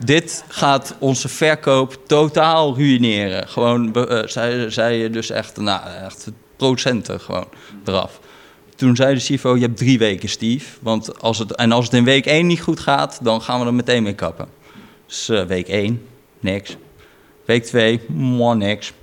Dit 0.05 0.43
gaat 0.47 0.95
onze 0.99 1.27
verkoop 1.27 1.99
totaal 2.07 2.75
ruïneren. 2.77 3.47
Gewoon, 3.47 3.91
be- 3.91 4.07
eh, 4.07 4.67
zij 4.69 5.09
dus 5.09 5.29
echt, 5.29 5.57
nou, 5.57 5.81
echt 6.05 6.31
procenten 6.55 7.19
gewoon 7.19 7.47
eraf. 7.85 8.19
Toen 8.75 8.95
zei 8.95 9.15
de 9.15 9.21
CFO: 9.21 9.55
Je 9.55 9.61
hebt 9.61 9.77
drie 9.77 9.97
weken, 9.97 10.29
Steve. 10.29 10.77
Want 10.81 11.21
als 11.21 11.37
het, 11.37 11.55
en 11.55 11.71
als 11.71 11.85
het 11.85 11.93
in 11.93 12.03
week 12.03 12.25
één 12.25 12.47
niet 12.47 12.61
goed 12.61 12.79
gaat, 12.79 13.19
dan 13.23 13.41
gaan 13.41 13.59
we 13.59 13.65
er 13.65 13.73
meteen 13.73 14.03
mee 14.03 14.15
kappen. 14.15 14.47
Dus 15.07 15.29
eh, 15.29 15.43
week 15.43 15.67
één, 15.67 16.01
niks. 16.39 16.77
Week 17.45 17.63
twee, 17.63 17.99
mwah, 18.07 18.57
niks. 18.57 18.93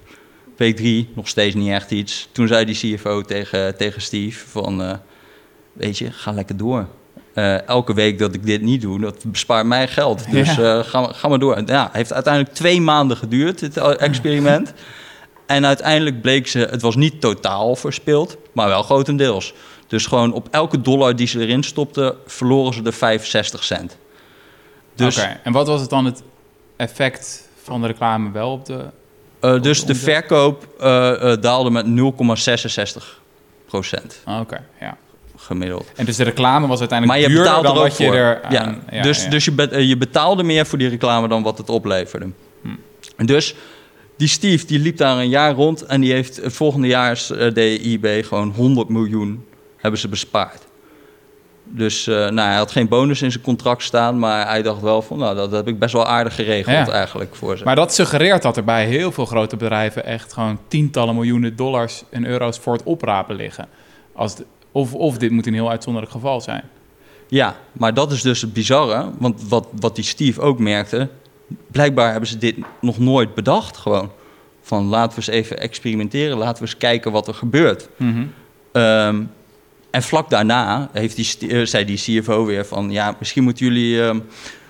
Week 0.57 0.77
drie, 0.77 1.09
nog 1.15 1.29
steeds 1.29 1.55
niet 1.55 1.71
echt 1.71 1.91
iets. 1.91 2.29
Toen 2.33 2.47
zei 2.49 2.65
die 2.65 2.97
CFO 2.97 3.23
tegen, 3.23 3.77
tegen 3.77 4.03
Steve: 4.03 4.47
van, 4.49 4.83
eh, 4.83 4.95
Weet 5.73 5.99
je, 5.99 6.11
ga 6.11 6.33
lekker 6.33 6.57
door. 6.57 6.87
Eh, 7.35 7.69
elke 7.69 7.95
week 7.95 8.19
dat 8.19 8.35
ik 8.35 8.47
dit 8.47 8.63
niet 8.63 8.81
doe, 8.81 9.01
dat 9.01 9.25
bespaart 9.27 9.67
mij 9.67 9.89
geld. 9.89 10.31
Dus 10.31 10.55
Ja. 10.55 10.79
eh, 10.79 10.85
ga, 10.85 11.01
maar- 11.01 11.15
ga 11.15 11.29
maar 11.29 11.39
door. 11.39 11.63
Ja, 11.67 11.83
het 11.83 11.93
heeft 11.93 12.13
uiteindelijk 12.13 12.55
twee 12.55 12.81
maanden 12.81 13.17
geduurd, 13.17 13.59
dit 13.59 13.77
experiment. 13.97 14.73
En 15.47 15.67
uiteindelijk 15.67 16.21
bleek 16.23 16.47
ze, 16.49 16.59
het 16.59 16.83
was 16.83 16.97
niet 16.97 17.21
totaal 17.21 17.77
verspild, 17.77 18.37
maar 18.53 18.69
wel 18.69 18.83
grotendeels. 18.83 19.55
Dus 19.87 20.07
gewoon 20.07 20.33
op 20.33 20.49
elke 20.51 20.81
dollar 20.81 21.17
die 21.17 21.27
ze 21.27 21.41
erin 21.41 21.63
stopten, 21.63 22.15
verloren 22.27 22.75
ze 22.75 22.83
er 22.83 22.93
65 22.93 23.65
cent. 23.65 23.97
Dus, 24.95 25.19
Oké, 25.19 25.41
en 25.43 25.53
wat 25.53 25.67
was 25.67 25.81
het 25.81 25.91
dan 25.91 26.05
het 26.05 26.23
effect 26.77 27.49
van 27.63 27.81
de 27.81 27.87
reclame 27.87 28.31
wel 28.31 28.53
op 28.53 28.67
de... 28.67 28.85
eh, 29.41 29.61
dus 29.63 29.85
de 29.85 29.95
verkoop 29.95 30.67
daalde 31.41 31.71
met 31.71 31.87
0,66 31.87 33.21
procent 33.67 34.21
Ah, 34.25 34.41
Oké, 34.41 34.65
ja. 34.81 34.97
Gemiddeld. 35.45 35.91
En 35.97 36.05
dus 36.05 36.17
de 36.17 36.25
reclame 36.25 36.67
was 36.67 36.79
uiteindelijk 36.81 37.21
Maar 37.21 37.31
je 37.31 37.35
duurder 37.37 37.55
betaalt 37.55 37.67
dan 37.67 37.75
er 37.77 37.83
ook 37.83 37.89
wat 37.89 37.99
je 37.99 38.05
voor. 38.07 38.15
er 38.15 38.41
ja. 38.51 38.61
aan... 38.65 38.83
ja, 38.91 39.03
dus 39.03 39.25
ja. 39.25 39.31
dus 39.31 39.45
je, 39.45 39.69
eh, 39.71 39.89
je 39.89 39.97
betaalde 39.97 40.43
meer 40.43 40.67
voor 40.67 40.79
die 40.79 40.89
reclame 40.89 41.29
dan 41.29 41.43
wat 41.43 41.59
het 41.59 41.69
opleverde. 41.69 42.27
Hm. 42.63 42.69
En 43.17 43.27
Dus 43.27 43.55
die 44.17 44.29
Steve 44.29 44.67
die 44.67 44.79
liep 44.79 44.97
daar 44.97 45.19
een 45.19 45.29
jaar 45.29 45.55
rond 45.55 45.83
en 45.83 46.01
die 46.01 46.13
heeft 46.13 46.37
het 46.37 46.53
volgende 46.53 46.87
jaar 46.87 47.27
eh, 47.39 47.93
eBay 47.93 48.23
gewoon 48.23 48.51
100 48.57 48.89
miljoen 48.89 49.45
hebben 49.77 50.01
ze 50.01 50.09
bespaard. 50.09 50.63
Dus 51.67 52.07
eh, 52.07 52.15
nou, 52.15 52.49
hij 52.49 52.57
had 52.57 52.71
geen 52.71 52.89
bonus 52.89 53.23
in 53.23 53.31
zijn 53.31 53.43
contract 53.43 53.83
staan, 53.83 54.19
maar 54.19 54.49
hij 54.49 54.63
dacht 54.63 54.81
wel 54.81 55.03
van, 55.03 55.19
nou, 55.19 55.37
dat 55.37 55.53
heb 55.53 55.69
ik 55.69 55.79
best 55.79 55.93
wel 55.93 56.07
aardig 56.07 56.35
geregeld 56.35 56.87
Ja. 56.87 56.93
eigenlijk 56.93 57.35
voor 57.35 57.57
ze. 57.59 57.65
Maar 57.65 57.77
dat 57.77 57.95
suggereert 57.95 58.43
dat 58.43 58.57
er 58.57 58.65
bij 58.65 58.87
heel 58.87 59.13
veel 59.13 59.27
grote 59.27 59.57
bedrijven 59.57 60.05
echt 60.05 60.33
gewoon 60.33 60.59
tientallen 60.69 61.15
miljoenen 61.15 61.57
dollars 61.57 62.03
en 62.11 62.27
euro's 62.27 62.59
voor 62.59 62.73
het 62.73 62.83
oprapen 62.83 63.37
liggen. 63.37 63.69
Als 64.13 64.37
de- 64.37 64.45
of, 64.75 64.95
of 64.95 65.19
dit 65.19 65.31
moet 65.31 65.47
een 65.47 65.55
heel 65.55 65.71
uitzonderlijk 65.71 66.13
geval 66.13 66.41
zijn. 66.41 66.63
Ja, 67.29 67.57
maar 67.73 67.95
dat 67.95 68.13
is 68.13 68.23
dus 68.23 68.41
het 68.41 68.53
bizarre. 68.53 69.11
Want 69.19 69.49
wat, 69.49 69.69
wat 69.81 69.95
die 69.95 70.05
Steve 70.05 70.41
ook 70.41 70.59
merkte... 70.59 71.09
blijkbaar 71.71 72.11
hebben 72.11 72.29
ze 72.29 72.39
dit 72.39 72.57
nog 72.81 72.99
nooit 72.99 73.35
bedacht 73.35 73.77
gewoon. 73.77 74.11
Van 74.63 74.85
laten 74.87 75.11
we 75.11 75.17
eens 75.17 75.41
even 75.43 75.59
experimenteren. 75.59 76.39
Laten 76.39 76.63
we 76.63 76.69
eens 76.69 76.77
kijken 76.79 77.13
wat 77.13 77.29
er 77.29 77.35
gebeurt. 77.35 77.89
Mhm. 77.97 78.25
Ehm, 78.73 79.23
en 79.91 80.03
vlak 80.03 80.31
daarna 80.31 80.89
heeft 80.93 81.17
die, 81.17 81.49
eh, 81.51 81.67
zei 81.67 81.85
die 81.85 81.97
CFO 82.21 82.45
weer 82.45 82.67
van... 82.67 82.91
ja, 82.91 83.17
misschien 83.19 83.43
moeten 83.45 83.67
jullie... 83.67 84.03
ehm, 84.03 84.21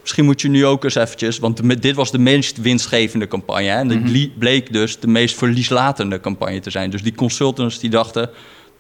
Misschien 0.00 0.24
moet 0.24 0.40
je 0.40 0.48
nu 0.48 0.66
ook 0.66 0.84
eens 0.84 0.94
eventjes... 0.94 1.38
want 1.38 1.82
dit 1.82 1.94
was 1.94 2.10
de 2.10 2.18
meest 2.18 2.60
winstgevende 2.60 3.28
campagne. 3.28 3.68
Hè? 3.68 3.76
En 3.78 3.88
dit 3.88 4.00
Mhm. 4.00 4.28
bleek 4.38 4.72
dus 4.72 4.98
de 5.00 5.06
meest 5.06 5.36
verlieslatende 5.36 6.20
campagne 6.20 6.60
te 6.60 6.70
zijn. 6.70 6.90
Dus 6.90 7.02
die 7.02 7.14
consultants 7.14 7.78
die 7.78 7.90
dachten... 7.90 8.30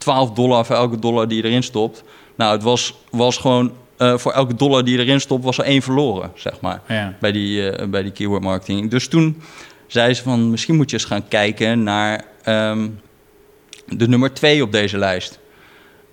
12 0.04 0.30
dollar 0.30 0.66
voor 0.66 0.76
elke 0.76 0.98
dollar 0.98 1.28
die 1.28 1.42
je 1.42 1.48
erin 1.48 1.62
stopt. 1.62 2.02
Nou, 2.36 2.52
het 2.52 2.62
was, 2.62 2.94
was 3.10 3.36
gewoon... 3.36 3.72
eh, 3.96 4.16
voor 4.18 4.32
elke 4.32 4.54
dollar 4.54 4.84
die 4.84 4.96
je 4.98 5.02
erin 5.04 5.20
stopt, 5.20 5.44
was 5.44 5.58
er 5.58 5.64
één 5.64 5.82
verloren, 5.82 6.30
zeg 6.34 6.60
maar 6.60 6.80
Ja. 6.88 7.16
bij 7.20 7.32
die, 7.32 7.70
eh, 7.70 7.88
bij 7.88 8.02
die 8.02 8.12
keyword 8.12 8.42
marketing. 8.42 8.90
Dus 8.90 9.08
toen 9.08 9.42
zei 9.86 10.14
ze 10.14 10.22
van 10.22 10.50
misschien 10.50 10.76
moet 10.76 10.90
je 10.90 10.96
eens 10.96 11.04
gaan 11.06 11.28
kijken 11.28 11.82
naar 11.82 12.24
ehm, 12.42 12.88
de 13.86 14.08
nummer 14.08 14.32
twee 14.34 14.62
op 14.62 14.72
deze 14.72 14.98
lijst. 14.98 15.38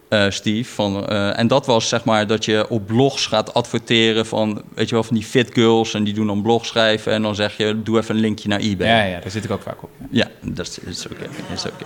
eh, 0.09 0.25
Steve. 0.29 0.73
Van, 0.73 1.07
en 1.09 1.47
dat 1.47 1.65
was 1.65 1.87
zeg 1.89 2.03
maar 2.03 2.27
dat 2.27 2.45
je 2.45 2.69
op 2.69 2.85
blogs 2.87 3.25
gaat 3.25 3.53
adverteren 3.53 4.25
van, 4.25 4.61
weet 4.75 4.89
je 4.89 4.95
wel, 4.95 5.03
van 5.03 5.15
die 5.15 5.25
fit 5.25 5.49
girls 5.53 5.93
en 5.93 6.03
die 6.03 6.13
doen 6.13 6.27
dan 6.27 6.41
blog 6.41 6.65
schrijven 6.65 7.11
en 7.13 7.21
dan 7.21 7.35
zeg 7.35 7.57
je, 7.57 7.81
doe 7.83 7.97
even 7.97 8.15
een 8.15 8.21
linkje 8.21 8.47
naar 8.49 8.59
eBay. 8.59 8.87
Ja, 8.87 9.03
ja, 9.03 9.19
daar 9.19 9.31
zit 9.31 9.43
ik 9.43 9.51
ook 9.51 9.61
vaak 9.61 9.83
op. 9.83 9.89
ja. 10.09 10.27
Dat 10.41 10.67
is- 10.67 10.79
is 10.79 11.05
oké. 11.05 11.27
is 11.53 11.65
oké. 11.65 11.85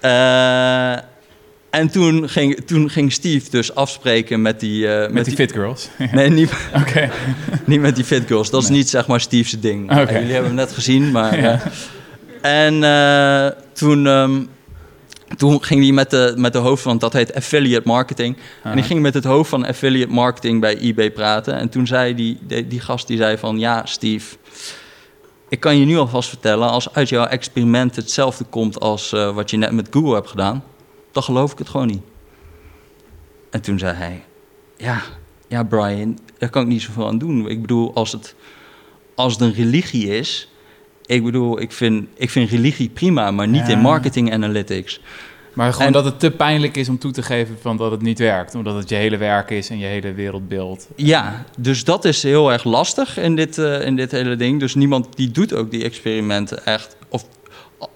Eh, 0.00 0.92
en 1.70 1.90
toen 1.90 2.28
ging, 2.28 2.60
toen 2.66 2.90
ging 2.90 3.12
Steve 3.12 3.50
dus 3.50 3.74
afspreken 3.74 4.42
met 4.42 4.60
die... 4.60 4.88
eh, 4.94 5.10
Met 5.10 5.24
die 5.24 5.34
fit 5.34 5.52
girls. 5.52 5.88
Nee, 6.12 6.30
niet, 6.30 6.52
niet 7.64 7.80
met 7.80 7.94
die 7.96 8.04
fit 8.04 8.26
girls. 8.26 8.50
Dat 8.50 8.62
is 8.62 8.68
niet 8.68 8.88
zeg 8.88 9.06
maar 9.06 9.20
Steve's 9.20 9.60
ding. 9.60 9.90
Eh, 9.90 9.96
jullie 9.96 10.32
hebben 10.32 10.44
hem 10.44 10.54
net 10.54 10.72
gezien, 10.72 11.10
maar... 11.10 11.40
Ja. 11.40 11.60
en 12.42 13.54
toen, 13.72 14.06
ehm, 14.06 14.42
toen 15.36 15.62
ging 15.64 15.82
hij 15.82 15.92
met 15.92 16.10
de, 16.10 16.32
met 16.36 16.52
de 16.52 16.58
hoofd 16.58 16.82
van... 16.82 16.98
Dat 16.98 17.12
heet 17.12 17.34
affiliate 17.34 17.88
marketing. 17.88 18.36
En 18.62 18.74
die 18.74 18.84
ging 18.84 19.00
met 19.00 19.14
het 19.14 19.24
hoofd 19.24 19.50
van 19.50 19.66
affiliate 19.66 20.12
marketing 20.12 20.60
bij 20.60 20.78
eBay 20.78 21.10
praten. 21.10 21.54
En 21.54 21.68
toen 21.68 21.86
zei 21.86 22.14
die, 22.14 22.38
die, 22.42 22.66
die 22.66 22.80
gast 22.80 23.06
die 23.06 23.16
zei 23.16 23.38
van... 23.38 23.58
Ja, 23.58 23.86
Steve... 23.86 24.36
Ik 25.50 25.60
kan 25.60 25.76
je 25.76 25.84
nu 25.86 25.96
alvast 25.96 26.28
vertellen... 26.28 26.68
Als 26.70 26.92
uit 26.94 27.08
jouw 27.08 27.24
experiment 27.24 27.96
hetzelfde 27.96 28.44
komt... 28.44 28.80
als 28.80 29.12
eh, 29.12 29.34
wat 29.34 29.50
je 29.50 29.56
net 29.56 29.72
met 29.72 29.88
Google 29.90 30.14
hebt 30.14 30.28
gedaan... 30.28 30.64
dan 31.12 31.22
geloof 31.22 31.52
ik 31.52 31.58
het 31.58 31.68
gewoon 31.68 31.86
niet. 31.86 32.02
En 33.50 33.60
toen 33.60 33.78
zei 33.78 33.96
hij... 33.96 34.24
Ja, 34.76 35.02
ja, 35.48 35.62
Brian, 35.62 36.18
daar 36.38 36.50
kan 36.50 36.62
ik 36.62 36.68
niet 36.68 36.82
zoveel 36.82 37.06
aan 37.06 37.18
doen. 37.18 37.48
Ik 37.48 37.60
bedoel, 37.60 37.94
als 37.94 38.12
het, 38.12 38.34
als 39.14 39.32
het 39.32 39.42
een 39.42 39.52
religie 39.52 40.06
is... 40.06 40.48
Ik 41.06 41.24
bedoel, 41.24 41.60
ik 41.60 41.72
vind, 41.72 42.08
ik 42.14 42.30
vind 42.30 42.50
religie 42.50 42.88
prima, 42.88 43.30
maar 43.30 43.48
niet 43.48 43.66
Ja. 43.66 43.72
in 43.72 43.78
marketing 43.78 44.32
analytics. 44.32 45.00
Maar 45.52 45.72
gewoon 45.72 45.86
En- 45.86 45.92
dat 45.92 46.04
het 46.04 46.20
te 46.20 46.30
pijnlijk 46.30 46.76
is 46.76 46.88
om 46.88 46.98
toe 46.98 47.10
te 47.12 47.22
geven 47.22 47.58
van 47.60 47.76
dat 47.76 47.90
het 47.90 48.02
niet 48.02 48.18
werkt. 48.18 48.54
Omdat 48.54 48.74
het 48.76 48.88
je 48.88 48.94
hele 48.94 49.16
werk 49.16 49.50
is 49.50 49.70
en 49.70 49.78
je 49.78 49.86
hele 49.86 50.12
wereldbeeld. 50.12 50.88
Ja, 50.96 51.44
dus 51.58 51.84
dat 51.84 52.04
is 52.04 52.22
heel 52.22 52.52
erg 52.52 52.64
lastig 52.64 53.18
in 53.18 53.36
dit, 53.36 53.58
eh, 53.58 53.86
in 53.86 53.96
dit 53.96 54.10
hele 54.10 54.36
ding. 54.36 54.60
Dus 54.60 54.74
niemand 54.74 55.06
die 55.16 55.30
doet 55.30 55.54
ook 55.54 55.70
die 55.70 55.84
experimenten 55.84 56.66
echt. 56.66 56.96
Of 57.08 57.24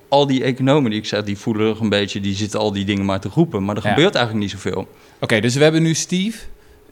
al 0.08 0.26
die 0.26 0.44
economen 0.44 0.90
die 0.90 1.00
ik 1.00 1.06
zeg, 1.06 1.24
die 1.24 1.38
voelen 1.38 1.66
nog 1.66 1.80
een 1.80 1.88
beetje... 1.88 2.20
die 2.20 2.34
zitten 2.34 2.60
al 2.60 2.72
die 2.72 2.84
dingen 2.84 3.04
maar 3.04 3.20
te 3.20 3.28
roepen. 3.34 3.64
Maar 3.64 3.76
er 3.76 3.82
Ja. 3.84 3.88
gebeurt 3.94 4.14
eigenlijk 4.14 4.44
niet 4.46 4.62
zoveel. 4.62 4.88
Oké, 5.20 5.40
dus 5.40 5.54
we 5.54 5.62
hebben 5.62 5.82
nu 5.82 5.94
Steve. 5.94 6.38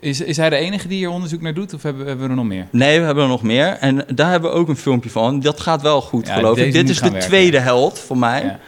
Is, 0.00 0.20
is 0.20 0.36
hij 0.36 0.50
de 0.50 0.56
enige 0.56 0.88
die 0.88 0.96
hier 0.98 1.10
onderzoek 1.10 1.40
naar 1.40 1.54
doet? 1.54 1.74
Of 1.74 1.82
hebben, 1.82 2.06
hebben 2.06 2.24
we 2.24 2.30
er 2.30 2.36
nog 2.36 2.46
meer? 2.46 2.66
Nee, 2.70 2.98
we 2.98 3.04
hebben 3.04 3.22
er 3.24 3.28
nog 3.30 3.42
meer. 3.42 3.66
En 3.66 4.04
daar 4.14 4.30
hebben 4.30 4.50
we 4.50 4.56
ook 4.56 4.68
een 4.68 4.76
filmpje 4.76 5.10
van. 5.10 5.40
Dat 5.40 5.60
gaat 5.60 5.82
wel 5.82 6.00
goed, 6.00 6.26
Ja, 6.26 6.34
geloof 6.34 6.58
ik. 6.58 6.72
Dit 6.72 6.88
is 6.88 6.96
de 7.00 7.10
werken. 7.10 7.28
tweede 7.28 7.58
held 7.58 7.98
voor 7.98 8.18
mij. 8.18 8.42
Ja. 8.44 8.58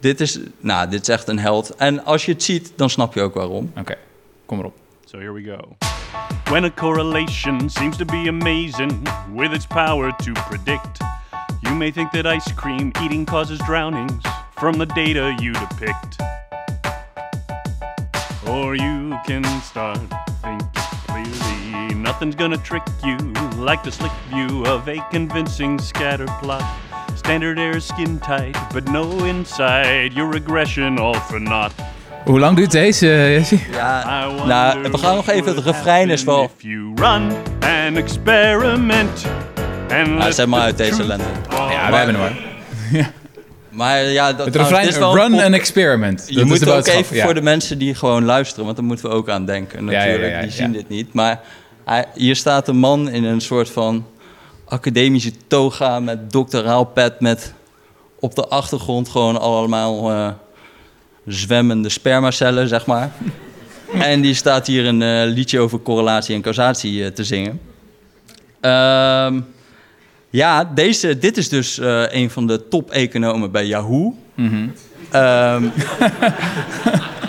Dit 0.00 0.20
is, 0.20 0.38
nou, 0.60 0.90
dit 0.90 1.02
is 1.02 1.08
echt 1.08 1.28
een 1.28 1.38
held. 1.38 1.74
En 1.76 2.04
als 2.04 2.24
je 2.24 2.32
het 2.32 2.42
ziet, 2.42 2.72
dan 2.76 2.90
snap 2.90 3.14
je 3.14 3.22
ook 3.22 3.34
waarom. 3.34 3.72
Oké, 3.78 3.96
kom 4.46 4.58
erop. 4.58 4.74
So 5.04 5.18
here 5.18 5.32
we 5.32 5.42
go. 5.42 5.76
When 6.50 6.64
a 6.64 6.70
correlation 6.70 7.70
seems 7.70 7.96
to 7.96 8.04
be 8.04 8.28
amazing 8.28 9.08
with 9.34 9.52
its 9.52 9.66
power 9.66 10.16
to 10.16 10.32
predict, 10.48 10.98
you 11.60 11.74
may 11.74 11.92
think 11.92 12.10
that 12.10 12.26
ice 12.26 12.54
cream 12.54 12.90
eating 13.02 13.26
causes 13.26 13.58
drownings 13.58 14.22
from 14.54 14.72
the 14.72 14.86
data 14.86 15.34
you 15.38 15.52
depict. 15.52 16.16
Or 18.46 18.74
you 18.74 19.18
can 19.26 19.44
start 19.62 19.98
thinking 20.42 20.68
clearly. 21.06 21.94
Nothing's 21.94 22.34
gonna 22.34 22.56
trick 22.56 22.82
you 23.04 23.16
like 23.64 23.82
the 23.82 23.90
slick 23.90 24.12
view 24.28 24.64
of 24.64 24.88
a 24.88 24.96
convincing 25.10 25.78
scatter 25.78 26.26
plot. 26.40 26.62
Standard 27.24 27.58
error 27.58 27.80
skin 27.80 28.18
tight, 28.18 28.56
but 28.72 28.88
no 28.88 29.24
inside. 29.24 30.14
Your 30.14 30.32
regression 30.32 30.98
all 30.98 31.14
for 31.14 31.40
naught. 31.40 31.72
Hoe 32.24 32.38
lang 32.38 32.56
duurt 32.56 32.70
deze, 32.70 33.12
eh, 33.12 33.36
Jesse? 33.36 33.58
Ja, 33.70 34.26
nou, 34.46 34.82
we 34.82 34.98
gaan 34.98 35.14
nog 35.14 35.28
even. 35.28 35.54
Het 35.54 35.64
refrein 35.64 36.10
is 36.10 36.24
wel... 36.24 36.42
If 36.44 36.62
you 36.62 36.92
run 36.94 37.32
an 37.60 37.96
experiment 37.96 39.26
and 39.90 40.08
let 40.08 40.34
zet 40.34 40.46
maar 40.46 40.60
uit 40.60 40.76
deze 40.76 41.04
lente. 41.04 41.24
Ja, 41.50 41.90
we 41.90 41.96
hebben 41.96 42.14
hem 42.14 42.24
hoor. 42.24 43.02
Maar 43.68 44.02
ja, 44.02 44.32
dat, 44.32 44.46
Het 44.46 44.56
refrein, 44.56 44.82
dit 44.84 44.92
is 44.92 44.98
wel 44.98 45.16
run 45.16 45.40
an 45.40 45.52
experiment. 45.54 46.24
Je 46.26 46.34
Dat 46.34 46.44
moet 46.44 46.68
ook 46.68 46.86
even 46.86 47.16
ja. 47.16 47.24
voor 47.24 47.34
de 47.34 47.42
mensen 47.42 47.78
die 47.78 47.94
gewoon 47.94 48.24
luisteren, 48.24 48.64
want 48.64 48.76
daar 48.76 48.86
moeten 48.86 49.08
we 49.08 49.14
ook 49.14 49.28
aan 49.28 49.44
denken 49.44 49.84
Ja, 49.84 49.90
ja, 49.90 49.98
natuurlijk. 49.98 50.32
ja, 50.32 50.36
ja, 50.36 50.42
die 50.42 50.50
zien 50.50 50.72
ja. 50.72 50.78
dit 50.78 50.88
niet. 50.88 51.12
Maar 51.14 51.40
hij, 51.84 52.04
hier 52.14 52.36
staat 52.36 52.68
een 52.68 52.78
man 52.78 53.08
in 53.08 53.24
een 53.24 53.40
soort 53.40 53.70
van 53.70 54.06
academische 54.70 55.32
toga 55.46 56.00
met 56.00 56.32
doctoraal 56.32 56.84
pet 56.84 57.20
met 57.20 57.54
op 58.18 58.34
de 58.34 58.48
achtergrond 58.48 59.08
gewoon 59.08 59.40
allemaal 59.40 60.10
eh, 60.10 60.30
zwemmende 61.26 61.88
spermacellen, 61.88 62.68
zeg 62.68 62.86
maar. 62.86 63.12
en 64.12 64.20
die 64.20 64.34
staat 64.34 64.66
hier 64.66 64.86
een 64.86 65.02
eh, 65.02 65.32
liedje 65.34 65.60
over 65.60 65.80
correlatie 65.80 66.34
en 66.34 66.40
causatie 66.40 67.04
eh, 67.04 67.10
te 67.10 67.24
zingen. 67.24 67.60
Ehm, 68.60 69.40
ja, 70.30 70.64
deze, 70.64 71.18
dit 71.18 71.36
is 71.36 71.48
dus 71.48 71.78
een 72.08 72.30
van 72.30 72.46
de 72.46 72.68
top-economen 72.68 73.50
bij 73.50 73.66
Yahoo. 73.66 74.14
Ehm, 75.10 75.64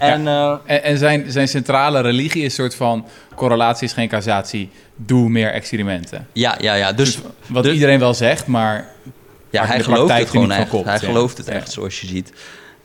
en 0.00 0.26
eh, 0.26 0.54
En, 0.64 0.82
en 0.82 0.98
zijn, 0.98 1.32
zijn 1.32 1.48
centrale 1.48 2.00
religie 2.00 2.42
is 2.42 2.44
een 2.44 2.50
soort 2.50 2.74
van... 2.74 3.06
correlatie 3.34 3.86
is 3.86 3.92
geen 3.92 4.08
causatie, 4.08 4.70
doe 4.96 5.28
meer 5.28 5.52
experimenten. 5.52 6.26
ja, 6.32 6.56
ja, 6.60 6.74
ja. 6.74 6.92
Dus 6.92 7.18
Wat 7.46 7.64
Dus- 7.64 7.74
iedereen 7.74 7.98
wel 7.98 8.14
zegt, 8.14 8.46
maar... 8.46 8.88
ja, 9.50 9.66
hij 9.66 9.80
gelooft 9.82 10.18
het 10.18 10.30
gewoon 10.30 10.50
echt. 10.52 10.72
hij 10.72 10.82
ja. 10.84 10.96
gelooft 10.98 11.38
het 11.38 11.48
echt, 11.48 11.72
zoals 11.72 12.00
je 12.00 12.06
ziet. 12.06 12.32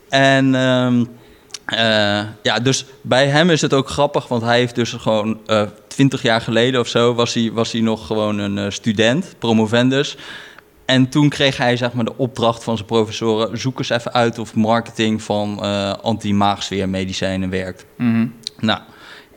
En 0.10 0.56
ehm, 0.56 1.06
eh, 1.66 2.24
ja, 2.42 2.60
dus 2.62 2.86
bij 3.02 3.28
hem 3.28 3.50
is 3.50 3.62
het 3.62 3.74
ook 3.74 3.90
grappig, 3.90 4.28
want 4.28 4.42
hij 4.42 4.58
heeft 4.58 4.76
dus 4.76 4.92
gewoon 4.92 5.40
twintig 5.96 6.22
jaar 6.22 6.42
geleden 6.42 6.80
of 6.80 6.88
zo 6.88 7.14
was 7.14 7.34
hij, 7.34 7.50
was 7.54 7.72
hij 7.72 7.82
nog 7.82 8.08
gewoon 8.08 8.38
een 8.38 8.58
eh, 8.58 8.66
student, 8.70 9.36
promovendus. 9.40 10.18
En 10.86 11.10
toen 11.10 11.30
kreeg 11.30 11.58
hij 11.58 11.78
zeg 11.78 11.94
maar 11.94 12.06
de 12.06 12.18
opdracht 12.18 12.64
van 12.64 12.76
zijn 12.76 12.88
professoren: 12.88 13.58
zoek 13.58 13.78
eens 13.78 13.90
even 13.90 14.14
uit 14.14 14.40
of 14.40 14.56
marketing 14.56 15.22
van 15.22 15.64
eh 15.64 15.94
anti-maagsfeermedicijnen 15.94 17.50
werkt. 17.50 17.86
Mhm. 17.98 18.28
Nou, 18.60 18.80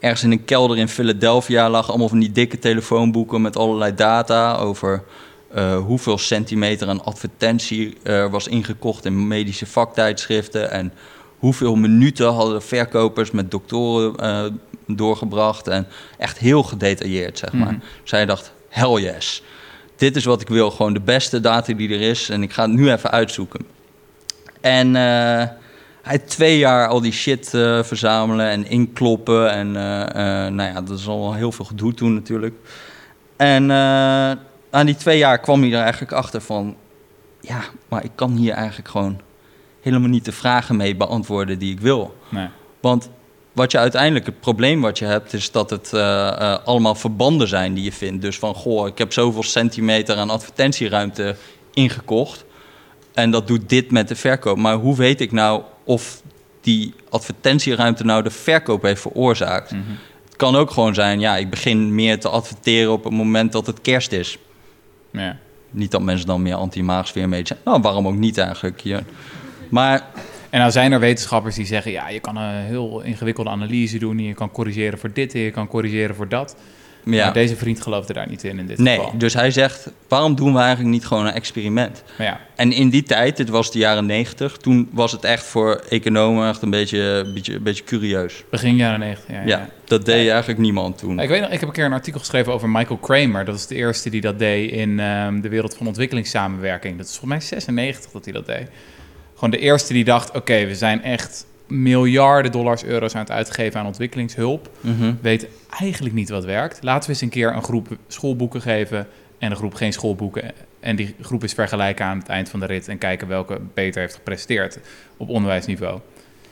ergens 0.00 0.22
in 0.22 0.30
een 0.30 0.44
kelder 0.44 0.78
in 0.78 0.88
Philadelphia 0.88 1.70
lag 1.70 1.88
allemaal 1.88 2.08
van 2.08 2.18
die 2.18 2.32
dikke 2.32 2.58
telefoonboeken 2.58 3.42
met 3.42 3.56
allerlei 3.56 3.94
data 3.94 4.56
over 4.56 5.04
eh, 5.48 5.76
hoeveel 5.76 6.18
centimeter 6.18 6.88
een 6.88 7.02
advertentie 7.02 7.96
er 8.02 8.30
was 8.30 8.48
ingekocht 8.48 9.04
in 9.04 9.28
medische 9.28 9.66
vaktijdschriften 9.66 10.70
en 10.70 10.92
hoeveel 11.38 11.74
minuten 11.74 12.32
hadden 12.32 12.62
verkopers 12.62 13.30
met 13.30 13.50
doktoren 13.50 14.16
eh, 14.16 14.44
doorgebracht 14.86 15.68
en 15.68 15.86
echt 16.18 16.38
heel 16.38 16.62
gedetailleerd, 16.62 17.38
zeg 17.38 17.52
maar. 17.52 17.72
Mhm. 17.72 17.80
Zij 18.04 18.26
dacht, 18.26 18.52
hell 18.68 19.02
yes, 19.02 19.42
dit 19.98 20.16
is 20.16 20.24
wat 20.24 20.40
ik 20.40 20.48
wil, 20.48 20.70
gewoon 20.70 20.92
de 20.92 21.00
beste 21.00 21.40
data 21.40 21.72
die 21.72 21.94
er 21.94 22.00
is 22.00 22.28
en 22.28 22.42
ik 22.42 22.52
ga 22.52 22.62
het 22.62 22.72
nu 22.72 22.92
even 22.92 23.10
uitzoeken. 23.10 23.60
En 24.60 24.96
eh, 24.96 25.48
hij 26.02 26.18
twee 26.18 26.58
jaar 26.58 26.88
al 26.88 27.00
die 27.00 27.12
shit 27.12 27.54
eh, 27.54 27.82
verzamelen 27.82 28.48
en 28.48 28.66
inkloppen. 28.66 29.50
En 29.50 29.66
eh, 29.66 30.52
nou 30.52 30.72
ja, 30.72 30.82
dat 30.82 30.98
is 30.98 31.06
al 31.06 31.20
wel 31.20 31.34
heel 31.34 31.52
veel 31.52 31.64
gedoe 31.64 31.94
toen 31.94 32.14
natuurlijk. 32.14 32.54
En 33.36 33.70
aan 34.70 34.86
die 34.86 34.96
twee 34.96 35.18
jaar 35.18 35.38
kwam 35.38 35.62
hij 35.62 35.72
er 35.72 35.80
eigenlijk 35.80 36.12
achter 36.12 36.40
van... 36.40 36.76
Ja, 37.40 37.60
maar 37.88 38.04
ik 38.04 38.10
kan 38.14 38.30
hier 38.30 38.52
eigenlijk 38.52 38.88
gewoon 38.88 39.20
helemaal 39.80 40.08
niet 40.08 40.24
de 40.24 40.32
vragen 40.32 40.76
mee 40.76 40.96
beantwoorden 40.96 41.58
die 41.58 41.72
ik 41.72 41.80
wil. 41.80 42.16
Nee. 42.28 42.48
Want 42.80 43.10
wat 43.58 43.72
je 43.72 43.78
uiteindelijk, 43.78 44.26
het 44.26 44.40
probleem 44.40 44.80
wat 44.80 44.98
je 44.98 45.04
hebt, 45.04 45.32
is 45.32 45.50
dat 45.50 45.70
het 45.70 45.92
eh, 45.92 46.28
eh, 46.28 46.58
allemaal 46.64 46.94
verbanden 46.94 47.48
zijn 47.48 47.74
die 47.74 47.84
je 47.84 47.92
vindt. 47.92 48.22
Dus 48.22 48.38
van, 48.38 48.54
goh, 48.54 48.86
ik 48.86 48.98
heb 48.98 49.12
zoveel 49.12 49.42
centimeter 49.42 50.16
aan 50.16 50.30
advertentieruimte 50.30 51.36
ingekocht. 51.74 52.44
En 53.14 53.30
dat 53.30 53.46
doet 53.46 53.68
dit 53.68 53.90
met 53.90 54.08
de 54.08 54.16
verkoop. 54.16 54.56
Maar 54.56 54.74
hoe 54.74 54.96
weet 54.96 55.20
ik 55.20 55.32
nou 55.32 55.62
of 55.84 56.22
die 56.60 56.94
advertentieruimte 57.08 58.04
nou 58.04 58.22
de 58.22 58.30
verkoop 58.30 58.82
heeft 58.82 59.00
veroorzaakt? 59.00 59.70
Mhm. 59.70 59.82
Het 60.24 60.36
kan 60.36 60.56
ook 60.56 60.70
gewoon 60.70 60.94
zijn, 60.94 61.20
ja, 61.20 61.36
ik 61.36 61.50
begin 61.50 61.94
meer 61.94 62.20
te 62.20 62.28
adverteren 62.28 62.92
op 62.92 63.04
het 63.04 63.12
moment 63.12 63.52
dat 63.52 63.66
het 63.66 63.80
kerst 63.80 64.12
is. 64.12 64.38
Ja. 65.12 65.38
Niet 65.70 65.90
dat 65.90 66.02
mensen 66.02 66.26
dan 66.26 66.42
meer 66.42 66.54
anti-maagsfeer 66.54 67.28
mee 67.28 67.46
zijn. 67.46 67.58
Nou, 67.64 67.80
waarom 67.80 68.06
ook 68.06 68.16
niet 68.16 68.38
eigenlijk? 68.38 68.80
Ja. 68.80 69.00
Maar 69.68 70.02
En 70.50 70.58
nou 70.58 70.70
zijn 70.70 70.92
er 70.92 71.00
wetenschappers 71.00 71.54
die 71.54 71.66
zeggen... 71.66 71.92
ja, 71.92 72.08
je 72.08 72.20
kan 72.20 72.36
een 72.36 72.64
heel 72.64 73.00
ingewikkelde 73.00 73.50
analyse 73.50 73.98
doen... 73.98 74.18
en 74.18 74.24
je 74.24 74.34
kan 74.34 74.50
corrigeren 74.50 74.98
voor 74.98 75.12
dit 75.12 75.34
en 75.34 75.40
je 75.40 75.50
kan 75.50 75.68
corrigeren 75.68 76.14
voor 76.14 76.28
dat. 76.28 76.56
ja. 77.04 77.24
Maar 77.24 77.32
deze 77.32 77.56
vriend 77.56 77.80
geloofde 77.82 78.12
daar 78.12 78.28
niet 78.28 78.44
in, 78.44 78.58
in 78.58 78.66
dit 78.66 78.78
Nee, 78.78 78.96
geval. 78.96 79.18
dus 79.18 79.34
hij 79.34 79.50
zegt, 79.50 79.90
waarom 80.08 80.34
doen 80.34 80.52
we 80.52 80.58
eigenlijk 80.58 80.88
niet 80.90 81.06
gewoon 81.06 81.26
een 81.26 81.32
experiment? 81.32 82.02
Ja, 82.18 82.40
En 82.56 82.72
in 82.72 82.88
die 82.88 83.02
tijd, 83.02 83.36
dit 83.36 83.48
was 83.48 83.72
de 83.72 83.78
jaren 83.78 84.06
negentig, 84.06 84.56
toen 84.56 84.88
was 84.92 85.12
het 85.12 85.24
echt 85.24 85.44
voor 85.44 85.74
economen 85.88 86.48
echt 86.48 86.62
een 86.62 86.70
beetje, 86.70 87.30
beetje, 87.34 87.54
een 87.54 87.62
beetje 87.62 87.84
curieus. 87.84 88.44
begin 88.50 88.76
jaren 88.76 89.00
90. 89.00 89.24
Ja, 89.28 89.34
Ja, 89.34 89.42
ja. 89.46 89.68
dat 89.84 90.04
deed 90.04 90.28
eigenlijk 90.28 90.60
niemand 90.60 90.98
toen. 90.98 91.18
Ik 91.20 91.28
weet 91.28 91.40
nog, 91.40 91.50
ik 91.50 91.60
heb 91.60 91.68
een 91.68 91.74
keer 91.74 91.84
een 91.84 91.92
artikel 91.92 92.20
geschreven 92.20 92.52
over 92.52 92.68
Michael 92.68 92.98
Kramer. 92.98 93.44
Dat 93.44 93.54
is 93.54 93.66
de 93.66 93.74
eerste 93.74 94.10
die 94.10 94.20
dat 94.20 94.38
deed 94.38 94.70
in 94.70 95.00
ehm, 95.00 95.40
de 95.40 95.48
wereld 95.48 95.76
van 95.76 95.86
ontwikkelingssamenwerking. 95.86 96.96
Dat 96.96 97.06
is 97.06 97.16
volgens 97.18 97.30
mij 97.30 97.40
96 97.40 98.10
dat 98.10 98.24
hij 98.24 98.32
dat 98.34 98.46
deed. 98.46 98.68
Gewoon 99.38 99.50
de 99.50 99.58
eerste 99.58 99.92
die 99.92 100.04
dacht, 100.04 100.36
oké, 100.36 100.66
we 100.66 100.74
zijn 100.74 101.02
echt 101.02 101.46
miljarden 101.66 102.52
dollars, 102.52 102.84
euro's 102.84 103.14
aan 103.14 103.20
het 103.20 103.30
uitgeven 103.30 103.80
aan 103.80 103.86
ontwikkelingshulp. 103.86 104.70
Mhm. 104.80 105.14
Weet 105.20 105.46
eigenlijk 105.70 106.14
niet 106.14 106.28
wat 106.28 106.44
werkt. 106.44 106.82
Laten 106.82 107.02
we 107.02 107.08
eens 107.08 107.20
een 107.20 107.28
keer 107.28 107.54
een 107.54 107.62
groep 107.62 107.88
schoolboeken 108.08 108.60
geven 108.60 109.06
en 109.38 109.50
een 109.50 109.56
groep 109.56 109.74
geen 109.74 109.92
schoolboeken. 109.92 110.52
En 110.80 110.96
die 110.96 111.14
groep 111.20 111.44
is 111.44 111.52
vergelijken 111.52 112.04
aan 112.04 112.18
het 112.18 112.28
eind 112.28 112.48
van 112.48 112.60
de 112.60 112.66
rit 112.66 112.88
en 112.88 112.98
kijken 112.98 113.28
welke 113.28 113.60
beter 113.74 114.00
heeft 114.00 114.14
gepresteerd 114.14 114.78
op 115.16 115.28
onderwijsniveau. 115.28 116.00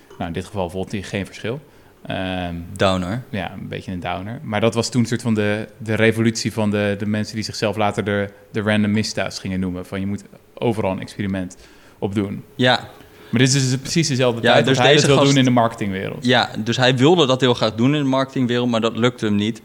Nou, 0.08 0.26
in 0.26 0.32
dit 0.32 0.44
geval 0.44 0.70
voelt 0.70 0.92
hij 0.92 1.02
geen 1.02 1.26
verschil. 1.26 1.60
Ehm, 2.06 2.54
Downer. 2.76 3.22
ja, 3.30 3.52
een 3.52 3.68
beetje 3.68 3.92
een 3.92 4.00
downer. 4.00 4.40
Maar 4.42 4.60
dat 4.60 4.74
was 4.74 4.90
toen 4.90 5.00
een 5.00 5.08
soort 5.08 5.22
van 5.22 5.34
de, 5.34 5.68
de 5.78 5.94
revolutie 5.94 6.52
van 6.52 6.70
de, 6.70 6.94
de 6.98 7.06
mensen 7.06 7.34
die 7.34 7.44
zichzelf 7.44 7.76
later 7.76 8.04
de, 8.04 8.28
de 8.52 8.60
random 8.60 8.90
misdaad 8.90 9.38
gingen 9.38 9.60
noemen. 9.60 9.86
Van 9.86 10.00
je 10.00 10.06
moet 10.06 10.24
overal 10.54 10.90
een 10.90 11.00
experiment 11.00 11.56
op 11.98 12.14
doen. 12.14 12.44
Ja, 12.54 12.88
Maar 13.30 13.40
dit 13.40 13.54
is 13.54 13.70
dus 13.70 13.78
precies 13.80 14.08
dezelfde 14.08 14.42
Ja, 14.42 14.52
tijd 14.52 14.64
dus 14.66 14.76
dat 14.76 14.84
hij 14.84 14.94
deze 14.94 15.06
wil 15.06 15.16
gast- 15.16 15.28
doen 15.28 15.38
in 15.38 15.44
de 15.44 15.50
marketingwereld. 15.50 16.24
ja, 16.24 16.50
dus 16.58 16.76
hij 16.76 16.96
wilde 16.96 17.26
dat 17.26 17.40
heel 17.40 17.54
graag 17.54 17.74
doen 17.74 17.94
in 17.94 18.02
de 18.02 18.08
marketingwereld, 18.08 18.68
maar 18.70 18.80
dat 18.80 18.96
lukte 18.96 19.24
hem 19.26 19.34
niet. 19.34 19.62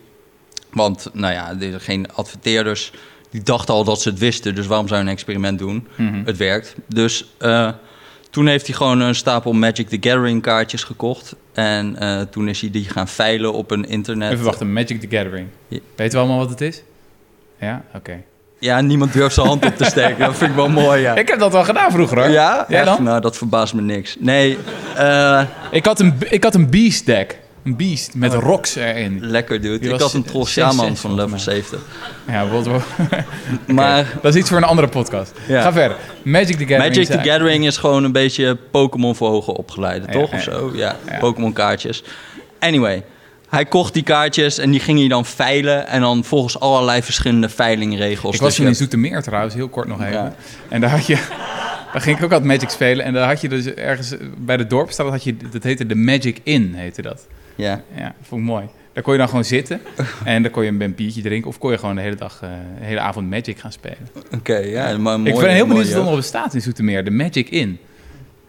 Want, 0.72 1.10
nou 1.14 1.34
ja, 1.34 1.56
er 1.60 1.80
geen 1.82 2.14
adverteerders 2.14 2.92
die 3.30 3.44
dachten 3.44 3.74
al 3.74 3.84
dat 3.84 4.02
ze 4.02 4.10
het 4.10 4.20
wisten, 4.20 4.56
dus 4.56 4.68
waarom 4.68 4.88
zou 4.88 5.00
je 5.00 5.06
een 5.06 5.12
experiment 5.12 5.60
doen? 5.60 5.88
Mhm. 5.96 6.22
Het 6.26 6.38
werkt. 6.38 6.76
Dus 6.88 7.26
eh, 7.38 7.70
toen 8.30 8.48
heeft 8.48 8.68
hij 8.68 8.76
gewoon 8.76 9.00
een 9.00 9.16
stapel 9.16 9.54
Magic 9.54 9.90
the 9.90 9.98
Gathering 10.10 10.42
kaartjes 10.42 10.84
gekocht. 10.84 11.36
En 11.54 11.96
eh, 11.96 12.22
toen 12.22 12.48
is 12.48 12.62
hij 12.62 12.70
die 12.70 12.84
gaan 12.86 13.08
veilen 13.08 13.54
op 13.54 13.72
een 13.72 13.86
internet. 13.86 14.32
Even 14.32 14.46
wachten, 14.46 14.74
Magic 14.74 15.00
the 15.02 15.08
Gathering. 15.18 15.48
Ja. 15.68 15.80
Weten 15.96 16.14
we 16.14 16.20
allemaal 16.26 16.40
wat 16.40 16.50
het 16.50 16.62
is? 16.62 16.84
Ja, 17.60 17.86
oké. 17.96 18.24
Ja, 18.62 18.82
niemand 18.82 19.14
durft 19.14 19.36
zijn 19.36 19.48
hand 19.48 19.66
op 19.66 19.78
te 19.78 19.84
steken. 19.84 20.20
Dat 20.20 20.38
vind 20.38 20.50
ik 20.50 20.56
wel 20.56 20.70
mooi, 20.70 21.02
ja. 21.02 21.16
Ik 21.16 21.28
heb 21.28 21.40
dat 21.40 21.52
wel 21.52 21.64
gedaan 21.64 21.92
vroeger 21.92 22.18
hoor. 22.20 22.30
Ja? 22.30 22.66
Jij 22.70 22.84
dan? 22.84 23.04
Nou, 23.04 23.22
dat 23.22 23.38
verbaast 23.38 23.74
me 23.74 23.82
niks. 23.82 24.16
Nee, 24.20 24.58
eh, 24.96 25.42
Ik, 25.72 25.86
had 25.86 26.00
een, 26.00 26.14
ik 26.30 26.44
had 26.44 26.56
een 26.56 26.70
Beast 26.70 27.06
deck. 27.06 27.40
Een 27.64 27.76
Beast 27.76 28.16
met 28.16 28.34
rocks 28.34 28.76
erin. 28.76 29.18
lekker 29.22 29.62
dude. 29.62 29.80
Die 29.80 29.86
Ik 29.86 29.92
was 29.92 30.02
had 30.02 30.14
een 30.14 30.24
troll 30.24 30.46
shaman 30.46 30.98
van 30.98 31.10
level 31.16 31.28
volgens 31.30 31.46
mij. 31.46 31.54
70. 31.56 31.80
Ja, 32.28 32.48
wat, 32.48 32.66
wat- 32.68 32.84
Maar 33.76 34.06
dat 34.22 34.34
is 34.34 34.40
iets 34.40 34.50
voor 34.50 34.58
een 34.58 34.64
andere 34.64 34.88
podcast. 34.88 35.32
Ja. 35.48 35.62
Ga 35.62 35.72
verder. 35.72 35.98
Magic 36.24 36.48
the 36.58 36.66
Gathering. 36.66 36.96
Magic 36.96 37.06
the 37.22 37.30
Gathering 37.30 37.66
is 37.66 37.78
gewoon 37.78 38.04
een 38.04 38.12
beetje 38.12 38.58
Pokémon 38.72 39.16
voor 39.16 39.30
hoge 39.30 39.58
opgeleiden, 39.58 40.08
Ja, 40.14 40.20
toch? 40.20 40.32
ja, 40.32 40.38
Of 40.38 40.44
zo? 40.44 40.72
Ja. 40.74 40.96
Pokémon 41.20 41.54
kaartjes. 41.54 42.04
Anyway, 42.60 43.04
hij 43.52 43.66
kocht 43.66 43.94
die 43.94 44.04
kaartjes 44.04 44.58
en 44.58 44.72
die 44.72 44.80
ging 44.80 45.00
hij 45.00 45.08
dan 45.08 45.26
veilen. 45.26 45.88
En 45.88 46.02
dan 46.02 46.24
volgens 46.24 46.60
allerlei 46.60 47.02
verschillende 47.02 47.50
veilingregels. 47.50 48.36
Ik 48.36 48.42
was 48.42 48.56
Dus 48.56 48.64
je 48.64 48.70
in 48.70 48.76
Zoetermeer 48.76 49.22
trouwens, 49.22 49.54
heel 49.54 49.70
kort 49.70 49.88
nog 49.88 50.02
even. 50.02 50.14
Ja. 50.14 50.36
En 50.70 50.82
daar 50.82 50.90
had 50.90 51.06
je... 51.06 51.18
Daar 51.92 52.02
ging 52.02 52.18
ik 52.18 52.24
ook 52.24 52.32
altijd 52.32 52.50
Magic 52.50 52.70
spelen. 52.70 53.06
En 53.06 53.14
daar 53.14 53.28
had 53.28 53.42
je 53.42 53.50
dus 53.50 53.66
ergens 53.66 54.16
bij 54.38 54.58
de 54.58 54.68
dorpstraat, 54.68 55.10
had 55.10 55.24
je, 55.24 55.36
dat 55.52 55.64
heette 55.64 55.86
de 55.86 55.96
Magic 55.96 56.40
Inn, 56.44 56.74
heette 56.74 57.02
dat. 57.02 57.28
Ja. 57.56 57.82
Ja, 57.96 58.16
vond 58.22 58.42
ik 58.42 58.48
mooi. 58.48 58.66
Daar 58.94 59.04
kon 59.04 59.14
je 59.14 59.20
dan 59.20 59.28
gewoon 59.28 59.46
zitten 59.46 59.82
en 60.24 60.42
dan 60.42 60.52
kon 60.52 60.64
je 60.64 60.70
een, 60.80 60.96
biertje 60.96 61.22
drinken. 61.22 61.50
Of 61.50 61.58
kon 61.58 61.72
je 61.72 61.78
gewoon 61.78 61.96
de 61.96 62.02
hele 62.02 62.16
dag, 62.16 62.40
eh, 62.42 62.50
de 62.80 62.86
hele 62.86 63.00
avond 63.00 63.30
Magic 63.30 63.60
gaan 63.60 63.72
spelen. 63.72 64.08
Oké, 64.34 64.58
ja. 64.58 64.98
Maar 64.98 65.20
ik 65.20 65.36
ben 65.36 65.50
heel 65.50 65.68
benieuwd 65.68 65.88
of 65.88 65.94
het 65.94 66.04
nog 66.04 66.16
bestaat 66.16 66.54
in 66.54 66.62
Zoetermeer, 66.62 67.04
de 67.04 67.12
Magic 67.12 67.50
Inn. 67.50 67.80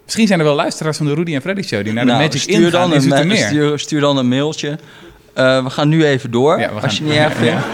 Misschien 0.05 0.27
zijn 0.27 0.39
er 0.39 0.45
wel 0.45 0.55
luisteraars 0.55 0.97
van 0.97 1.07
de 1.07 1.15
Rudy 1.15 1.35
en 1.35 1.41
Freddy 1.41 1.63
Show 1.63 1.85
die 1.85 1.93
naar 1.93 2.05
de 2.05 2.11
Nou, 2.11 2.23
Magic 2.23 2.41
stuur 2.41 2.71
dan 2.71 2.95
in 2.95 3.13
een 3.13 3.27
ma-. 3.27 3.35
Stuur, 3.35 3.79
stuur 3.79 4.01
dan 4.01 4.17
een 4.17 4.29
mailtje. 4.29 4.79
Eh, 5.33 5.65
we 5.65 5.71
gaan 5.71 5.89
nu 5.89 6.05
even 6.05 6.31
door, 6.31 6.59
Ja, 6.59 6.69
als 6.69 6.99
je 6.99 7.05
niet 7.05 7.13
erg 7.13 7.35
vindt. 7.35 7.65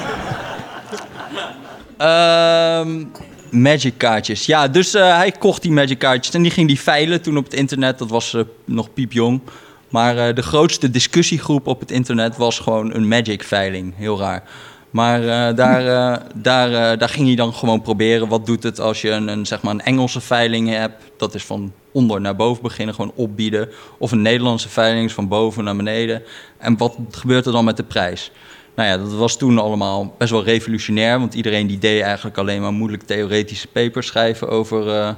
Ehm, 1.97 3.05
magic 3.51 3.95
kaartjes. 3.97 4.47
Ja, 4.47 4.69
dus 4.69 4.95
eh, 4.95 5.17
hij 5.17 5.33
kocht 5.33 5.63
die 5.63 5.73
magic 5.73 5.99
kaartjes 5.99 6.35
en 6.35 6.43
die 6.43 6.51
ging 6.51 6.69
die 6.69 6.81
veilen 6.81 7.23
toen 7.23 7.37
op 7.37 7.45
het 7.45 7.55
internet. 7.55 7.99
Dat 7.99 8.11
was 8.11 8.35
eh, 8.35 8.43
nog 8.65 8.93
piepjong. 8.93 9.41
Maar 9.89 10.35
de 10.35 10.43
grootste 10.43 10.91
discussiegroep 10.91 11.67
op 11.67 11.81
het 11.81 11.91
internet 11.91 12.37
was 12.37 12.59
gewoon 12.59 12.95
een 12.95 13.09
magic 13.09 13.43
veiling. 13.43 13.95
Heel 13.97 14.19
raar. 14.19 14.43
Maar 14.91 15.21
daar, 15.55 16.23
daar, 16.35 16.99
daar 16.99 17.09
ging 17.09 17.27
hij 17.27 17.37
dan 17.37 17.55
gewoon 17.55 17.83
proberen. 17.83 18.29
Wat 18.29 18.47
doet 18.47 18.63
het 18.63 18.81
als 18.81 19.01
je 19.01 19.11
een, 19.11 19.29
een, 19.29 19.47
zeg 19.47 19.63
maar 19.63 19.73
een 19.73 19.81
Engelse 19.81 20.21
veiling 20.21 20.69
hebt? 20.69 21.03
Dat 21.17 21.35
is 21.35 21.45
van 21.45 21.73
onder 21.93 22.21
naar 22.21 22.37
boven 22.37 22.63
beginnen, 22.63 22.95
gewoon 22.95 23.13
opbieden. 23.15 23.69
Of 23.99 24.13
een 24.13 24.23
Nederlandse 24.23 24.69
veiling 24.69 25.07
is 25.07 25.13
van 25.13 25.29
boven 25.29 25.65
naar 25.65 25.77
beneden. 25.77 26.23
En 26.59 26.77
wat 26.77 26.97
gebeurt 27.11 27.47
er 27.47 27.53
dan 27.53 27.65
met 27.65 27.77
de 27.77 27.83
prijs? 27.83 28.31
Nou 28.75 28.89
ja, 28.89 28.97
dat 28.97 29.13
was 29.13 29.37
toen 29.37 29.59
allemaal 29.59 30.15
best 30.19 30.31
wel 30.31 30.45
revolutionair. 30.45 31.19
Want 31.19 31.35
iedereen 31.35 31.67
die 31.67 31.79
deed 31.79 32.03
eigenlijk 32.03 32.39
alleen 32.39 32.61
maar 32.61 32.73
moeilijk 32.73 33.03
theoretische 33.03 33.69
papers 33.69 34.07
schrijven 34.07 34.49
over, 34.49 34.89
eh, 34.89 35.11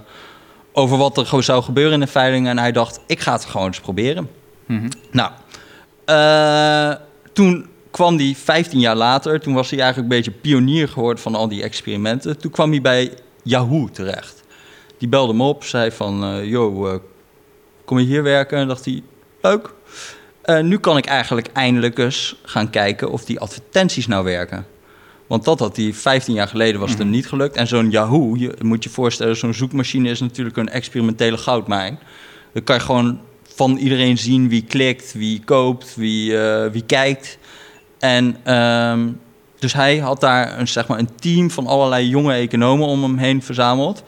over 0.73 0.99
wat 0.99 1.17
er 1.17 1.27
gewoon 1.27 1.43
zou 1.43 1.63
gebeuren 1.63 1.93
in 1.93 2.01
de 2.01 2.07
veiling. 2.07 2.49
En 2.49 2.59
hij 2.59 2.73
dacht, 2.73 3.01
ik 3.07 3.21
ga 3.21 3.33
het 3.33 3.45
gewoon 3.45 3.67
eens 3.67 3.81
proberen. 3.81 4.31
Mhm. 4.67 4.89
Nou, 5.11 5.31
eh, 6.05 7.01
toen 7.33 7.67
kwam 7.91 8.17
hij 8.17 8.35
15 8.37 8.81
jaar 8.81 8.97
later, 8.97 9.41
toen 9.41 9.55
was 9.55 9.71
hij 9.71 9.81
eigenlijk 9.81 10.11
een 10.11 10.17
beetje 10.17 10.41
pionier 10.41 10.89
geworden 10.89 11.23
van 11.23 11.35
al 11.35 11.49
die 11.49 11.63
experimenten. 11.63 12.39
Toen 12.39 12.51
kwam 12.51 12.71
hij 12.71 12.81
bij 12.81 13.13
Yahoo 13.43 13.89
terecht. 13.89 14.40
Die 15.01 15.09
belde 15.09 15.33
hem 15.33 15.43
op, 15.43 15.65
zei 15.65 15.91
van, 15.91 16.25
eh 16.25 16.45
yo, 16.45 16.87
eh, 16.87 16.95
kom 17.85 17.99
je 17.99 18.07
hier 18.07 18.23
werken? 18.23 18.59
En 18.59 18.69
dacht 18.69 18.85
hij, 18.85 19.03
leuk. 19.43 19.75
Eh, 20.43 20.61
nu 20.61 20.79
kan 20.79 20.97
ik 20.97 21.07
eigenlijk 21.07 21.47
eindelijk 21.53 21.99
eens 21.99 22.37
gaan 22.43 22.71
kijken 22.71 23.11
of 23.11 23.25
die 23.25 23.41
advertenties 23.41 24.07
nou 24.07 24.25
werken. 24.25 24.67
Want 25.27 25.45
dat 25.45 25.59
had 25.59 25.77
hij 25.77 25.93
15 25.93 26.35
jaar 26.35 26.49
geleden 26.49 26.81
was 26.81 26.91
het 26.91 26.99
hem 26.99 27.11
niet 27.11 27.29
gelukt. 27.29 27.57
En 27.57 27.67
zo'n 27.67 27.91
Yahoo, 27.91 28.37
je 28.37 28.55
moet 28.63 28.85
je 28.85 28.91
voorstellen, 28.91 29.37
zo'n 29.37 29.55
zoekmachine 29.55 30.09
is 30.09 30.21
natuurlijk 30.21 30.57
een 30.57 30.69
experimentele 30.69 31.39
goudmijn. 31.39 31.99
Dan 32.53 32.65
kan 32.65 32.77
je 32.77 32.83
gewoon 32.83 33.21
van 33.55 33.77
iedereen 33.77 34.19
zien 34.19 34.49
wie 34.49 34.65
klikt, 34.65 35.13
wie 35.13 35.43
koopt, 35.45 35.95
wie, 35.97 36.37
wie 36.73 36.85
kijkt. 36.87 37.39
En 37.99 38.37
ehm, 38.45 39.09
dus 39.59 39.73
hij 39.73 39.99
had 39.99 40.21
daar 40.21 40.59
een, 40.59 40.69
zeg 40.69 40.87
maar, 40.87 40.99
een 40.99 41.15
team 41.15 41.51
van 41.51 41.67
allerlei 41.67 42.09
jonge 42.09 42.35
economen 42.35 42.87
om 42.87 43.03
hem 43.03 43.19
heen 43.19 43.43
verzameld. 43.43 44.03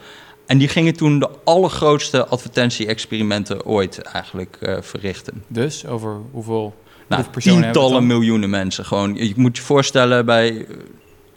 En 0.45 0.57
die 0.57 0.67
gingen 0.67 0.93
toen 0.93 1.19
de 1.19 1.29
allergrootste 1.43 2.25
advertentie-experimenten 2.27 3.65
ooit 3.65 3.97
eigenlijk 4.01 4.57
eh, 4.61 4.77
verrichten. 4.81 5.43
Dus, 5.47 5.85
over 5.85 6.17
hoeveel, 6.31 6.75
Nou, 7.07 7.23
tientallen 7.39 8.07
miljoenen 8.07 8.49
mensen. 8.49 8.85
Gewoon, 8.85 9.15
je 9.15 9.33
moet 9.35 9.57
je 9.57 9.63
voorstellen 9.63 10.25
bij, 10.25 10.49
eh, 10.57 10.75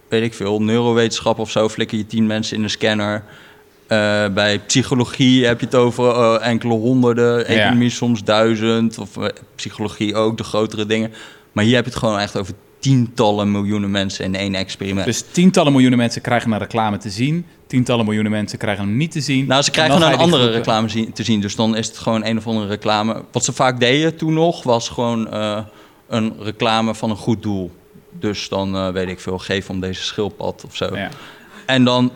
weet 0.08 0.22
ik 0.22 0.34
veel, 0.34 0.62
neurowetenschap 0.62 1.38
of 1.38 1.50
zo, 1.50 1.68
flikker 1.68 1.98
je 1.98 2.06
tien 2.06 2.26
mensen 2.26 2.56
in 2.56 2.62
een 2.62 2.70
scanner. 2.70 3.24
Eh, 3.86 4.28
bij 4.28 4.58
psychologie 4.58 5.46
heb 5.46 5.60
je 5.60 5.66
het 5.66 5.74
over 5.74 6.34
enkele 6.40 6.72
honderden, 6.74 7.38
Ja. 7.38 7.44
economie 7.44 7.90
soms 7.90 8.24
duizend, 8.24 8.98
of 8.98 9.10
psychologie 9.54 10.14
ook, 10.14 10.36
de 10.36 10.44
grotere 10.44 10.86
dingen. 10.86 11.12
Maar 11.52 11.64
hier 11.64 11.74
heb 11.74 11.84
je 11.84 11.90
het 11.90 11.98
gewoon 11.98 12.18
echt 12.18 12.38
over 12.38 12.54
tientallen 12.78 13.50
miljoenen 13.50 13.90
mensen 13.90 14.24
in 14.24 14.34
één 14.34 14.54
experiment. 14.54 15.06
Dus 15.06 15.24
tientallen 15.32 15.72
miljoenen 15.72 15.98
mensen 15.98 16.22
krijgen 16.22 16.52
een 16.52 16.58
reclame 16.58 16.96
te 16.98 17.10
zien. 17.10 17.46
Tientallen 17.66 18.04
miljoenen 18.04 18.32
mensen 18.32 18.58
krijgen 18.58 18.84
hem 18.84 18.96
niet 18.96 19.10
te 19.12 19.20
zien. 19.20 19.46
Nou, 19.46 19.60
ze 19.62 19.66
En 19.66 19.72
krijgen 19.74 20.00
dan 20.00 20.08
een 20.12 20.16
andere 20.18 20.36
groepen- 20.42 20.58
reclame 20.58 20.88
zien- 20.88 21.12
te 21.12 21.22
zien. 21.22 21.40
Dus 21.40 21.56
dan 21.56 21.76
is 21.76 21.86
het 21.86 21.98
gewoon 21.98 22.24
een 22.24 22.36
of 22.38 22.46
andere 22.46 22.66
reclame. 22.66 23.24
Wat 23.32 23.44
ze 23.44 23.52
vaak 23.52 23.80
deden 23.80 24.16
toen 24.16 24.32
nog, 24.32 24.62
was 24.62 24.88
gewoon 24.88 25.30
eh, 25.30 25.58
een 26.08 26.32
reclame 26.40 26.94
van 26.94 27.10
een 27.10 27.16
goed 27.16 27.42
doel. 27.42 27.70
Dus 28.10 28.48
dan 28.48 28.74
eh, 28.76 28.88
weet 28.88 29.08
ik 29.08 29.20
veel, 29.20 29.38
geef 29.38 29.68
om 29.70 29.80
deze 29.80 30.02
schildpad 30.02 30.64
of 30.66 30.76
zo. 30.76 30.96
Ja. 30.96 31.08
En 31.66 31.84
dan 31.84 32.10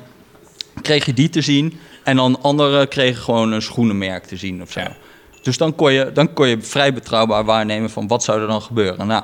kreeg 0.82 1.06
je 1.06 1.14
die 1.14 1.28
te 1.28 1.40
zien. 1.40 1.78
En 2.04 2.16
dan 2.16 2.42
anderen 2.42 2.88
kregen 2.88 3.22
gewoon 3.22 3.52
een 3.52 3.62
schoenenmerk 3.62 4.24
te 4.24 4.36
zien 4.36 4.62
of 4.62 4.70
zo. 4.72 4.80
Ja. 4.80 4.96
Dus 5.42 5.56
dan 5.56 5.74
kon, 5.74 5.92
je, 5.92 6.10
dan 6.14 6.32
kon 6.32 6.48
je 6.48 6.60
vrij 6.62 6.92
betrouwbaar 6.94 7.44
waarnemen 7.44 7.90
van 7.90 8.06
wat 8.06 8.24
zou 8.24 8.40
er 8.40 8.46
dan 8.46 8.62
gebeuren. 8.62 9.06
Nou, 9.06 9.22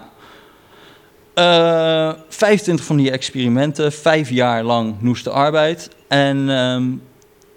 eh 1.37 2.13
25 2.29 2.85
van 2.85 2.97
die 2.97 3.11
experimenten, 3.11 3.93
vijf 3.93 4.31
jaar 4.31 4.63
lang 4.63 4.95
noeste 5.01 5.31
arbeid. 5.31 5.91
En 6.09 6.51
ehm, 6.51 6.85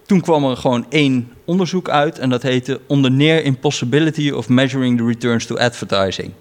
toen 0.06 0.22
kwam 0.22 0.46
er 0.46 0.58
gewoon 0.58 0.86
één 0.90 1.32
onderzoek 1.46 1.90
uit 1.90 2.20
en 2.20 2.30
dat 2.30 2.42
heette 2.42 2.82
On 2.88 3.04
the 3.04 3.10
Near 3.10 3.44
Impossibility 3.44 4.30
of 4.30 4.50
Measuring 4.50 4.98
the 4.98 5.06
Returns 5.06 5.46
to 5.46 5.58
Advertising. 5.58 6.32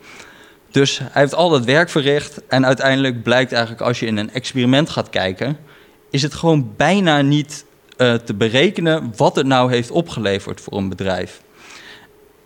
Dus 0.70 0.98
hij 0.98 1.22
heeft 1.22 1.35
al 1.35 1.48
dat 1.48 1.64
werk 1.64 1.88
verricht 1.88 2.46
en 2.48 2.66
uiteindelijk 2.66 3.22
blijkt 3.22 3.53
eigenlijk 3.53 3.83
als 3.83 4.01
je 4.01 4.07
in 4.07 4.16
een 4.16 4.33
experiment 4.33 4.90
gaat 4.90 5.11
kijken, 5.11 5.57
is 6.11 6.22
het 6.22 6.35
gewoon 6.35 6.72
bijna 6.77 7.20
niet 7.20 7.64
eh, 7.96 8.14
te 8.14 8.35
berekenen 8.35 9.12
wat 9.16 9.37
het 9.37 9.46
nou 9.46 9.72
heeft 9.72 9.90
opgeleverd 9.90 10.61
voor 10.61 10.77
een 10.77 10.88
bedrijf. 10.88 11.42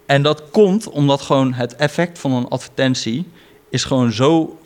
En 0.06 0.22
dat 0.22 0.42
komt 0.50 0.88
omdat 0.88 1.20
gewoon 1.20 1.52
het 1.52 1.76
effect 1.76 2.18
van 2.18 2.32
een 2.32 2.48
advertentie 2.48 3.26
is 3.70 3.84
gewoon 3.84 4.12
zo 4.12 4.56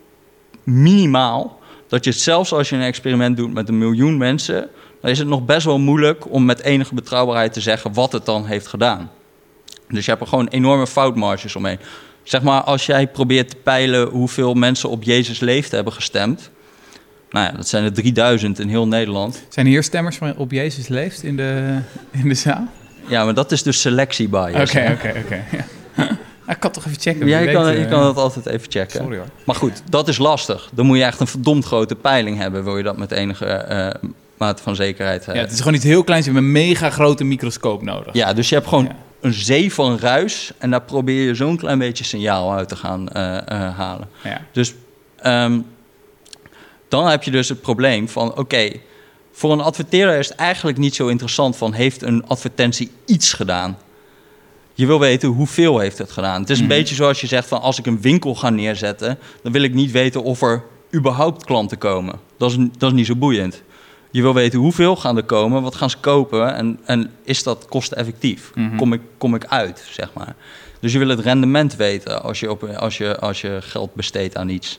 minimaal 0.66 1.58
dat 1.88 2.04
je 2.04 2.10
het 2.10 2.20
zelfs 2.20 2.52
als 2.52 2.68
je 2.68 2.76
een 2.76 2.82
experiment 2.82 3.36
doet 3.36 3.54
met 3.54 3.68
een 3.68 3.78
miljoen 3.78 4.16
mensen, 4.16 4.68
dan 5.00 5.10
is 5.10 5.18
het 5.18 5.28
nog 5.28 5.44
best 5.44 5.66
wel 5.66 5.78
moeilijk 5.78 6.32
om 6.32 6.44
met 6.44 6.62
enige 6.62 6.94
betrouwbaarheid 6.94 7.52
te 7.52 7.60
zeggen 7.60 7.92
wat 7.92 8.12
het 8.12 8.24
dan 8.24 8.46
heeft 8.46 8.66
gedaan. 8.66 9.10
Dus 9.88 10.04
je 10.04 10.10
hebt 10.10 10.22
er 10.22 10.28
gewoon 10.28 10.48
enorme 10.48 10.86
foutmarges 10.86 11.56
omheen. 11.56 11.78
Zeg 12.22 12.42
maar, 12.42 12.60
als 12.60 12.86
jij 12.86 13.06
probeert 13.06 13.50
te 13.50 13.56
peilen 13.56 14.08
hoeveel 14.08 14.54
mensen 14.54 14.88
op 14.88 15.02
Jezus 15.02 15.40
leeft 15.40 15.70
hebben 15.70 15.92
gestemd. 15.92 16.50
Nou 17.30 17.46
ja, 17.46 17.52
dat 17.52 17.68
zijn 17.68 17.84
er 17.84 17.92
3000 17.92 18.58
in 18.58 18.68
heel 18.68 18.88
Nederland. 18.88 19.42
Zijn 19.48 19.66
hier 19.66 19.82
stemmers 19.82 20.16
van 20.16 20.36
op 20.36 20.52
Jezus 20.52 20.88
leeft 20.88 21.22
in 21.22 21.36
de, 21.36 21.78
in 22.10 22.28
de 22.28 22.34
zaal? 22.34 22.68
Ja, 23.08 23.24
maar 23.24 23.34
dat 23.34 23.52
is 23.52 23.62
dus 23.62 23.80
selectie 23.80 24.28
bias. 24.28 24.70
Oké, 24.70 24.96
oké, 24.98 25.14
oké. 25.24 25.44
Ja. 26.46 26.52
Ik 26.52 26.60
kan 26.60 26.70
toch 26.70 26.86
even 26.86 27.00
checken. 27.00 27.26
Ja, 27.26 27.38
je 27.38 27.52
kan, 27.52 27.72
je 27.72 27.84
eh, 27.84 27.90
kan 27.90 28.00
dat 28.02 28.16
altijd 28.16 28.46
even 28.46 28.70
checken. 28.70 29.00
Sorry 29.00 29.16
hoor. 29.16 29.26
Maar 29.44 29.54
goed, 29.56 29.82
dat 29.90 30.08
is 30.08 30.18
lastig. 30.18 30.68
Dan 30.72 30.86
moet 30.86 30.96
je 30.98 31.04
echt 31.04 31.20
een 31.20 31.26
verdomd 31.26 31.64
grote 31.64 31.94
peiling 31.94 32.38
hebben, 32.38 32.64
wil 32.64 32.76
je 32.76 32.82
dat 32.82 32.96
met 32.96 33.10
enige 33.12 33.46
eh, 33.46 34.08
mate 34.38 34.62
van 34.62 34.76
zekerheid 34.76 35.20
Ja, 35.20 35.24
hebben. 35.26 35.42
het 35.42 35.52
is 35.52 35.58
gewoon 35.58 35.74
iets 35.74 35.84
heel 35.84 36.04
kleins. 36.04 36.24
Je 36.26 36.32
hebt 36.32 36.44
een 36.44 36.52
mega 36.52 36.90
grote 36.90 37.24
microscoop 37.24 37.82
nodig. 37.82 38.14
Ja, 38.14 38.32
dus 38.32 38.48
je 38.48 38.54
hebt 38.54 38.68
gewoon 38.68 38.84
Ja. 38.84 38.96
een 39.20 39.32
zee 39.32 39.72
van 39.72 39.98
ruis 39.98 40.52
en 40.58 40.70
daar 40.70 40.82
probeer 40.82 41.26
je 41.26 41.34
zo'n 41.34 41.56
klein 41.56 41.78
beetje 41.78 42.04
signaal 42.04 42.52
uit 42.54 42.68
te 42.68 42.76
gaan 42.76 43.08
eh, 43.08 43.36
eh, 43.36 43.76
halen. 43.76 44.08
Ja. 44.24 44.40
Dus 44.52 44.74
ehm, 45.16 45.58
dan 46.88 47.06
heb 47.06 47.22
je 47.22 47.30
dus 47.30 47.48
het 47.48 47.60
probleem 47.60 48.08
van, 48.08 48.36
oké, 48.38 48.70
voor 49.32 49.52
een 49.52 49.60
adverteerder 49.60 50.18
is 50.18 50.28
het 50.28 50.36
eigenlijk 50.38 50.78
niet 50.78 50.94
zo 50.94 51.06
interessant 51.06 51.56
van, 51.56 51.72
heeft 51.72 52.02
een 52.02 52.24
advertentie 52.26 52.90
iets 53.06 53.32
gedaan? 53.32 53.78
Je 54.78 54.86
wil 54.86 55.00
weten 55.00 55.28
hoeveel 55.28 55.78
heeft 55.78 55.98
het 55.98 56.10
gedaan. 56.12 56.40
Het 56.40 56.50
is 56.50 56.58
een 56.58 56.64
Mhm. 56.66 56.74
beetje 56.74 56.94
zoals 56.94 57.20
je 57.20 57.26
zegt 57.26 57.48
van, 57.48 57.60
als 57.60 57.78
ik 57.78 57.86
een 57.86 58.00
winkel 58.00 58.34
ga 58.34 58.50
neerzetten, 58.50 59.18
dan 59.42 59.52
wil 59.52 59.62
ik 59.62 59.74
niet 59.74 59.90
weten 59.90 60.22
of 60.22 60.42
er 60.42 60.62
überhaupt 60.94 61.44
klanten 61.44 61.78
komen. 61.78 62.14
Dat 62.38 62.50
is, 62.50 62.56
dat 62.78 62.90
is 62.90 62.96
niet 62.96 63.06
zo 63.06 63.14
boeiend. 63.16 63.62
Je 64.10 64.22
wil 64.22 64.34
weten 64.34 64.58
hoeveel 64.58 64.96
gaan 64.96 65.16
er 65.16 65.22
komen, 65.24 65.62
wat 65.62 65.74
gaan 65.74 65.90
ze 65.90 65.96
kopen 66.00 66.54
en, 66.54 66.78
en 66.84 67.10
is 67.24 67.42
dat 67.42 67.66
kosteneffectief? 67.68 68.50
Mhm. 68.54 68.76
Kom, 68.76 68.92
ik, 68.92 69.00
kom 69.18 69.34
ik 69.34 69.44
uit, 69.46 69.84
zeg 69.90 70.10
maar. 70.14 70.34
Dus 70.80 70.92
je 70.92 70.98
wil 70.98 71.08
het 71.08 71.20
rendement 71.20 71.76
weten 71.76 72.22
als 72.22 72.40
je, 72.40 72.50
op, 72.50 72.62
als 72.64 72.96
je, 72.98 73.18
als 73.18 73.40
je 73.40 73.58
geld 73.60 73.94
besteedt 73.94 74.36
aan 74.36 74.48
iets. 74.48 74.78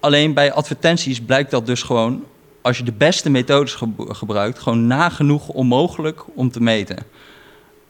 Alleen 0.00 0.34
bij 0.34 0.52
advertenties 0.52 1.20
blijkt 1.20 1.50
dat 1.50 1.66
dus 1.66 1.82
gewoon, 1.82 2.24
als 2.62 2.78
je 2.78 2.84
de 2.84 2.92
beste 2.92 3.30
methodes 3.30 3.74
ge- 3.74 3.88
gebruikt, 3.96 4.58
gewoon 4.58 4.86
nagenoeg 4.86 5.48
onmogelijk 5.48 6.24
om 6.34 6.50
te 6.50 6.60
meten. 6.62 6.96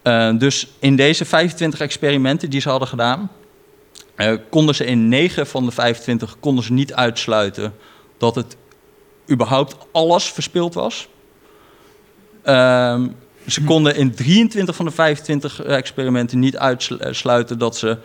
Eh, 0.04 0.30
dus 0.38 0.68
in 0.78 0.96
deze 0.96 1.24
25 1.24 1.80
experimenten 1.80 2.50
die 2.50 2.60
ze 2.60 2.68
hadden 2.68 2.88
gedaan, 2.88 3.30
eh, 4.14 4.34
konden 4.50 4.74
ze 4.74 4.84
in 4.84 5.08
9 5.08 5.46
van 5.46 5.64
de 5.64 5.70
25 5.70 6.36
konden 6.40 6.64
ze 6.64 6.72
niet 6.72 6.94
uitsluiten 6.94 7.74
dat 8.18 8.34
het 8.34 8.56
überhaupt 9.30 9.76
alles 9.92 10.24
verspild 10.24 10.74
was. 10.74 11.08
Ehm, 12.42 13.08
ze 13.46 13.64
konden 13.64 13.96
in 13.96 14.14
23 14.14 14.76
van 14.76 14.84
de 14.84 14.90
25 14.90 15.62
experimenten 15.62 16.38
niet 16.38 16.56
uitsluiten 16.56 17.58
dat 17.58 17.76
ze 17.76 17.98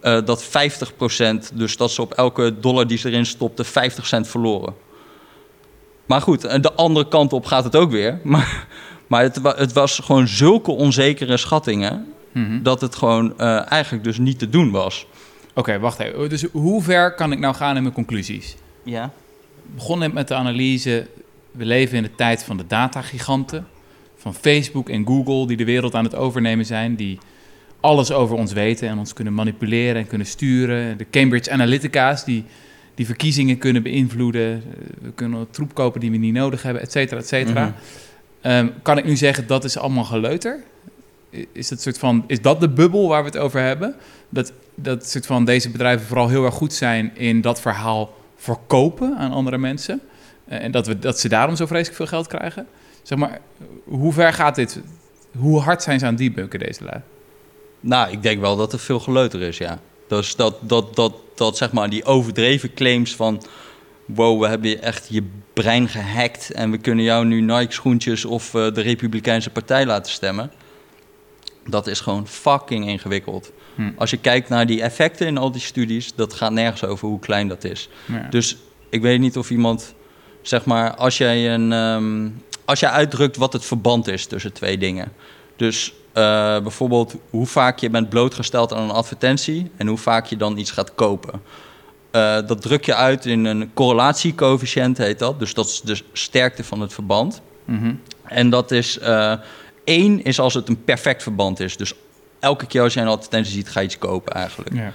eh, 0.00 0.18
dat 0.24 0.44
50%, 0.44 1.50
dus 1.54 1.76
dat 1.76 1.90
ze 1.90 2.02
op 2.02 2.12
elke 2.12 2.60
dollar 2.60 2.86
die 2.86 2.98
ze 2.98 3.08
erin 3.08 3.26
stopten, 3.26 3.64
50 3.64 4.06
cent 4.06 4.28
verloren. 4.28 4.74
Maar 6.06 6.20
goed, 6.20 6.62
de 6.62 6.72
andere 6.72 7.08
kant 7.08 7.32
op 7.32 7.46
gaat 7.46 7.64
het 7.64 7.76
ook 7.76 7.90
weer. 7.90 8.20
Maar, 8.24 8.66
maar 9.10 9.22
het, 9.22 9.40
wa- 9.40 9.54
het 9.56 9.72
was 9.72 9.98
gewoon 9.98 10.28
zulke 10.28 10.70
onzekere 10.70 11.36
schattingen 11.36 12.06
Mhm. 12.32 12.62
dat 12.62 12.80
het 12.80 12.94
gewoon 12.94 13.38
eh, 13.38 13.70
eigenlijk 13.70 14.04
dus 14.04 14.18
niet 14.18 14.38
te 14.38 14.48
doen 14.48 14.70
was. 14.70 15.06
Oké, 15.54 15.78
wacht 15.78 15.98
even. 15.98 16.28
Dus 16.28 16.42
hoe 16.52 16.82
ver 16.82 17.14
kan 17.14 17.32
ik 17.32 17.38
nou 17.38 17.54
gaan 17.54 17.76
in 17.76 17.82
mijn 17.82 17.94
conclusies? 17.94 18.56
Ja. 18.82 19.04
Ik 19.04 19.74
begon 19.74 19.98
net 19.98 20.12
met 20.12 20.28
de 20.28 20.34
analyse. 20.34 21.06
We 21.50 21.64
leven 21.64 21.96
in 21.96 22.02
de 22.02 22.14
tijd 22.14 22.44
van 22.44 22.56
de 22.56 22.64
datagiganten. 22.66 23.66
Van 24.16 24.34
Facebook 24.34 24.88
en 24.88 25.06
Google, 25.06 25.46
die 25.46 25.56
de 25.56 25.64
wereld 25.64 25.94
aan 25.94 26.04
het 26.04 26.14
overnemen 26.14 26.66
zijn. 26.66 26.94
Die 26.96 27.18
alles 27.80 28.12
over 28.12 28.36
ons 28.36 28.52
weten 28.52 28.88
en 28.88 28.98
ons 28.98 29.12
kunnen 29.12 29.34
manipuleren 29.34 30.00
en 30.00 30.06
kunnen 30.06 30.26
sturen. 30.26 30.98
De 30.98 31.06
Cambridge 31.10 31.50
Analytica's, 31.50 32.24
die, 32.24 32.44
die 32.94 33.06
verkiezingen 33.06 33.58
kunnen 33.58 33.82
beïnvloeden. 33.82 34.52
Eh, 34.52 34.62
We 35.02 35.12
kunnen 35.12 35.50
troep 35.50 35.74
kopen 35.74 36.00
die 36.00 36.10
we 36.10 36.16
niet 36.16 36.34
nodig 36.34 36.62
hebben, 36.62 36.82
et 36.82 36.92
cetera, 36.92 37.20
et 37.20 37.28
cetera. 37.28 37.64
Mhm. 37.64 37.72
Ehm, 38.40 38.68
kan 38.82 38.98
ik 38.98 39.04
nu 39.04 39.16
zeggen 39.16 39.46
dat 39.46 39.64
is 39.64 39.78
allemaal 39.78 40.04
geleuter? 40.04 40.62
Is, 41.52 41.70
het 41.70 41.82
soort 41.82 41.98
van, 41.98 42.24
is 42.26 42.42
dat 42.42 42.60
de 42.60 42.68
bubbel 42.68 43.08
waar 43.08 43.22
we 43.22 43.28
het 43.28 43.38
over 43.38 43.60
hebben? 43.60 43.94
Dat, 44.28 44.52
dat 44.74 45.08
soort 45.08 45.26
van 45.26 45.44
deze 45.44 45.70
bedrijven 45.70 46.06
vooral 46.06 46.28
heel 46.28 46.44
erg 46.44 46.54
goed 46.54 46.72
zijn 46.72 47.16
in 47.16 47.40
dat 47.40 47.60
verhaal 47.60 48.14
verkopen 48.36 49.16
aan 49.16 49.32
andere 49.32 49.58
mensen. 49.58 50.00
Eh, 50.44 50.62
en 50.62 50.70
dat, 50.70 50.86
we, 50.86 50.98
dat 50.98 51.20
ze 51.20 51.28
daarom 51.28 51.56
zo 51.56 51.66
vreselijk 51.66 51.96
veel 51.96 52.06
geld 52.06 52.26
krijgen. 52.26 52.66
Zeg 53.02 53.18
maar, 53.18 53.40
hoe 53.84 54.12
ver 54.12 54.32
gaat 54.32 54.54
dit? 54.54 54.80
Hoe 55.38 55.60
hard 55.60 55.82
zijn 55.82 55.98
ze 55.98 56.04
aan 56.04 56.14
het 56.14 56.20
debunken, 56.20 56.58
deze 56.58 56.84
lui? 56.84 57.00
Nou, 57.80 58.10
ik 58.10 58.22
denk 58.22 58.40
wel 58.40 58.56
dat 58.56 58.72
er 58.72 58.78
veel 58.78 59.00
geleuter 59.00 59.42
is, 59.42 59.58
ja. 59.58 59.78
Dus 60.08 60.36
dat, 60.36 60.56
dat, 60.60 60.96
dat, 60.96 61.14
dat 61.34 61.56
zeg 61.56 61.72
maar 61.72 61.90
die 61.90 62.04
overdreven 62.04 62.74
claims 62.74 63.16
van... 63.16 63.42
wow, 64.14 64.40
we 64.40 64.48
hebben 64.48 64.68
je 64.70 64.78
echt 64.78 65.06
je 65.08 65.22
brein 65.52 65.88
gehackt... 65.88 66.50
en 66.50 66.70
we 66.70 66.78
kunnen 66.78 67.04
jou 67.04 67.24
nu 67.24 67.40
Nike-schoentjes 67.40 68.24
of 68.24 68.54
eh, 68.54 68.72
de 68.72 68.80
Republikeinse 68.80 69.50
Partij 69.50 69.86
laten 69.86 70.12
stemmen... 70.12 70.50
dat 71.66 71.86
is 71.86 72.00
gewoon 72.00 72.28
fucking 72.28 72.86
ingewikkeld. 72.86 73.52
Hm. 73.74 73.90
Als 73.96 74.10
je 74.10 74.16
kijkt 74.16 74.48
naar 74.48 74.66
die 74.66 74.82
effecten 74.82 75.26
in 75.26 75.38
al 75.38 75.52
die 75.52 75.60
studies... 75.60 76.14
dat 76.14 76.34
gaat 76.34 76.52
nergens 76.52 76.84
over 76.84 77.08
hoe 77.08 77.18
klein 77.18 77.48
dat 77.48 77.64
is. 77.64 77.88
Ja. 78.06 78.26
Dus 78.30 78.56
ik 78.88 79.02
weet 79.02 79.20
niet 79.20 79.36
of 79.36 79.50
iemand, 79.50 79.94
zeg 80.42 80.64
maar, 80.64 80.94
als 80.94 81.18
jij, 81.18 81.54
een, 81.54 81.72
ehm, 81.72 82.28
als 82.64 82.80
jij 82.80 82.90
uitdrukt 82.90 83.36
wat 83.36 83.52
het 83.52 83.64
verband 83.64 84.08
is 84.08 84.26
tussen 84.26 84.52
twee 84.52 84.78
dingen. 84.78 85.12
Dus 85.56 85.92
eh, 86.12 86.60
bijvoorbeeld 86.60 87.16
hoe 87.30 87.46
vaak 87.46 87.78
je 87.78 87.90
bent 87.90 88.08
blootgesteld 88.08 88.72
aan 88.72 88.82
een 88.82 88.90
advertentie 88.90 89.70
en 89.76 89.86
hoe 89.86 89.98
vaak 89.98 90.26
je 90.26 90.36
dan 90.36 90.58
iets 90.58 90.70
gaat 90.70 90.94
kopen. 90.94 91.42
Eh, 92.10 92.36
dat 92.46 92.62
druk 92.62 92.84
je 92.84 92.94
uit 92.94 93.26
in 93.26 93.44
een 93.44 93.70
correlatiecoëfficiënt, 93.74 94.98
heet 94.98 95.18
dat. 95.18 95.38
Dus 95.38 95.54
dat 95.54 95.66
is 95.66 95.80
de 95.80 95.98
sterkte 96.12 96.64
van 96.64 96.80
het 96.80 96.92
verband. 96.92 97.40
Mhm. 97.64 97.94
En 98.24 98.50
dat 98.50 98.70
is 98.70 98.98
eh 98.98 99.32
één 99.84 100.24
is 100.24 100.40
als 100.40 100.54
het 100.54 100.68
een 100.68 100.84
perfect 100.84 101.22
verband 101.22 101.60
is. 101.60 101.76
Dus 101.76 101.92
elke 102.40 102.66
keer 102.66 102.82
als 102.82 102.94
je 102.94 103.00
een 103.00 103.06
advertentie 103.06 103.52
ziet, 103.52 103.68
ga 103.68 103.80
je 103.80 103.86
iets 103.86 103.98
kopen 103.98 104.32
eigenlijk. 104.32 104.74
ja. 104.74 104.92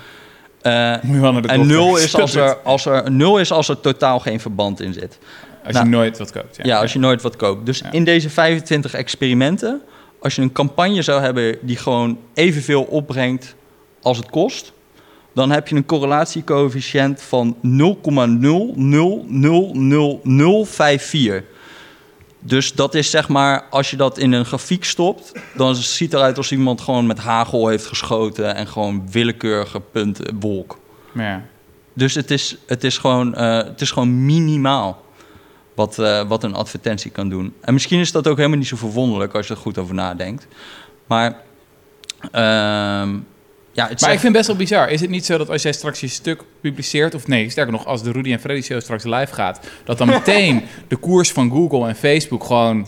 Eh, 0.61 0.91
en 1.03 1.33
dokter. 1.33 1.65
nul 1.65 1.97
is, 1.97 2.15
als 2.15 2.35
er, 2.45 2.55
als 2.57 2.85
er, 2.85 3.11
nul 3.11 3.39
is 3.39 3.51
als 3.51 3.69
er 3.69 3.79
totaal 3.79 4.19
geen 4.19 4.39
verband 4.39 4.81
in 4.81 4.93
zit. 4.93 5.17
Als 5.65 5.73
nou, 5.73 5.85
je 5.85 5.91
nooit 5.91 6.17
wat 6.17 6.31
koopt. 6.31 6.55
Ja, 6.55 6.63
Ja, 6.65 6.79
als 6.79 6.93
je 6.93 6.99
nooit 6.99 7.21
wat 7.21 7.35
koopt. 7.35 7.65
Dus 7.65 7.79
Ja. 7.79 7.91
in 7.91 8.03
deze 8.03 8.29
25 8.29 8.93
experimenten, 8.93 9.81
als 10.19 10.35
je 10.35 10.41
een 10.41 10.51
campagne 10.51 11.01
zou 11.01 11.21
hebben 11.21 11.57
die 11.61 11.77
gewoon 11.77 12.19
evenveel 12.33 12.83
opbrengt 12.83 13.55
als 14.01 14.17
het 14.17 14.29
kost, 14.29 14.71
dan 15.35 15.51
heb 15.51 15.67
je 15.67 15.75
een 15.75 15.85
correlatiecoëfficiënt 15.85 17.21
van 17.21 17.57
0,000054. 21.41 21.43
Dus 22.39 22.73
dat 22.73 22.93
is 22.93 23.09
zeg 23.09 23.27
maar, 23.27 23.63
als 23.69 23.89
je 23.89 23.97
dat 23.97 24.17
in 24.17 24.31
een 24.31 24.45
grafiek 24.45 24.83
stopt, 24.83 25.31
dan 25.55 25.75
ziet 25.75 26.11
het 26.11 26.19
eruit 26.19 26.37
als 26.37 26.51
iemand 26.51 26.81
gewoon 26.81 27.05
met 27.05 27.19
hagel 27.19 27.67
heeft 27.67 27.85
geschoten 27.85 28.55
en 28.55 28.67
gewoon 28.67 29.11
willekeurige 29.11 29.79
punten, 29.79 30.39
wolk. 30.39 30.79
Ja. 31.13 31.41
Dus 31.93 32.13
het 32.13 32.31
is, 32.31 32.57
het 32.67 32.83
is, 32.83 32.97
gewoon, 32.97 33.35
eh, 33.35 33.57
het 33.57 33.81
is 33.81 33.91
gewoon 33.91 34.25
minimaal 34.25 35.03
wat, 35.73 35.99
eh, 35.99 36.27
wat 36.27 36.43
een 36.43 36.55
advertentie 36.55 37.11
kan 37.11 37.29
doen. 37.29 37.53
En 37.61 37.73
misschien 37.73 37.99
is 37.99 38.11
dat 38.11 38.27
ook 38.27 38.37
helemaal 38.37 38.57
niet 38.57 38.67
zo 38.67 38.75
verwonderlijk 38.75 39.33
als 39.33 39.47
je 39.47 39.53
er 39.53 39.59
goed 39.59 39.77
over 39.77 39.95
nadenkt. 39.95 40.47
Maar, 41.07 41.41
ehm, 42.31 43.17
ja, 43.75 43.87
het 43.87 44.01
Maar 44.01 44.11
ik 44.11 44.19
vind 44.19 44.23
het 44.23 44.33
best 44.33 44.47
wel 44.47 44.55
bizar. 44.55 44.89
Is 44.89 45.01
het 45.01 45.09
niet 45.09 45.25
zo 45.25 45.37
dat 45.37 45.49
als 45.49 45.61
jij 45.61 45.71
straks 45.71 45.99
je 45.99 46.07
stuk 46.07 46.41
publiceert, 46.61 47.15
of 47.15 47.27
nee, 47.27 47.49
sterker 47.49 47.71
nog, 47.71 47.85
als 47.85 48.03
de 48.03 48.11
Rudy 48.11 48.31
en 48.31 48.39
Freddy 48.39 48.61
show 48.61 48.81
straks 48.81 49.03
live 49.03 49.33
gaat, 49.33 49.59
dat 49.83 49.97
dan 49.97 50.07
meteen 50.19 50.63
de 50.87 50.95
koers 50.95 51.31
van 51.31 51.51
Google 51.51 51.87
en 51.87 51.95
Facebook 51.95 52.43
gewoon. 52.43 52.87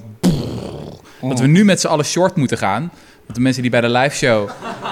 Dat 1.21 1.39
we 1.39 1.47
nu 1.47 1.65
met 1.65 1.81
z'n 1.81 1.87
allen 1.87 2.05
short 2.05 2.35
moeten 2.35 2.57
gaan. 2.57 2.91
Want 3.23 3.35
de 3.35 3.41
mensen 3.41 3.61
die 3.61 3.71
bij 3.71 3.81
de 3.81 3.89
live 3.89 4.15
show 4.15 4.49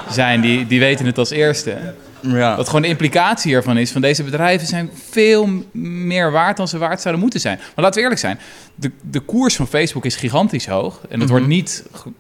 zijn, 0.09 0.41
die, 0.41 0.67
die 0.67 0.79
weten 0.79 1.05
het 1.05 1.17
als 1.17 1.29
eerste. 1.29 1.93
ja. 2.21 2.55
Dat 2.55 2.65
gewoon 2.65 2.81
de 2.81 2.87
implicatie 2.87 3.51
hiervan 3.51 3.77
is: 3.77 3.91
van 3.91 4.01
deze 4.01 4.23
bedrijven 4.23 4.67
zijn 4.67 4.89
veel 5.09 5.63
meer 5.71 6.31
waard 6.31 6.57
dan 6.57 6.67
ze 6.67 6.77
waard 6.77 7.01
zouden 7.01 7.21
moeten 7.21 7.39
zijn. 7.39 7.57
Maar 7.57 7.83
laten 7.83 7.95
we 7.95 8.01
eerlijk 8.01 8.19
zijn: 8.19 8.39
de, 8.75 8.91
de 9.09 9.19
koers 9.19 9.55
van 9.55 9.67
Facebook 9.67 10.05
is 10.05 10.15
gigantisch 10.15 10.65
hoog. 10.67 10.99
En 11.09 11.19
dat 11.19 11.27
Mhm. 11.27 11.27
wordt 11.37 11.47
niet 11.47 11.85
ge- 11.91 12.11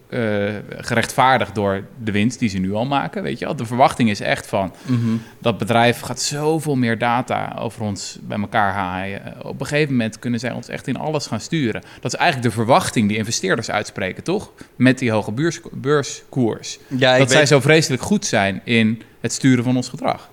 eh, 0.69 0.79
gerechtvaardigd 0.85 1.55
door 1.55 1.83
de 2.03 2.11
winst 2.11 2.39
die 2.39 2.49
ze 2.49 2.57
nu 2.57 2.73
al 2.73 2.85
maken. 2.85 3.23
Weet 3.23 3.39
je 3.39 3.45
wel? 3.45 3.55
De 3.55 3.65
verwachting 3.65 4.09
is 4.09 4.19
echt 4.19 4.47
van 4.47 4.73
Mhm. 4.85 5.15
dat 5.39 5.57
bedrijf 5.57 5.99
gaat 5.99 6.21
zoveel 6.21 6.75
meer 6.75 6.97
data 6.97 7.55
over 7.59 7.81
ons 7.81 8.17
bij 8.21 8.39
elkaar 8.39 8.73
haaien. 8.73 9.21
Op 9.41 9.59
een 9.59 9.65
gegeven 9.67 9.91
moment 9.91 10.19
kunnen 10.19 10.39
zij 10.39 10.51
ons 10.51 10.67
echt 10.67 10.87
in 10.87 10.97
alles 10.97 11.27
gaan 11.27 11.39
sturen. 11.39 11.81
Dat 12.01 12.13
is 12.13 12.19
eigenlijk 12.19 12.49
de 12.49 12.55
verwachting 12.55 13.07
die 13.07 13.17
investeerders 13.17 13.69
uitspreken, 13.71 14.23
toch? 14.23 14.51
Met 14.75 14.99
die 14.99 15.11
hoge 15.11 15.31
beurs, 15.31 15.59
beurskoers. 15.71 16.79
Ja, 16.87 17.17
dat 17.17 17.31
zij 17.31 17.45
zo 17.45 17.59
vreselijk 17.59 18.01
goed 18.01 18.25
zijn 18.25 18.61
in 18.63 19.01
het 19.21 19.33
sturen 19.33 19.63
van 19.63 19.75
ons 19.75 19.89
gedrag. 19.89 20.29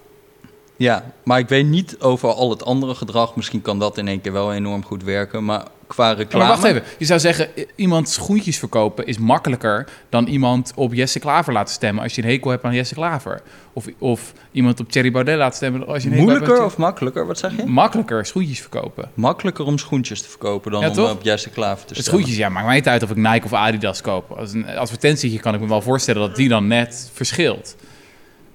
Ja, 0.82 1.04
maar 1.22 1.38
ik 1.38 1.48
weet 1.48 1.66
niet 1.66 1.96
over 2.00 2.28
al 2.34 2.50
het 2.50 2.64
andere 2.64 2.94
gedrag. 2.94 3.36
Misschien 3.36 3.62
kan 3.62 3.78
dat 3.78 3.98
in 3.98 4.08
één 4.08 4.20
keer 4.20 4.32
wel 4.32 4.52
enorm 4.52 4.84
goed 4.84 5.04
werken. 5.04 5.44
Maar 5.44 5.62
qua 5.86 6.12
reclame... 6.12 6.44
maar 6.44 6.54
wacht 6.56 6.64
even. 6.68 6.82
Je 6.98 7.04
zou 7.04 7.20
zeggen, 7.20 7.48
iemand 7.76 8.08
schoentjes 8.08 8.58
verkopen 8.58 9.06
is 9.06 9.18
makkelijker 9.18 9.88
dan 10.08 10.26
iemand 10.26 10.72
op 10.74 10.94
Jesse 10.94 11.18
Klaver 11.18 11.52
laten 11.52 11.74
stemmen 11.74 12.02
als 12.02 12.14
je 12.14 12.22
een 12.22 12.28
hekel 12.28 12.50
hebt 12.50 12.64
aan 12.64 12.74
Jesse 12.74 12.94
Klaver. 12.94 13.42
Of, 13.72 13.86
of 13.98 14.32
iemand 14.52 14.80
op 14.80 14.90
Thierry 14.90 15.10
Baudet 15.10 15.36
laten 15.36 15.56
stemmen 15.56 15.86
als 15.86 16.02
je 16.02 16.08
een 16.08 16.14
hekel 16.14 16.28
hebt 16.28 16.38
Moeilijker 16.38 16.64
aan 16.64 16.70
of 16.72 16.76
makkelijker? 16.78 17.26
Wat 17.26 17.38
zeg 17.38 17.56
je? 17.56 17.64
Makkelijker 17.66 18.26
schoentjes 18.26 18.60
verkopen. 18.60 19.10
Makkelijker 19.14 19.64
om 19.64 19.78
schoentjes 19.78 20.22
te 20.22 20.28
verkopen 20.28 20.70
dan 20.70 20.80
Ja, 20.80 20.88
om 20.88 20.94
toch? 20.94 21.10
op 21.10 21.22
Jesse 21.22 21.50
Klaver 21.50 21.86
te 21.86 21.94
Het 21.94 22.02
stemmen. 22.02 22.22
schoentjes, 22.22 22.36
ja, 22.44 22.48
maakt 22.48 22.66
mij 22.66 22.74
niet 22.74 22.88
uit 22.88 23.02
of 23.02 23.10
ik 23.10 23.16
Nike 23.16 23.44
of 23.44 23.52
Adidas 23.52 24.00
koop. 24.00 24.30
Als 24.30 24.52
een 24.52 24.66
advertentietje 24.76 25.40
kan 25.40 25.54
ik 25.54 25.60
me 25.60 25.68
wel 25.68 25.82
voorstellen 25.82 26.20
dat 26.28 26.36
die 26.36 26.48
dan 26.48 26.66
net 26.66 27.10
verschilt. 27.12 27.76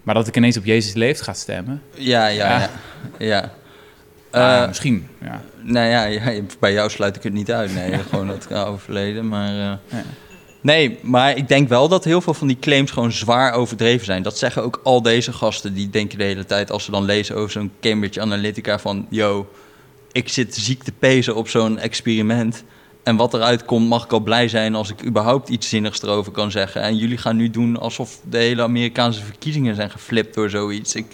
Maar 0.08 0.15
dat 0.15 0.28
ik 0.28 0.36
ineens 0.36 0.58
op 0.58 0.65
Jezus 0.65 0.93
leeft 0.93 1.22
ga 1.22 1.34
stemmen, 1.34 1.82
Ja, 1.93 2.28
ja, 2.28 2.60
Ja. 2.60 2.70
ja. 3.17 3.28
ja. 3.28 3.52
ah, 4.32 4.62
Eh, 4.62 4.67
misschien. 4.67 5.08
Ja. 5.22 5.41
Nou 5.62 5.88
ja, 5.88 6.04
ja, 6.04 6.41
bij 6.60 6.74
jou 6.74 6.89
sluit 6.89 7.15
ik 7.15 7.24
het 7.24 7.34
niet 7.34 7.52
uit. 7.52 7.74
Nee, 7.74 7.91
gewoon 8.10 8.28
het 8.28 8.54
overleden. 8.54 9.28
Maar, 9.28 9.80
eh. 9.89 9.98
Nee, 10.62 11.00
maar 11.02 11.38
ik 11.38 11.48
denk 11.48 11.70
wel 11.70 11.88
dat 11.88 12.04
heel 12.04 12.22
veel 12.22 12.34
van 12.34 12.48
die 12.48 12.60
claims 12.60 12.91
gewoon 12.91 13.12
zwaar 13.12 13.54
overdreven 13.54 14.06
zijn. 14.06 14.24
Dat 14.24 14.38
zeggen 14.38 14.63
ook 14.63 14.80
al 14.84 15.02
deze 15.02 15.34
gasten. 15.34 15.74
Die 15.74 15.89
denken 15.89 16.17
de 16.17 16.24
hele 16.24 16.46
tijd, 16.46 16.72
als 16.72 16.84
ze 16.84 16.91
dan 16.91 17.04
lezen 17.04 17.36
over 17.36 17.52
zo'n 17.52 17.72
Cambridge 17.82 18.22
Analytica... 18.22 18.80
van, 18.80 19.08
yo, 19.10 19.50
ik 20.12 20.30
zit 20.30 20.56
ziek 20.56 20.84
te 20.84 20.91
pezen 20.91 21.36
op 21.36 21.50
zo'n 21.50 21.80
experiment... 21.80 22.63
En 23.08 23.15
wat 23.15 23.34
eruit 23.34 23.65
komt, 23.65 23.88
mag 23.89 24.04
ik 24.04 24.12
al 24.12 24.20
blij 24.20 24.48
zijn 24.48 24.76
als 24.76 24.89
ik 24.89 25.06
überhaupt 25.06 25.50
iets 25.50 25.70
zinnigs 25.70 26.02
erover 26.02 26.32
kan 26.32 26.52
zeggen. 26.52 26.82
En 26.82 26.96
jullie 26.98 27.17
gaan 27.17 27.36
nu 27.36 27.50
doen 27.50 27.80
alsof 27.80 28.20
de 28.30 28.38
hele 28.38 28.62
Amerikaanse 28.62 29.24
verkiezingen 29.24 29.76
zijn 29.76 29.89
geflipt 29.89 30.34
door 30.36 30.50
zoiets. 30.50 30.96
Ik, 30.96 31.06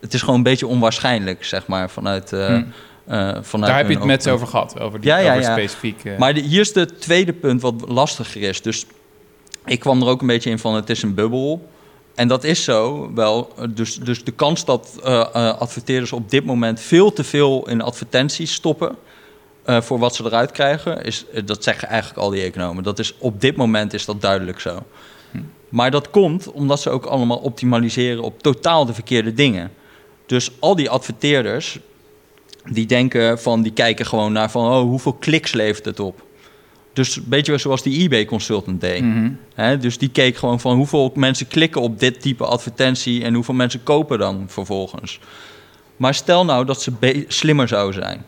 het 0.00 0.14
is 0.14 0.20
gewoon 0.20 0.36
een 0.36 0.42
beetje 0.42 0.66
onwaarschijnlijk, 0.66 1.44
zeg 1.44 1.66
maar, 1.66 1.90
vanuit... 1.90 2.28
vanuit 2.28 3.50
Daar 3.50 3.76
heb 3.76 3.88
je 3.88 3.94
het 3.96 4.04
met 4.04 4.28
over 4.28 4.46
gehad, 4.46 4.80
over, 4.80 5.00
die, 5.00 5.10
Ja, 5.10 5.16
ja, 5.18 5.30
over 5.30 5.42
ja. 5.42 5.52
specifiek... 5.52 6.04
eh, 6.04 6.18
Maar 6.18 6.34
de- 6.34 6.40
hier 6.40 6.60
is 6.60 6.74
het 6.74 7.00
tweede 7.00 7.32
punt 7.32 7.60
wat 7.62 7.74
lastiger 7.88 8.42
is. 8.42 8.62
Dus 8.62 8.86
ik 9.64 9.80
kwam 9.80 10.02
er 10.02 10.08
ook 10.08 10.20
een 10.20 10.26
beetje 10.26 10.50
in 10.50 10.58
van 10.58 10.74
het 10.74 10.90
is 10.90 11.02
een 11.02 11.14
bubbel. 11.14 11.68
En 12.14 12.28
dat 12.28 12.44
is 12.44 12.64
zo 12.64 13.10
wel. 13.14 13.54
Dus, 13.70 13.96
dus 13.96 14.24
de 14.24 14.32
kans 14.32 14.64
dat 14.64 15.00
eh, 15.04 15.20
adverteerders 15.58 16.12
op 16.12 16.30
dit 16.30 16.44
moment 16.44 16.80
veel 16.80 17.12
te 17.12 17.24
veel 17.24 17.68
in 17.68 17.80
advertenties 17.82 18.52
stoppen. 18.52 18.96
Eh, 19.64 19.80
voor 19.80 19.98
wat 19.98 20.14
ze 20.14 20.24
eruit 20.24 20.50
krijgen, 20.50 21.02
is, 21.02 21.24
eh, 21.32 21.42
dat 21.44 21.64
zeggen 21.64 21.88
eigenlijk 21.88 22.20
al 22.20 22.30
die 22.30 22.42
economen. 22.42 22.82
Dat 22.82 22.98
is, 22.98 23.14
op 23.18 23.40
dit 23.40 23.56
moment 23.56 23.92
is 23.92 24.04
dat 24.04 24.20
duidelijk 24.20 24.60
zo. 24.60 24.82
Maar 25.68 25.90
dat 25.90 26.10
komt 26.10 26.50
omdat 26.52 26.80
ze 26.80 26.90
ook 26.90 27.04
allemaal 27.04 27.36
optimaliseren 27.36 28.22
op 28.22 28.42
totaal 28.42 28.86
de 28.86 28.94
verkeerde 28.94 29.34
dingen. 29.34 29.72
Dus 30.26 30.50
al 30.58 30.76
die 30.76 30.90
adverteerders, 30.90 31.78
die 32.72 32.86
denken 32.86 33.40
van, 33.40 33.62
die 33.62 33.72
kijken 33.72 34.06
gewoon 34.06 34.32
naar 34.32 34.50
van, 34.50 34.72
oh, 34.72 34.80
hoeveel 34.80 35.12
kliks 35.12 35.52
levert 35.52 35.84
het 35.84 36.00
op? 36.00 36.22
Dus 36.92 37.16
een 37.16 37.24
beetje 37.26 37.58
zoals 37.58 37.82
die 37.82 38.00
eBay-consultant 38.00 38.80
deed. 38.80 39.02
Mhm. 39.02 39.78
Dus 39.80 39.98
die 39.98 40.08
keek 40.08 40.36
gewoon 40.36 40.60
van 40.60 40.76
hoeveel 40.76 41.12
mensen 41.14 41.48
klikken 41.48 41.80
op 41.80 42.00
dit 42.00 42.20
type 42.20 42.44
advertentie 42.44 43.24
en 43.24 43.34
hoeveel 43.34 43.54
mensen 43.54 43.82
kopen 43.82 44.18
dan 44.18 44.44
vervolgens. 44.46 45.20
Maar 45.96 46.14
stel 46.14 46.44
nou 46.44 46.64
dat 46.64 46.82
ze 46.82 47.24
slimmer 47.28 47.68
zou 47.68 47.92
zijn. 47.92 48.24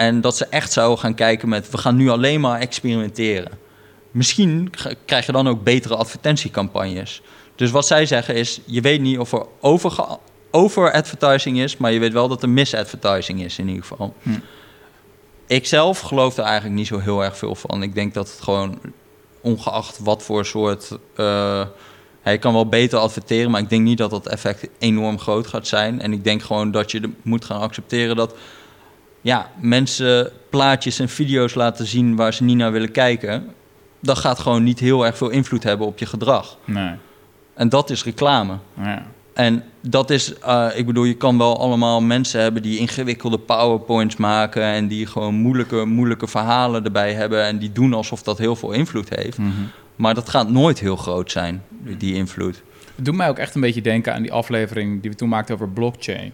En 0.00 0.20
dat 0.20 0.36
ze 0.36 0.46
echt 0.46 0.72
zouden 0.72 0.98
gaan 0.98 1.14
kijken 1.14 1.48
met 1.48 1.70
we 1.70 1.78
gaan 1.78 1.96
nu 1.96 2.08
alleen 2.08 2.40
maar 2.40 2.60
experimenteren. 2.60 3.58
Misschien 4.10 4.72
krijg 5.04 5.26
je 5.26 5.32
dan 5.32 5.48
ook 5.48 5.64
betere 5.64 5.96
advertentiecampagnes. 5.96 7.22
Dus 7.54 7.70
wat 7.70 7.86
zij 7.86 8.06
zeggen 8.06 8.34
is, 8.34 8.60
je 8.64 8.80
weet 8.80 9.00
niet 9.00 9.18
of 9.18 9.32
er 9.32 9.46
over, 9.60 10.18
over 10.50 10.92
advertising 10.92 11.58
is, 11.58 11.76
maar 11.76 11.92
je 11.92 11.98
weet 11.98 12.12
wel 12.12 12.28
dat 12.28 12.42
er 12.42 12.48
misadvertising 12.48 13.42
is 13.42 13.58
in 13.58 13.68
ieder 13.68 13.84
geval. 13.84 14.14
Hm. 14.22 14.30
Ik 15.46 15.66
zelf 15.66 16.00
geloof 16.00 16.36
er 16.36 16.44
eigenlijk 16.44 16.74
niet 16.74 16.86
zo 16.86 16.98
heel 16.98 17.24
erg 17.24 17.36
veel 17.36 17.54
van. 17.54 17.82
Ik 17.82 17.94
denk 17.94 18.14
dat 18.14 18.30
het 18.30 18.40
gewoon, 18.40 18.78
ongeacht 19.40 19.98
wat 19.98 20.22
voor 20.22 20.44
soort... 20.46 20.98
eh, 21.16 21.66
hij 22.20 22.38
kan 22.38 22.52
wel 22.52 22.68
beter 22.68 22.98
adverteren, 22.98 23.50
maar 23.50 23.60
ik 23.60 23.70
denk 23.70 23.82
niet 23.82 23.98
dat 23.98 24.10
dat 24.10 24.28
effect 24.28 24.68
enorm 24.78 25.18
groot 25.18 25.46
gaat 25.46 25.66
zijn. 25.66 26.00
En 26.00 26.12
ik 26.12 26.24
denk 26.24 26.42
gewoon 26.42 26.70
dat 26.70 26.90
je 26.90 27.12
moet 27.22 27.44
gaan 27.44 27.60
accepteren 27.60 28.16
dat 28.16 28.34
ja, 29.20 29.50
mensen 29.60 30.30
plaatjes 30.50 30.98
en 30.98 31.08
video's 31.08 31.54
laten 31.54 31.86
zien 31.86 32.16
waar 32.16 32.34
ze 32.34 32.44
niet 32.44 32.56
naar 32.56 32.72
willen 32.72 32.92
kijken. 32.92 33.46
Dat 34.00 34.18
gaat 34.18 34.38
gewoon 34.38 34.62
niet 34.62 34.78
heel 34.78 35.06
erg 35.06 35.16
veel 35.16 35.30
invloed 35.30 35.62
hebben 35.62 35.86
op 35.86 35.98
je 35.98 36.06
gedrag. 36.06 36.58
Nee. 36.64 36.94
En 37.54 37.68
dat 37.68 37.90
is 37.90 38.04
reclame. 38.04 38.56
Ja. 38.80 39.02
En 39.34 39.64
dat 39.80 40.10
is, 40.10 40.38
eh, 40.38 40.66
ik 40.74 40.86
bedoel, 40.86 41.04
je 41.04 41.16
kan 41.16 41.38
wel 41.38 41.58
allemaal 41.58 42.00
mensen 42.00 42.40
hebben 42.40 42.62
die 42.62 42.78
ingewikkelde 42.78 43.38
powerpoints 43.38 44.16
maken 44.16 44.62
en 44.62 44.88
die 44.88 45.06
gewoon 45.06 45.34
moeilijke, 45.34 45.84
moeilijke 45.84 46.26
verhalen 46.26 46.84
erbij 46.84 47.12
hebben 47.12 47.44
en 47.44 47.58
die 47.58 47.72
doen 47.72 47.94
alsof 47.94 48.22
dat 48.22 48.38
heel 48.38 48.56
veel 48.56 48.72
invloed 48.72 49.08
heeft. 49.08 49.38
Mhm. 49.38 49.50
Maar 49.96 50.14
dat 50.14 50.28
gaat 50.28 50.50
nooit 50.50 50.80
heel 50.80 50.96
groot 50.96 51.30
zijn, 51.30 51.62
die 51.98 52.14
invloed. 52.14 52.62
Het 52.96 53.04
doet 53.04 53.14
mij 53.14 53.28
ook 53.28 53.38
echt 53.38 53.54
een 53.54 53.60
beetje 53.60 53.82
denken 53.82 54.14
aan 54.14 54.22
die 54.22 54.32
aflevering 54.32 55.00
die 55.00 55.10
we 55.10 55.16
toen 55.16 55.28
maakten 55.28 55.54
over 55.54 55.68
blockchain. 55.68 56.32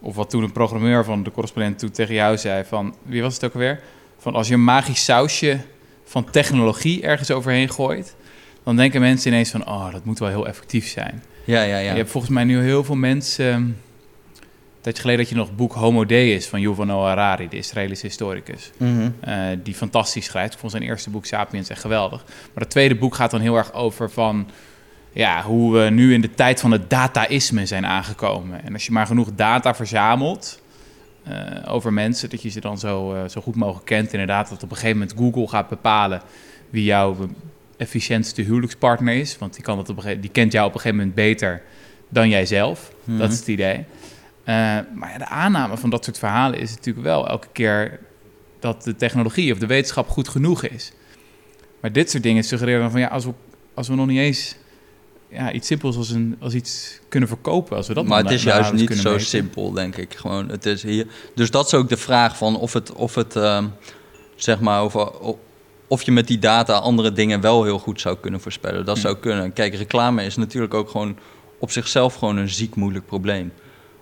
Of 0.00 0.14
wat 0.14 0.30
toen 0.30 0.42
een 0.42 0.52
programmeur 0.52 1.04
van 1.04 1.22
de 1.22 1.30
correspondent 1.30 1.78
toen 1.78 1.90
tegen 1.90 2.14
jou 2.14 2.36
zei 2.36 2.64
van... 2.64 2.94
Wie 3.02 3.22
was 3.22 3.34
het 3.34 3.44
ook 3.44 3.52
alweer? 3.52 3.80
Van 4.18 4.34
als 4.34 4.48
je 4.48 4.54
een 4.54 4.64
magisch 4.64 5.04
sausje 5.04 5.60
van 6.04 6.30
technologie 6.30 7.02
ergens 7.02 7.30
overheen 7.30 7.70
gooit... 7.70 8.16
dan 8.64 8.76
denken 8.76 9.00
mensen 9.00 9.30
ineens 9.30 9.50
van... 9.50 9.66
oh, 9.68 9.92
dat 9.92 10.04
moet 10.04 10.18
wel 10.18 10.28
heel 10.28 10.46
effectief 10.46 10.88
zijn. 10.88 11.22
Ja, 11.44 11.62
ja, 11.62 11.78
ja. 11.78 11.90
Je 11.90 11.96
hebt 11.96 12.10
volgens 12.10 12.32
mij 12.32 12.44
nu 12.44 12.60
heel 12.60 12.84
veel 12.84 12.94
mensen... 12.94 13.46
Een 13.46 14.86
tijdje 14.86 15.00
geleden 15.02 15.24
dat 15.24 15.32
je 15.32 15.38
nog 15.38 15.46
het 15.46 15.56
boek 15.56 15.72
Homo 15.72 16.06
Deus 16.06 16.46
van 16.46 16.60
Yuval 16.60 16.84
Noah 16.84 17.06
Harari... 17.06 17.48
de 17.48 17.56
Israëlische 17.56 18.06
historicus. 18.06 18.70
Mhm. 18.76 19.10
eh, 19.20 19.44
die 19.62 19.74
fantastisch 19.74 20.24
schrijft. 20.24 20.52
Ik 20.52 20.58
vond 20.58 20.72
zijn 20.72 20.84
eerste 20.84 21.10
boek 21.10 21.26
Sapiens 21.26 21.68
echt 21.68 21.80
geweldig. 21.80 22.24
Maar 22.26 22.62
het 22.62 22.70
tweede 22.70 22.94
boek 22.94 23.14
gaat 23.14 23.30
dan 23.30 23.40
heel 23.40 23.56
erg 23.56 23.72
over 23.72 24.10
van... 24.10 24.50
Ja, 25.12 25.42
hoe 25.42 25.72
we 25.72 25.90
nu 25.90 26.14
in 26.14 26.20
de 26.20 26.34
tijd 26.34 26.60
van 26.60 26.70
het 26.70 26.90
dataïsme 26.90 27.66
zijn 27.66 27.86
aangekomen. 27.86 28.64
En 28.64 28.72
als 28.72 28.86
je 28.86 28.92
maar 28.92 29.06
genoeg 29.06 29.28
data 29.34 29.74
verzamelt 29.74 30.60
eh, 31.22 31.34
over 31.66 31.92
mensen... 31.92 32.30
dat 32.30 32.42
je 32.42 32.48
ze 32.48 32.60
dan 32.60 32.78
zo, 32.78 33.14
eh, 33.14 33.28
zo 33.28 33.40
goed 33.40 33.56
mogelijk 33.56 33.86
kent. 33.86 34.12
Inderdaad, 34.12 34.48
dat 34.48 34.62
op 34.62 34.70
een 34.70 34.76
gegeven 34.76 34.98
moment 34.98 35.18
Google 35.18 35.48
gaat 35.48 35.68
bepalen... 35.68 36.22
wie 36.70 36.84
jouw 36.84 37.16
efficiëntste 37.76 38.42
huwelijkspartner 38.42 39.14
is. 39.14 39.38
Want 39.38 39.54
die, 39.54 39.62
kan 39.62 39.76
dat 39.76 39.88
op 39.88 39.96
een 39.96 40.02
gegeven, 40.02 40.22
die 40.22 40.30
kent 40.30 40.52
jou 40.52 40.66
op 40.66 40.74
een 40.74 40.80
gegeven 40.80 40.98
moment 40.98 41.16
beter 41.16 41.62
dan 42.08 42.28
jijzelf. 42.28 42.92
Mhm. 43.04 43.18
Dat 43.18 43.32
is 43.32 43.38
het 43.38 43.48
idee. 43.48 43.84
Eh, 44.44 44.54
maar 44.94 45.10
ja, 45.12 45.18
de 45.18 45.26
aanname 45.26 45.76
van 45.76 45.90
dat 45.90 46.04
soort 46.04 46.18
verhalen 46.18 46.58
is 46.58 46.70
natuurlijk 46.70 47.06
wel 47.06 47.28
elke 47.28 47.48
keer 47.52 48.00
dat 48.58 48.82
de 48.82 48.96
technologie 48.96 49.52
of 49.52 49.58
de 49.58 49.66
wetenschap 49.66 50.08
goed 50.08 50.28
genoeg 50.28 50.62
is. 50.64 50.92
Maar 51.80 51.92
dit 51.92 52.10
soort 52.10 52.22
dingen 52.22 52.44
suggereren 52.44 52.80
dan 52.80 52.90
van 52.90 53.00
ja, 53.00 53.06
als 53.06 53.24
we, 53.24 53.32
als 53.74 53.88
we 53.88 53.94
nog 53.94 54.06
niet 54.06 54.18
eens 54.18 54.56
ja, 55.30 55.52
iets 55.52 55.66
simpels 55.66 55.96
als, 55.96 56.10
een, 56.10 56.36
als 56.40 56.54
iets 56.54 57.00
kunnen 57.08 57.28
verkopen, 57.28 57.76
als 57.76 57.88
we 57.88 57.94
dat 57.94 58.06
maar 58.06 58.22
het 58.22 58.30
is 58.30 58.42
juist 58.42 58.72
niet 58.72 58.92
zo 58.96 59.10
meten. 59.10 59.26
simpel, 59.26 59.72
denk 59.72 59.96
ik. 59.96 60.14
Gewoon, 60.14 60.48
het 60.48 60.66
is 60.66 60.82
hier. 60.82 61.06
Dus 61.34 61.50
dat 61.50 61.66
is 61.66 61.74
ook 61.74 61.88
de 61.88 61.96
vraag 61.96 62.36
van 62.36 62.56
of 62.58 62.72
het, 62.72 62.92
of 62.92 63.14
het 63.14 63.36
ehm, 63.36 63.66
zeg 64.36 64.60
maar, 64.60 64.80
over, 64.82 65.10
of 65.88 66.02
je 66.02 66.12
met 66.12 66.26
die 66.26 66.38
data 66.38 66.74
andere 66.74 67.12
dingen 67.12 67.40
wel 67.40 67.64
heel 67.64 67.78
goed 67.78 68.00
zou 68.00 68.16
kunnen 68.20 68.40
voorspellen. 68.40 68.84
Dat 68.84 68.96
Hm. 68.96 69.02
zou 69.02 69.16
kunnen. 69.16 69.52
Kijk, 69.52 69.74
reclame 69.74 70.24
is 70.24 70.36
natuurlijk 70.36 70.74
ook 70.74 70.90
gewoon 70.90 71.16
op 71.58 71.70
zichzelf 71.70 72.14
gewoon 72.14 72.36
een 72.36 72.48
ziek 72.48 72.74
moeilijk 72.74 73.06
probleem. 73.06 73.52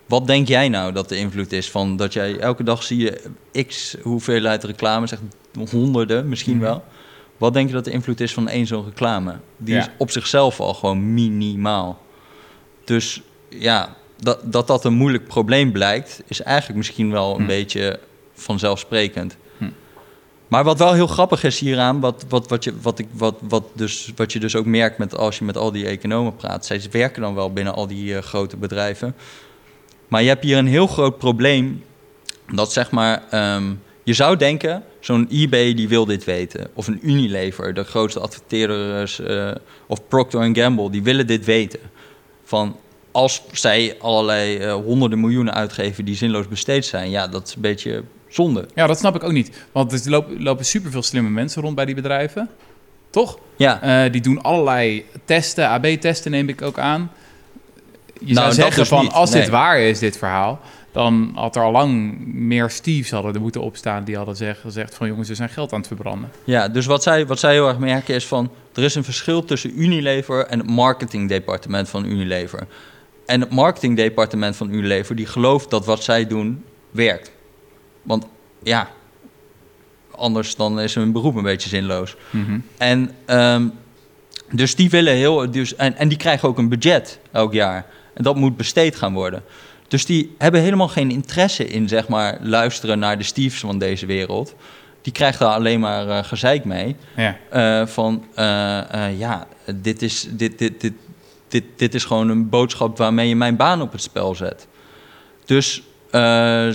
Wat 0.07 0.27
denk 0.27 0.49
jij 0.49 0.69
nou 0.69 0.93
dat 0.93 1.09
de 1.09 1.17
invloed 1.17 1.53
is 1.53 1.71
van 1.71 1.97
dat 1.97 2.13
jij 2.13 2.39
elke 2.39 2.63
dag 2.63 2.83
zie 2.83 2.99
je 2.99 3.23
x 3.67 3.97
hoeveelheid 4.03 4.65
reclame, 4.65 5.07
zeg 5.07 5.19
honderden 5.71 6.29
misschien 6.29 6.57
Mhm. 6.57 6.65
wel. 6.65 6.85
Wat 7.39 7.53
denk 7.53 7.69
je 7.69 7.75
dat 7.75 7.85
de 7.85 7.91
invloed 7.91 8.21
is 8.21 8.33
van 8.35 8.49
één 8.49 8.67
zo'n 8.67 8.85
reclame? 8.85 9.37
Die 9.57 9.75
Ja. 9.75 9.81
is 9.81 9.89
op 9.97 10.11
zichzelf 10.11 10.61
al 10.61 10.75
gewoon 10.75 11.15
minimaal. 11.15 11.99
Dus 12.85 13.23
ja, 13.49 13.97
dat, 14.17 14.41
dat 14.53 14.67
dat 14.67 14.85
een 14.85 14.93
moeilijk 14.95 15.27
probleem 15.27 15.73
blijkt, 15.73 16.23
is 16.27 16.43
eigenlijk 16.43 16.77
misschien 16.79 17.11
wel 17.11 17.35
een 17.35 17.41
Hm. 17.41 17.47
beetje 17.47 18.01
vanzelfsprekend. 18.35 19.37
Hm. 19.59 19.65
Maar 20.49 20.65
wat 20.65 20.79
wel 20.79 20.93
heel 20.93 21.07
grappig 21.07 21.45
is 21.45 21.59
hieraan, 21.59 22.01
wat, 22.01 22.25
wat, 22.29 22.49
wat, 22.49 22.65
je, 22.65 22.73
wat, 22.83 22.99
ik, 22.99 23.07
wat, 23.13 23.35
wat, 23.43 23.65
dus, 23.73 24.13
wat 24.17 24.33
je 24.33 24.41
dus 24.41 24.57
ook 24.57 24.65
merkt 24.65 24.99
met, 24.99 25.17
als 25.17 25.39
je 25.39 25.45
met 25.45 25.57
al 25.57 25.73
die 25.73 25.87
economen 25.87 26.37
praat, 26.37 26.67
zij 26.67 26.83
werken 26.91 27.23
dan 27.23 27.35
wel 27.35 27.53
binnen 27.53 27.75
al 27.75 27.87
die 27.87 28.17
eh, 28.17 28.23
grote 28.23 28.57
bedrijven. 28.57 29.15
Maar 30.09 30.23
je 30.23 30.29
hebt 30.29 30.45
hier 30.45 30.59
een 30.59 30.67
heel 30.67 30.87
groot 30.87 31.19
probleem, 31.19 31.85
dat 32.55 32.73
zeg 32.73 32.91
maar, 32.91 33.23
ehm, 33.31 33.73
je 34.09 34.15
zou 34.15 34.37
denken, 34.37 34.83
zo'n 35.01 35.29
eBay 35.31 35.75
die 35.75 35.89
wil 35.89 36.05
dit 36.05 36.25
weten, 36.25 36.69
of 36.75 36.87
een 36.87 36.99
Unilever, 37.03 37.75
de 37.75 37.85
grootste 37.85 38.21
adverteerders, 38.21 39.21
eh, 39.21 39.51
of 39.87 40.09
Procter 40.09 40.57
Gamble, 40.57 40.91
die 40.91 41.03
willen 41.03 41.27
dit 41.27 41.45
weten. 41.45 41.81
Van 42.45 42.77
als 43.13 43.43
zij 43.53 43.97
allerlei 44.01 44.59
eh, 44.59 44.73
honderden 44.73 45.21
miljoenen 45.21 45.55
uitgeven 45.55 46.05
die 46.05 46.15
zinloos 46.15 46.49
besteed 46.49 46.87
zijn, 46.87 47.11
ja, 47.11 47.27
dat 47.27 47.47
is 47.49 47.55
een 47.55 47.61
beetje 47.61 48.03
zonde. 48.29 48.67
Ja, 48.75 48.87
dat 48.87 48.99
snap 48.99 49.15
ik 49.15 49.25
ook 49.25 49.33
niet. 49.33 49.67
Want 49.73 49.93
er 49.93 50.11
lopen, 50.11 50.43
lopen 50.43 50.65
superveel 50.65 51.03
slimme 51.03 51.31
mensen 51.31 51.63
rond 51.63 51.75
bij 51.75 51.85
die 51.85 51.95
bedrijven. 51.95 52.49
Toch? 53.11 53.39
Ja, 53.57 53.83
Eh, 53.83 54.13
die 54.13 54.21
doen 54.21 54.43
allerlei 54.43 55.05
testen, 55.25 55.69
AB-testen 55.69 56.31
neem 56.31 56.49
ik 56.49 56.63
ook 56.63 56.79
aan. 56.79 57.11
Je 58.21 58.35
Nou, 58.35 58.35
zou 58.35 58.53
zeggen 58.53 58.79
dus 58.79 58.89
van, 58.89 59.03
niet, 59.03 59.13
als 59.13 59.31
dit 59.31 59.49
waar 59.49 59.81
is, 59.81 59.99
dit 59.99 60.19
verhaal... 60.19 60.61
dan 60.99 61.33
had 61.35 61.57
er 61.57 61.63
al 61.63 61.73
lang 61.73 62.19
meer 62.27 62.71
Steves 62.71 63.11
hadden 63.11 63.35
er 63.35 63.41
moeten 63.41 63.61
opstaan... 63.61 64.05
die 64.05 64.17
hadden 64.17 64.37
zeg- 64.37 64.61
gezegd 64.61 64.95
van, 64.95 65.07
jongens, 65.09 65.29
we 65.29 65.35
zijn 65.35 65.49
geld 65.49 65.73
aan 65.73 65.79
het 65.79 65.87
verbranden. 65.87 66.31
ja 66.45 66.69
dus 66.69 66.87
wat 66.87 67.03
zij, 67.03 67.27
wat 67.27 67.39
zij 67.39 67.53
heel 67.53 67.69
erg 67.69 67.79
merken 67.79 68.15
is 68.15 68.27
van... 68.27 68.51
er 68.75 68.83
is 68.83 68.95
een 68.95 69.05
verschil 69.05 69.45
tussen 69.45 69.83
Unilever 69.83 70.47
en 70.47 70.59
het 70.59 70.71
marketingdepartement 70.71 71.89
van 71.89 72.05
Unilever. 72.05 72.67
En 73.27 73.41
het 73.41 73.51
marketingdepartement 73.51 74.57
van 74.57 74.73
Unilever... 74.73 75.17
die 75.17 75.27
gelooft 75.27 75.71
dat 75.71 75.87
wat 75.87 76.03
zij 76.03 76.27
doen 76.27 76.65
werkt. 76.91 77.33
Want 78.03 78.27
ja, 78.63 78.89
anders 80.11 80.57
dan 80.57 80.81
is 80.81 80.95
hun 80.95 81.13
beroep 81.13 81.35
een 81.37 81.43
beetje 81.43 81.69
zinloos. 81.69 82.17
Mhm. 82.31 82.59
En 82.79 83.11
ehm, 83.25 83.69
dus 84.51 84.75
die 84.75 84.91
willen 84.91 85.15
heel. 85.15 85.51
Dus, 85.51 85.77
en, 85.77 85.97
en 85.97 86.09
die 86.09 86.19
krijgen 86.19 86.49
ook 86.49 86.59
een 86.59 86.69
budget 86.69 87.19
elk 87.33 87.53
jaar. 87.53 87.87
En 88.15 88.23
dat 88.23 88.37
moet 88.37 88.57
besteed 88.57 88.97
gaan 88.97 89.13
worden. 89.13 89.43
Dus 89.89 90.07
die 90.07 90.35
hebben 90.39 90.61
helemaal 90.61 90.89
geen 90.89 91.11
interesse 91.11 91.67
in, 91.67 91.89
zeg 91.89 92.09
maar, 92.09 92.39
luisteren 92.43 92.99
naar 92.99 93.19
de 93.19 93.25
Steves 93.25 93.61
van 93.61 93.79
deze 93.79 94.07
wereld. 94.07 94.55
Die 95.03 95.13
krijgt 95.13 95.39
daar 95.39 95.55
alleen 95.55 95.81
maar 95.81 96.09
eh, 96.09 96.25
gezeik 96.25 96.65
mee. 96.65 96.97
Ja. 97.17 97.37
Eh, 97.51 97.87
van 97.87 98.25
eh, 98.35 98.45
ja, 99.19 99.47
dit 99.75 100.03
is, 100.03 100.29
dit, 100.31 100.59
dit, 100.59 100.81
dit, 100.81 100.93
dit, 101.49 101.65
dit 101.77 101.95
is 101.95 102.05
gewoon 102.05 102.29
een 102.29 102.49
boodschap 102.49 102.99
waarmee 102.99 103.29
je 103.29 103.37
mijn 103.37 103.57
baan 103.57 103.83
op 103.83 103.93
het 103.93 104.03
spel 104.03 104.35
zet. 104.35 104.67
Dus 105.45 105.83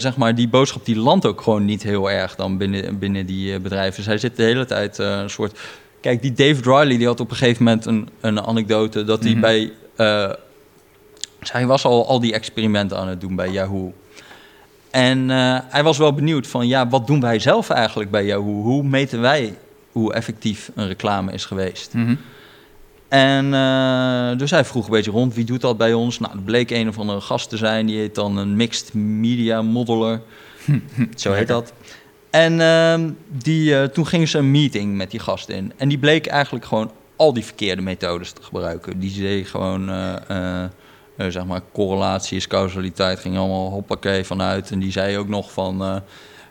zeg 0.01 0.18
maar, 0.18 0.36
die 0.36 0.47
boodschap 0.47 0.86
die 0.86 0.97
landt 0.97 1.26
ook 1.26 1.41
gewoon 1.41 1.66
niet 1.66 1.84
heel 1.84 2.11
erg 2.11 2.36
dan 2.36 2.57
binnen, 2.57 2.99
binnen 2.99 3.26
die 3.26 3.59
bedrijven. 3.59 4.03
Zij 4.03 4.18
zitten 4.18 4.43
de 4.43 4.49
hele 4.51 4.66
tijd 4.66 4.97
een 4.97 5.30
soort. 5.30 5.59
Kijk, 6.01 6.22
die 6.22 6.34
David 6.34 6.66
Riley 6.66 6.97
die 6.97 7.07
had 7.07 7.20
op 7.20 7.30
een 7.32 7.36
gegeven 7.36 7.64
moment 7.64 7.86
een, 7.86 8.09
een 8.22 8.41
anekdote 8.41 9.03
dat 9.03 9.24
hij 9.24 9.32
Mhm. 9.32 9.41
bij. 9.41 9.72
Hij 11.51 11.65
was 11.65 11.85
al 11.85 12.07
al 12.07 12.19
die 12.19 12.33
experimenten 12.33 12.97
aan 12.97 13.07
het 13.07 13.21
doen 13.21 13.35
bij 13.35 13.49
Yahoo. 13.49 13.93
En 14.93 15.29
eh, 15.29 15.59
hij 15.69 15.83
was 15.83 15.97
wel 15.97 16.13
benieuwd 16.13 16.47
van, 16.47 16.67
ja, 16.67 16.87
wat 16.87 17.07
doen 17.07 17.19
wij 17.19 17.39
zelf 17.39 17.69
eigenlijk 17.69 18.11
bij 18.11 18.25
Yahoo? 18.25 18.61
Hoe 18.61 18.83
meten 18.83 19.21
wij 19.21 19.57
hoe 19.91 20.13
effectief 20.13 20.71
een 20.75 20.87
reclame 20.87 21.31
is 21.31 21.45
geweest? 21.45 21.93
Mhm. 21.93 22.15
En 23.07 23.53
eh, 23.53 24.37
dus 24.37 24.51
hij 24.51 24.65
vroeg 24.65 24.85
een 24.85 24.91
beetje 24.91 25.11
rond, 25.11 25.33
wie 25.33 25.45
doet 25.45 25.61
dat 25.61 25.77
bij 25.77 25.93
ons? 25.93 26.19
Nou, 26.19 26.33
er 26.33 26.41
bleek 26.41 26.71
een 26.71 26.87
of 26.87 26.97
andere 26.97 27.21
gast 27.21 27.49
te 27.49 27.57
zijn, 27.57 27.85
die 27.85 27.97
heet 27.97 28.15
dan 28.15 28.37
een 28.37 28.55
Mixed 28.55 28.93
Media 28.93 29.61
Modeler. 29.61 30.21
Zo 31.15 31.31
heet 31.31 31.47
dat. 31.47 31.73
En 32.29 32.61
ehm, 32.61 33.09
die, 33.27 33.77
eh, 33.77 33.83
toen 33.83 34.07
gingen 34.07 34.27
ze 34.27 34.37
een 34.37 34.51
meeting 34.51 34.95
met 34.95 35.11
die 35.11 35.19
gast 35.19 35.49
in. 35.49 35.73
En 35.77 35.89
die 35.89 35.97
bleek 35.97 36.25
eigenlijk 36.25 36.65
gewoon 36.65 36.91
al 37.15 37.33
die 37.33 37.45
verkeerde 37.45 37.81
methodes 37.81 38.31
te 38.31 38.43
gebruiken. 38.43 38.99
Die 38.99 39.21
deed 39.21 39.47
gewoon, 39.47 39.89
eh, 41.18 41.28
zeg 41.28 41.45
maar, 41.45 41.61
correlatie 41.74 42.38
is 42.38 42.47
causaliteit. 42.47 43.20
Ging 43.20 43.38
allemaal 43.38 43.70
hoppakee 43.70 44.24
vanuit. 44.24 44.72
En 44.72 44.80
die 44.80 44.91
zei 44.91 45.18
ook 45.18 45.28
nog 45.28 45.51
van... 45.51 45.82
eh, 45.84 45.95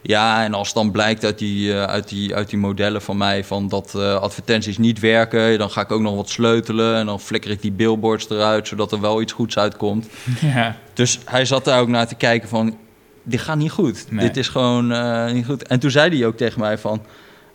Ja, 0.05 0.45
en 0.45 0.55
als 0.55 0.73
dan 0.73 0.91
blijkt 0.91 1.25
uit 1.25 1.39
die, 1.39 1.73
eh, 1.73 1.85
uit 1.85 2.09
die, 2.09 2.35
uit 2.35 2.49
die 2.51 2.59
modellen 2.59 3.03
van 3.03 3.17
mij 3.17 3.45
van 3.45 3.69
dat 3.69 3.95
advertenties 3.95 4.79
niet 4.79 5.01
werken, 5.01 5.59
dan 5.59 5.71
ga 5.71 5.81
ik 5.81 5.91
ook 5.91 6.01
nog 6.01 6.15
wat 6.17 6.29
sleutelen 6.29 6.97
en 6.97 7.07
dan 7.07 7.21
flikker 7.21 7.51
ik 7.51 7.63
die 7.63 7.73
billboards 7.73 8.31
eruit, 8.31 8.69
zodat 8.69 8.93
er 8.93 9.01
wel 9.01 9.21
iets 9.21 9.33
goeds 9.33 9.59
uitkomt. 9.59 10.07
Ja. 10.41 10.77
Dus 10.95 11.19
hij 11.25 11.45
zat 11.45 11.65
daar 11.65 11.81
ook 11.81 11.89
naar 11.89 12.07
te 12.07 12.15
kijken 12.15 12.49
van, 12.49 12.77
dit 13.23 13.41
gaat 13.41 13.57
niet 13.57 13.71
goed. 13.71 14.05
Nee. 14.11 14.27
Dit 14.27 14.37
is 14.37 14.49
gewoon 14.49 14.87
niet 15.35 15.47
goed. 15.47 15.63
En 15.67 15.79
toen 15.81 15.91
zei 15.91 16.17
hij 16.17 16.27
ook 16.27 16.37
tegen 16.37 16.61
mij 16.61 16.79
van, 16.79 17.03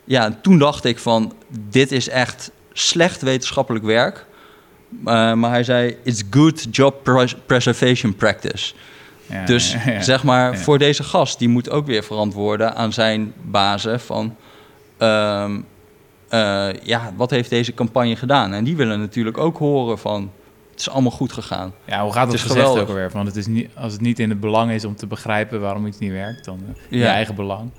ja, 0.04 0.24
en 0.24 0.40
toen 0.40 0.58
dacht 0.58 0.84
ik 0.84 0.98
van, 0.98 1.32
dit 1.70 1.92
is 1.92 2.08
echt 2.08 2.50
slecht 2.72 3.22
wetenschappelijk 3.22 3.84
werk. 3.84 4.26
Uh, 4.92 5.32
maar 5.34 5.50
hij 5.50 5.64
zei, 5.64 5.96
it's 6.02 6.22
good 6.30 6.66
job 6.70 7.02
pres- 7.02 7.36
preservation 7.46 8.14
practice. 8.14 8.74
Ja, 9.26 9.44
Dus 9.44 9.72
ja, 9.72 9.90
ja. 9.92 10.02
zeg 10.02 10.24
maar, 10.24 10.58
voor 10.58 10.78
deze 10.78 11.02
gast, 11.02 11.38
die 11.38 11.48
moet 11.48 11.70
ook 11.70 11.86
weer 11.86 12.02
verantwoorden 12.04 12.74
aan 12.74 12.92
zijn 12.92 13.32
bazen 13.42 14.00
van... 14.00 14.36
ehm, 14.96 15.60
eh, 16.28 16.68
ja, 16.82 17.12
wat 17.16 17.30
heeft 17.30 17.50
deze 17.50 17.74
campagne 17.74 18.16
gedaan? 18.16 18.52
En 18.52 18.64
die 18.64 18.76
willen 18.76 19.00
natuurlijk 19.00 19.38
ook 19.38 19.58
horen 19.58 19.98
van, 19.98 20.30
het 20.70 20.80
is 20.80 20.90
allemaal 20.90 21.10
goed 21.10 21.32
gegaan. 21.32 21.72
Ja, 21.84 22.02
hoe 22.02 22.12
gaat 22.12 22.32
het 22.32 22.40
gezegd 22.40 22.58
geweldig. 22.58 22.82
ook 22.82 22.88
alweer? 22.88 23.10
Want 23.10 23.26
het 23.26 23.36
is 23.36 23.46
niet, 23.46 23.70
als 23.74 23.92
het 23.92 24.00
niet 24.00 24.18
in 24.18 24.28
het 24.30 24.40
belang 24.40 24.70
is 24.70 24.84
om 24.84 24.96
te 24.96 25.06
begrijpen 25.06 25.60
waarom 25.60 25.86
iets 25.86 25.98
niet 25.98 26.12
werkt, 26.12 26.44
dan 26.44 26.60
uh, 26.90 27.00
je 27.00 27.06
eigen 27.06 27.34
belang. 27.34 27.70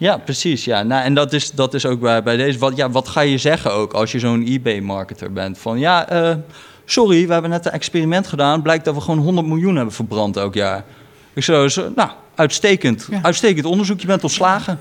Ja, 0.00 0.16
precies. 0.16 0.64
Ja. 0.64 0.82
Nou, 0.82 1.04
en 1.04 1.14
dat 1.14 1.32
is, 1.32 1.50
dat 1.50 1.74
is 1.74 1.86
ook 1.86 2.00
bij, 2.00 2.22
bij 2.22 2.36
deze. 2.36 2.58
Wat, 2.58 2.76
ja, 2.76 2.90
wat 2.90 3.08
ga 3.08 3.20
je 3.20 3.38
zeggen 3.38 3.72
ook 3.72 3.92
als 3.92 4.12
je 4.12 4.18
zo'n 4.18 4.46
eBay-marketer 4.46 5.32
bent? 5.32 5.58
Van 5.58 5.78
ja, 5.78 6.08
eh, 6.08 6.36
sorry, 6.84 7.26
we 7.26 7.32
hebben 7.32 7.50
net 7.50 7.66
een 7.66 7.72
experiment 7.72 8.26
gedaan. 8.26 8.62
Blijkt 8.62 8.84
dat 8.84 8.94
we 8.94 9.00
gewoon 9.00 9.18
100 9.18 9.46
miljoen 9.46 9.76
hebben 9.76 9.94
verbrand 9.94 10.36
elk 10.36 10.54
jaar. 10.54 10.84
Ik 11.32 11.42
zo, 11.42 11.68
zo 11.68 11.92
nou, 11.94 12.10
uitstekend. 12.34 13.06
Ja. 13.10 13.18
Uitstekend 13.22 13.66
onderzoek. 13.66 14.00
Je 14.00 14.06
bent 14.06 14.22
ontslagen. 14.22 14.78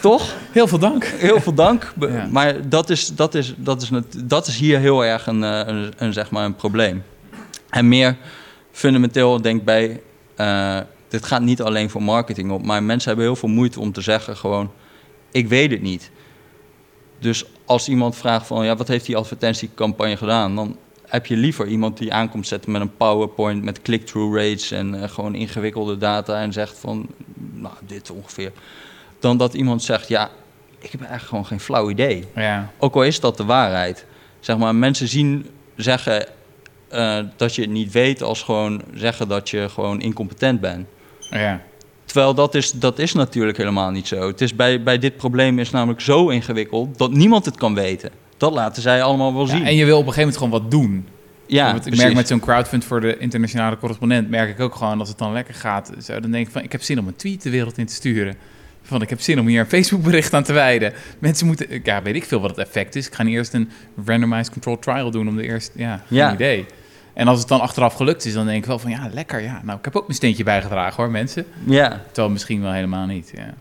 Toch? 0.00 0.34
Heel 0.52 0.66
veel 0.66 0.78
dank. 0.78 1.04
Heel 1.04 1.40
veel 1.40 1.54
dank. 1.54 1.92
Ja. 2.00 2.28
Maar 2.30 2.68
dat 2.68 2.90
is, 2.90 3.14
dat, 3.14 3.34
is, 3.34 3.54
dat, 3.56 3.82
is, 3.82 3.90
dat 4.24 4.46
is 4.46 4.58
hier 4.58 4.78
heel 4.78 5.04
erg 5.04 5.26
een, 5.26 5.44
eh, 5.44 5.60
een, 5.66 5.92
een, 5.96 6.12
zeg 6.12 6.30
maar 6.30 6.44
een 6.44 6.56
probleem. 6.56 7.02
En 7.70 7.88
meer 7.88 8.16
fundamenteel 8.72 9.40
denk 9.42 9.58
ik 9.58 9.64
bij... 9.64 10.00
eh, 10.36 10.78
dit 11.14 11.26
gaat 11.26 11.42
niet 11.42 11.62
alleen 11.62 11.90
voor 11.90 12.02
marketing 12.02 12.50
op... 12.50 12.64
maar 12.64 12.82
mensen 12.82 13.08
hebben 13.08 13.26
heel 13.26 13.36
veel 13.36 13.48
moeite 13.48 13.80
om 13.80 13.92
te 13.92 14.00
zeggen 14.00 14.36
gewoon... 14.36 14.70
ik 15.30 15.48
weet 15.48 15.70
het 15.70 15.82
niet. 15.82 16.10
Dus 17.18 17.44
als 17.64 17.88
iemand 17.88 18.16
vraagt 18.16 18.46
van... 18.46 18.64
ja, 18.64 18.76
wat 18.76 18.88
heeft 18.88 19.06
die 19.06 19.16
advertentiecampagne 19.16 20.16
gedaan... 20.16 20.54
dan 20.54 20.76
heb 21.06 21.26
je 21.26 21.36
liever 21.36 21.66
iemand 21.66 21.98
die 21.98 22.12
aankomt 22.12 22.46
zetten 22.46 22.70
met 22.70 22.80
een 22.80 22.96
PowerPoint... 22.96 23.62
met 23.62 23.82
click-through 23.82 24.36
rates 24.36 24.70
en 24.70 25.02
eh, 25.02 25.08
gewoon 25.08 25.34
ingewikkelde 25.34 25.98
data... 25.98 26.40
en 26.40 26.52
zegt 26.52 26.78
van, 26.78 27.06
nou, 27.52 27.74
dit 27.86 28.10
ongeveer... 28.10 28.52
dan 29.18 29.36
dat 29.36 29.54
iemand 29.54 29.82
zegt, 29.82 30.08
ja, 30.08 30.30
ik 30.78 30.90
heb 30.90 31.00
eigenlijk 31.00 31.28
gewoon 31.28 31.46
geen 31.46 31.60
flauw 31.60 31.90
idee. 31.90 32.24
Ja, 32.34 32.72
Ook 32.78 32.94
al 32.94 33.04
is 33.04 33.20
dat 33.20 33.36
de 33.36 33.44
waarheid. 33.44 34.06
Zeg 34.40 34.56
maar, 34.56 34.74
mensen 34.74 35.08
zien 35.08 35.46
zeggen 35.76 36.26
eh, 36.88 37.18
dat 37.36 37.54
je 37.54 37.62
het 37.62 37.70
niet 37.70 37.92
weet 37.92 38.22
als 38.22 38.42
gewoon 38.42 38.82
zeggen 38.94 39.28
dat 39.28 39.50
je 39.50 39.68
gewoon 39.68 40.00
incompetent 40.00 40.60
bent. 40.60 40.86
Ja. 41.40 41.60
Terwijl 42.04 42.34
dat 42.34 42.54
is, 42.54 42.70
dat 42.70 42.98
is 42.98 43.12
natuurlijk 43.12 43.56
helemaal 43.58 43.90
niet 43.90 44.06
zo. 44.06 44.26
Het 44.26 44.40
is 44.40 44.54
bij, 44.56 44.82
bij 44.82 44.98
dit 44.98 45.16
probleem 45.16 45.58
is 45.58 45.70
namelijk 45.70 46.00
zo 46.00 46.28
ingewikkeld 46.28 46.98
dat 46.98 47.12
niemand 47.12 47.44
het 47.44 47.56
kan 47.56 47.74
weten. 47.74 48.10
Dat 48.36 48.52
laten 48.52 48.82
zij 48.82 49.02
allemaal 49.02 49.34
wel 49.34 49.46
Ja, 49.46 49.56
zien. 49.56 49.66
en 49.66 49.74
je 49.74 49.84
wil 49.84 49.98
op 49.98 50.06
een 50.06 50.12
gegeven 50.12 50.32
moment 50.32 50.36
gewoon 50.54 50.62
wat 50.62 50.70
doen. 50.70 51.08
ja, 51.46 51.74
ik 51.84 51.96
merk 51.96 52.14
met 52.14 52.28
zo'n 52.28 52.40
crowdfund 52.40 52.84
voor 52.84 53.00
de 53.00 53.18
internationale 53.18 53.78
correspondent, 53.78 54.30
merk 54.30 54.50
ik 54.50 54.60
ook 54.60 54.74
gewoon 54.74 54.98
als 55.00 55.08
het 55.08 55.18
dan 55.18 55.32
lekker 55.32 55.54
gaat. 55.54 55.92
Zo, 56.02 56.20
dan 56.20 56.30
denk 56.30 56.46
ik 56.46 56.52
van, 56.52 56.62
ik 56.62 56.72
heb 56.72 56.82
zin 56.82 56.98
om 56.98 57.06
een 57.06 57.16
tweet 57.16 57.42
de 57.42 57.50
wereld 57.50 57.78
in 57.78 57.86
te 57.86 57.94
sturen. 57.94 58.34
Van, 58.82 59.02
ik 59.02 59.10
heb 59.10 59.20
zin 59.20 59.40
om 59.40 59.46
hier 59.46 59.60
een 59.60 59.66
Facebook-bericht 59.66 60.34
aan 60.34 60.42
te 60.42 60.52
wijden. 60.52 60.92
Mensen 61.18 61.46
moeten, 61.46 61.66
ja, 61.84 62.02
weet 62.02 62.14
ik 62.14 62.24
veel 62.24 62.40
wat 62.40 62.50
het 62.50 62.58
effect 62.58 62.96
is. 62.96 63.06
Ik 63.06 63.14
ga 63.14 63.24
eerst 63.24 63.52
een 63.54 63.70
randomized 64.06 64.50
control 64.52 64.78
trial 64.78 65.10
doen 65.10 65.28
om 65.28 65.36
de 65.36 65.42
eerste, 65.42 65.72
ja, 65.78 66.02
geen 66.08 66.18
Ja. 66.18 66.32
idee. 66.32 66.66
En 67.14 67.28
als 67.28 67.38
het 67.38 67.48
dan 67.48 67.60
achteraf 67.60 67.94
gelukt 67.94 68.24
is, 68.24 68.32
dan 68.32 68.46
denk 68.46 68.58
ik 68.58 68.64
wel 68.64 68.78
van, 68.78 68.90
ja, 68.90 69.08
lekker, 69.12 69.40
ja. 69.40 69.60
Nou, 69.64 69.78
ik 69.78 69.84
heb 69.84 69.96
ook 69.96 70.02
mijn 70.02 70.14
steentje 70.14 70.44
bijgedragen 70.44 71.02
hoor, 71.02 71.12
mensen. 71.12 71.46
Ja, 71.66 72.00
Terwijl 72.06 72.30
misschien 72.30 72.62
wel 72.62 72.72
helemaal 72.72 73.06
niet, 73.06 73.32
ja. 73.34 73.54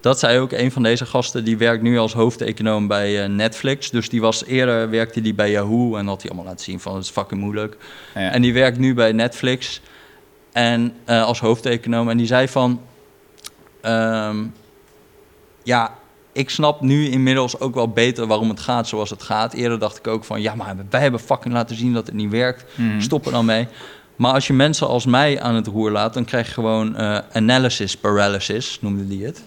dat 0.00 0.18
zei 0.18 0.38
ook 0.38 0.52
een 0.52 0.72
van 0.72 0.82
deze 0.82 1.06
gasten. 1.06 1.44
Die 1.44 1.56
werkt 1.56 1.82
nu 1.82 1.98
als 1.98 2.12
hoofdeconoom 2.12 2.86
bij 2.86 3.22
eh, 3.22 3.28
Netflix. 3.28 3.90
Dus 3.90 4.08
die 4.08 4.20
was 4.20 4.44
eerder 4.44 4.90
werkte 4.90 5.20
die 5.20 5.34
bij 5.34 5.50
Yahoo 5.50 5.96
en 5.96 6.06
had 6.06 6.22
hij 6.22 6.30
allemaal 6.30 6.50
laten 6.50 6.64
zien 6.64 6.80
van 6.80 6.94
het 6.94 7.04
is 7.04 7.10
fucking 7.10 7.40
moeilijk. 7.40 7.76
ja. 8.14 8.30
En 8.30 8.42
die 8.42 8.52
werkt 8.52 8.78
nu 8.78 8.94
bij 8.94 9.12
Netflix 9.12 9.80
en 10.52 10.94
eh, 11.04 11.24
als 11.24 11.40
hoofdeconoom. 11.40 12.08
En 12.08 12.16
die 12.16 12.26
zei 12.26 12.48
van, 12.48 12.80
ehm, 13.80 14.44
ja, 15.62 15.94
ik 16.38 16.50
snap 16.50 16.80
nu 16.80 17.08
inmiddels 17.08 17.60
ook 17.60 17.74
wel 17.74 17.88
beter 17.88 18.26
waarom 18.26 18.48
het 18.48 18.60
gaat 18.60 18.88
zoals 18.88 19.10
het 19.10 19.22
gaat. 19.22 19.52
Eerder 19.52 19.78
dacht 19.78 19.98
ik 19.98 20.06
ook 20.06 20.24
van, 20.24 20.40
ja, 20.40 20.54
maar 20.54 20.76
wij 20.90 21.00
hebben 21.00 21.20
fucking 21.20 21.54
laten 21.54 21.76
zien 21.76 21.92
dat 21.92 22.06
het 22.06 22.14
niet 22.14 22.30
werkt. 22.30 22.64
Mhm. 22.74 23.00
Stop 23.00 23.26
er 23.26 23.32
dan 23.32 23.44
mee. 23.44 23.66
Maar 24.16 24.32
als 24.32 24.46
je 24.46 24.52
mensen 24.52 24.88
als 24.88 25.06
mij 25.06 25.40
aan 25.40 25.54
het 25.54 25.66
roer 25.66 25.90
laat, 25.90 26.14
dan 26.14 26.24
krijg 26.24 26.46
je 26.46 26.52
gewoon 26.52 26.96
eh, 26.96 27.18
analysis 27.32 27.96
paralysis, 27.96 28.78
noemde 28.80 29.08
die 29.08 29.24
het. 29.24 29.44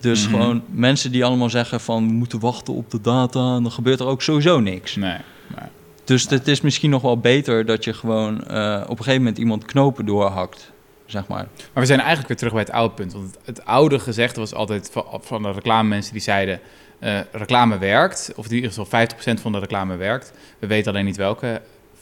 Dus 0.00 0.22
Mhm. 0.22 0.30
gewoon 0.30 0.62
mensen 0.70 1.12
die 1.12 1.24
allemaal 1.24 1.50
zeggen 1.50 1.80
van, 1.80 2.06
we 2.06 2.12
moeten 2.12 2.40
wachten 2.40 2.74
op 2.74 2.90
de 2.90 3.00
data. 3.00 3.56
En 3.56 3.62
dan 3.62 3.72
gebeurt 3.72 4.00
er 4.00 4.06
ook 4.06 4.22
sowieso 4.22 4.60
niks. 4.60 4.96
Nee, 4.96 5.18
nee. 5.56 5.68
Dus 6.04 6.28
het 6.28 6.48
is 6.48 6.60
misschien 6.60 6.90
nog 6.90 7.02
wel 7.02 7.18
beter 7.18 7.66
dat 7.66 7.84
je 7.84 7.92
gewoon 7.94 8.44
eh, 8.44 8.80
op 8.82 8.90
een 8.90 8.96
gegeven 8.96 9.18
moment 9.18 9.38
iemand 9.38 9.64
knopen 9.64 10.06
doorhakt, 10.06 10.70
zeg 11.06 11.26
maar. 11.26 11.48
Maar 11.56 11.82
we 11.82 11.86
zijn 11.86 11.98
eigenlijk 11.98 12.28
weer 12.28 12.36
terug 12.36 12.52
bij 12.52 12.62
het 12.62 12.70
oude 12.70 12.94
punt. 12.94 13.12
Want 13.12 13.36
het, 13.44 13.64
oude 13.64 13.98
gezegde 13.98 14.40
was 14.40 14.54
altijd 14.54 14.90
van, 14.92 15.04
van 15.22 15.42
de 15.42 15.52
reclamemensen 15.52 16.12
die 16.12 16.22
zeiden... 16.22 16.60
eh, 16.98 17.18
reclame 17.32 17.78
werkt, 17.78 18.32
of 18.36 18.46
in 18.46 18.54
ieder 18.54 18.72
geval 18.72 19.06
50% 19.38 19.40
van 19.40 19.52
de 19.52 19.58
reclame 19.58 19.96
werkt. 19.96 20.32
We 20.58 20.66
weten 20.66 20.92
alleen 20.92 21.04
niet 21.04 21.16
welke 21.16 21.60
50%, 21.96 22.00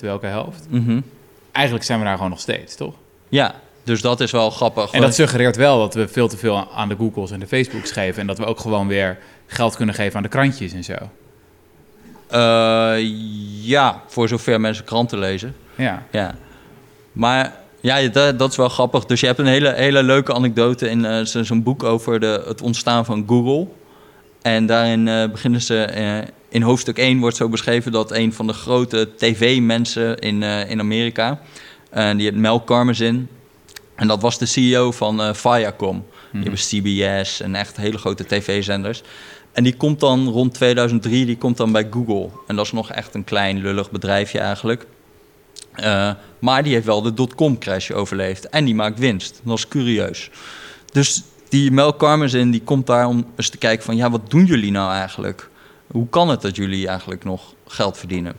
welke 0.00 0.26
helft. 0.26 0.66
Mhm. 0.70 1.00
Eigenlijk 1.52 1.86
zijn 1.86 1.98
we 1.98 2.04
daar 2.04 2.14
gewoon 2.14 2.30
nog 2.30 2.40
steeds, 2.40 2.76
toch? 2.76 2.94
Ja, 3.28 3.54
dus 3.84 4.00
dat 4.00 4.20
is 4.20 4.30
wel 4.30 4.50
grappig. 4.50 4.90
En 4.90 5.00
dat 5.00 5.14
suggereert 5.14 5.56
wel 5.56 5.78
dat 5.78 5.94
we 5.94 6.08
veel 6.08 6.28
te 6.28 6.36
veel 6.36 6.68
aan 6.74 6.88
de 6.88 6.96
Googles 6.96 7.30
en 7.30 7.40
de 7.40 7.46
Facebooks 7.46 7.90
geven... 7.92 8.20
en 8.20 8.26
dat 8.26 8.38
we 8.38 8.44
ook 8.44 8.60
gewoon 8.60 8.88
weer 8.88 9.18
geld 9.46 9.76
kunnen 9.76 9.94
geven 9.94 10.16
aan 10.16 10.22
de 10.22 10.28
krantjes 10.28 10.72
en 10.72 10.84
zo. 10.84 10.94
Eh, 12.28 12.96
ja, 13.62 14.02
voor 14.06 14.28
zover 14.28 14.60
mensen 14.60 14.84
kranten 14.84 15.18
lezen. 15.18 15.56
Ja, 15.74 16.02
Ja. 16.10 16.34
Maar 17.12 17.54
ja, 17.88 18.08
dat, 18.08 18.38
dat 18.38 18.50
is 18.50 18.56
wel 18.56 18.68
grappig. 18.68 19.04
Dus 19.04 19.20
je 19.20 19.26
hebt 19.26 19.38
een 19.38 19.46
hele, 19.46 19.72
hele 19.74 20.02
leuke 20.02 20.34
anekdote 20.34 20.88
in 20.90 21.04
eh, 21.04 21.24
zo- 21.24 21.42
zo'n 21.42 21.62
boek 21.62 21.82
over 21.82 22.20
de, 22.20 22.42
het 22.46 22.62
ontstaan 22.62 23.04
van 23.04 23.24
Google. 23.26 23.66
En 24.42 24.66
daarin 24.66 25.08
eh, 25.08 25.30
beginnen 25.30 25.62
ze... 25.62 25.82
eh, 25.82 26.18
in 26.50 26.62
hoofdstuk 26.62 26.98
1 26.98 27.18
wordt 27.18 27.36
zo 27.36 27.48
beschreven 27.48 27.92
dat 27.92 28.12
een 28.12 28.32
van 28.32 28.46
de 28.46 28.52
grote 28.52 29.08
tv-mensen 29.16 30.16
in, 30.18 30.42
in 30.42 30.80
Amerika... 30.80 31.40
die 31.92 32.22
heet 32.22 32.36
Mel 32.36 32.60
Karmazin. 32.60 33.28
En 33.96 34.08
dat 34.08 34.22
was 34.22 34.38
de 34.38 34.46
CEO 34.46 34.90
van 34.92 35.34
Viacom. 35.36 36.04
Die 36.32 36.42
hebben 36.42 36.60
CBS 36.60 37.40
en 37.40 37.54
echt 37.54 37.76
hele 37.76 37.98
grote 37.98 38.26
tv-zenders. 38.26 39.02
En 39.52 39.64
die 39.64 39.76
komt 39.76 40.00
dan 40.00 40.28
rond 40.28 40.54
2003, 40.54 41.26
die 41.26 41.36
komt 41.38 41.56
dan 41.56 41.72
bij 41.72 41.86
Google. 41.90 42.28
En 42.46 42.56
dat 42.56 42.64
is 42.64 42.72
nog 42.72 42.90
echt 42.92 43.14
een 43.14 43.24
klein 43.24 43.58
lullig 43.60 43.90
bedrijfje 43.90 44.38
eigenlijk. 44.38 44.86
Eh, 45.78 46.10
maar 46.38 46.62
die 46.62 46.72
heeft 46.74 46.86
wel 46.86 47.02
de 47.02 47.14
dotcom-crash 47.14 47.90
overleefd. 47.90 48.48
En 48.48 48.64
die 48.64 48.74
maakt 48.74 48.98
winst. 48.98 49.40
Dat 49.44 49.56
is 49.58 49.68
curieus. 49.68 50.30
Dus 50.92 51.22
die 51.48 51.70
Mel 51.70 51.92
Karmazin 51.94 52.50
die 52.50 52.62
komt 52.62 52.86
daar 52.86 53.06
om 53.06 53.26
eens 53.36 53.48
te 53.48 53.58
kijken 53.58 53.84
van... 53.84 53.96
ja, 53.96 54.10
wat 54.10 54.30
doen 54.30 54.44
jullie 54.44 54.70
nou 54.70 54.92
eigenlijk? 54.92 55.50
Hoe 55.90 56.08
kan 56.08 56.28
het 56.28 56.40
dat 56.42 56.56
jullie 56.56 56.88
eigenlijk 56.88 57.24
nog 57.24 57.54
geld 57.66 57.98
verdienen? 57.98 58.34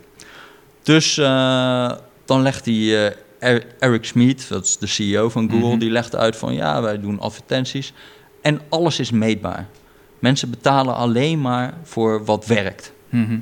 Dus 0.83 1.17
eh, 1.17 1.91
dan 2.25 2.41
legt 2.41 2.63
die 2.63 2.95
eh, 2.97 3.15
Er- 3.39 3.65
Eric 3.79 4.05
Schmidt, 4.05 4.49
dat 4.49 4.65
is 4.65 4.77
de 4.77 4.87
CEO 4.87 5.29
van 5.29 5.49
Google... 5.49 5.67
Mhm. 5.69 5.77
die 5.79 5.89
legt 5.91 6.15
uit 6.15 6.35
van 6.35 6.53
ja, 6.53 6.81
wij 6.81 6.99
doen 6.99 7.19
advertenties. 7.19 7.93
En 8.41 8.61
alles 8.69 8.99
is 8.99 9.11
meetbaar. 9.11 9.67
Mensen 10.19 10.49
betalen 10.49 10.95
alleen 10.95 11.41
maar 11.41 11.73
voor 11.83 12.25
wat 12.25 12.45
werkt. 12.45 12.91
Mhm. 13.09 13.39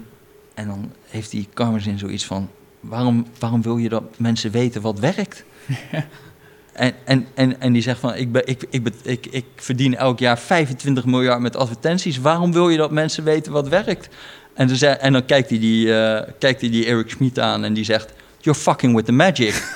En 0.53 0.67
dan 0.67 0.91
heeft 1.07 1.31
die 1.31 1.47
Karmazin 1.53 1.99
zoiets 1.99 2.25
van... 2.25 2.49
Waarom, 2.87 3.25
waarom 3.39 3.61
wil 3.61 3.77
je 3.77 3.89
dat 3.89 4.03
mensen 4.17 4.51
weten 4.51 4.81
wat 4.81 4.99
werkt? 4.99 5.43
en, 6.73 6.93
en, 7.05 7.27
en, 7.33 7.61
en 7.61 7.73
die 7.73 7.81
zegt 7.81 7.99
van... 7.99 8.15
Ik, 8.15 8.31
ben, 8.31 8.47
ik, 8.47 8.63
ik, 8.69 8.89
ik, 9.03 9.25
ik 9.25 9.45
verdien 9.55 9.95
elk 9.95 10.19
jaar 10.19 10.39
25 10.39 11.05
miljard 11.05 11.39
met 11.39 11.55
advertenties. 11.55 12.17
Waarom 12.19 12.51
wil 12.51 12.69
je 12.69 12.77
dat 12.77 12.91
mensen 12.91 13.23
weten 13.23 13.51
wat 13.51 13.67
werkt? 13.67 14.09
En, 14.53 14.67
dan, 14.67 14.75
zei- 14.75 14.95
en 14.99 15.13
dan 15.13 15.25
kijkt 15.25 15.49
hij 15.49 15.59
die, 15.59 15.99
eh, 15.99 16.31
kijkt 16.39 16.61
hij 16.61 16.69
die 16.69 16.85
Eric 16.85 17.09
Schmidt 17.09 17.39
aan 17.39 17.63
en 17.63 17.73
die 17.73 17.83
zegt... 17.83 18.13
You're 18.39 18.59
fucking 18.59 18.95
with 18.95 19.05
the 19.05 19.11
magic. 19.11 19.71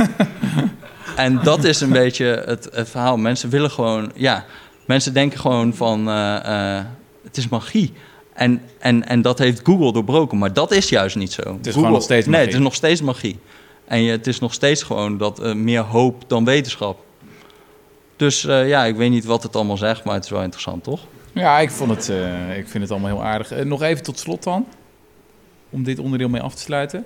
en 1.16 1.39
dat 1.43 1.64
is 1.64 1.82
een 1.82 1.91
beetje 1.91 2.43
het, 2.45 2.70
het 2.72 2.89
verhaal. 2.89 3.18
Mensen 3.18 3.49
willen 3.49 3.72
gewoon... 3.72 4.12
Ja, 4.16 4.45
mensen 4.86 5.14
denken 5.14 5.39
gewoon 5.39 5.74
van... 5.74 6.09
eh, 6.09 6.78
eh, 6.78 6.86
het 7.24 7.38
is 7.38 7.47
magie. 7.47 7.93
En, 8.34 8.62
en, 8.80 9.08
en 9.08 9.22
dat 9.22 9.40
heeft 9.40 9.62
Google 9.64 9.94
doorbroken, 9.94 10.38
maar 10.38 10.54
dat 10.54 10.72
is 10.72 10.90
juist 10.90 11.16
niet 11.16 11.32
zo. 11.32 11.42
Het 11.58 11.68
is 11.68 11.74
gewoon 11.74 11.92
nog 11.92 12.04
steeds 12.04 12.26
Nee, 12.26 12.32
magie. 12.36 12.48
het 12.48 12.56
is 12.58 12.64
nog 12.64 12.76
steeds 12.76 13.02
magie. 13.02 13.40
En 13.86 14.02
je, 14.02 14.12
het 14.12 14.28
is 14.28 14.40
nog 14.40 14.54
steeds 14.54 14.84
gewoon 14.84 15.18
dat 15.18 15.40
eh, 15.40 15.54
meer 15.54 15.82
hoop 15.82 16.24
dan 16.28 16.46
wetenschap. 16.46 17.04
Dus 18.16 18.46
eh, 18.46 18.68
ja, 18.68 18.86
ik 18.86 18.96
weet 18.96 19.10
niet 19.10 19.26
wat 19.26 19.44
het 19.44 19.56
allemaal 19.56 19.78
zegt, 19.78 20.04
maar 20.04 20.14
het 20.14 20.24
is 20.24 20.30
wel 20.30 20.42
interessant, 20.44 20.84
toch? 20.84 21.00
Ja, 21.34 21.60
ik, 21.60 21.72
vond 21.72 21.90
het, 21.90 22.10
eh, 22.10 22.58
ik 22.58 22.68
vind 22.68 22.84
het 22.84 22.92
allemaal 22.92 23.10
heel 23.10 23.24
aardig. 23.24 23.64
Nog 23.64 23.82
even 23.82 24.04
tot 24.04 24.20
slot 24.20 24.44
dan, 24.44 24.66
om 25.70 25.84
dit 25.84 26.00
onderdeel 26.00 26.30
mee 26.30 26.42
af 26.42 26.56
te 26.56 26.62
sluiten. 26.62 27.06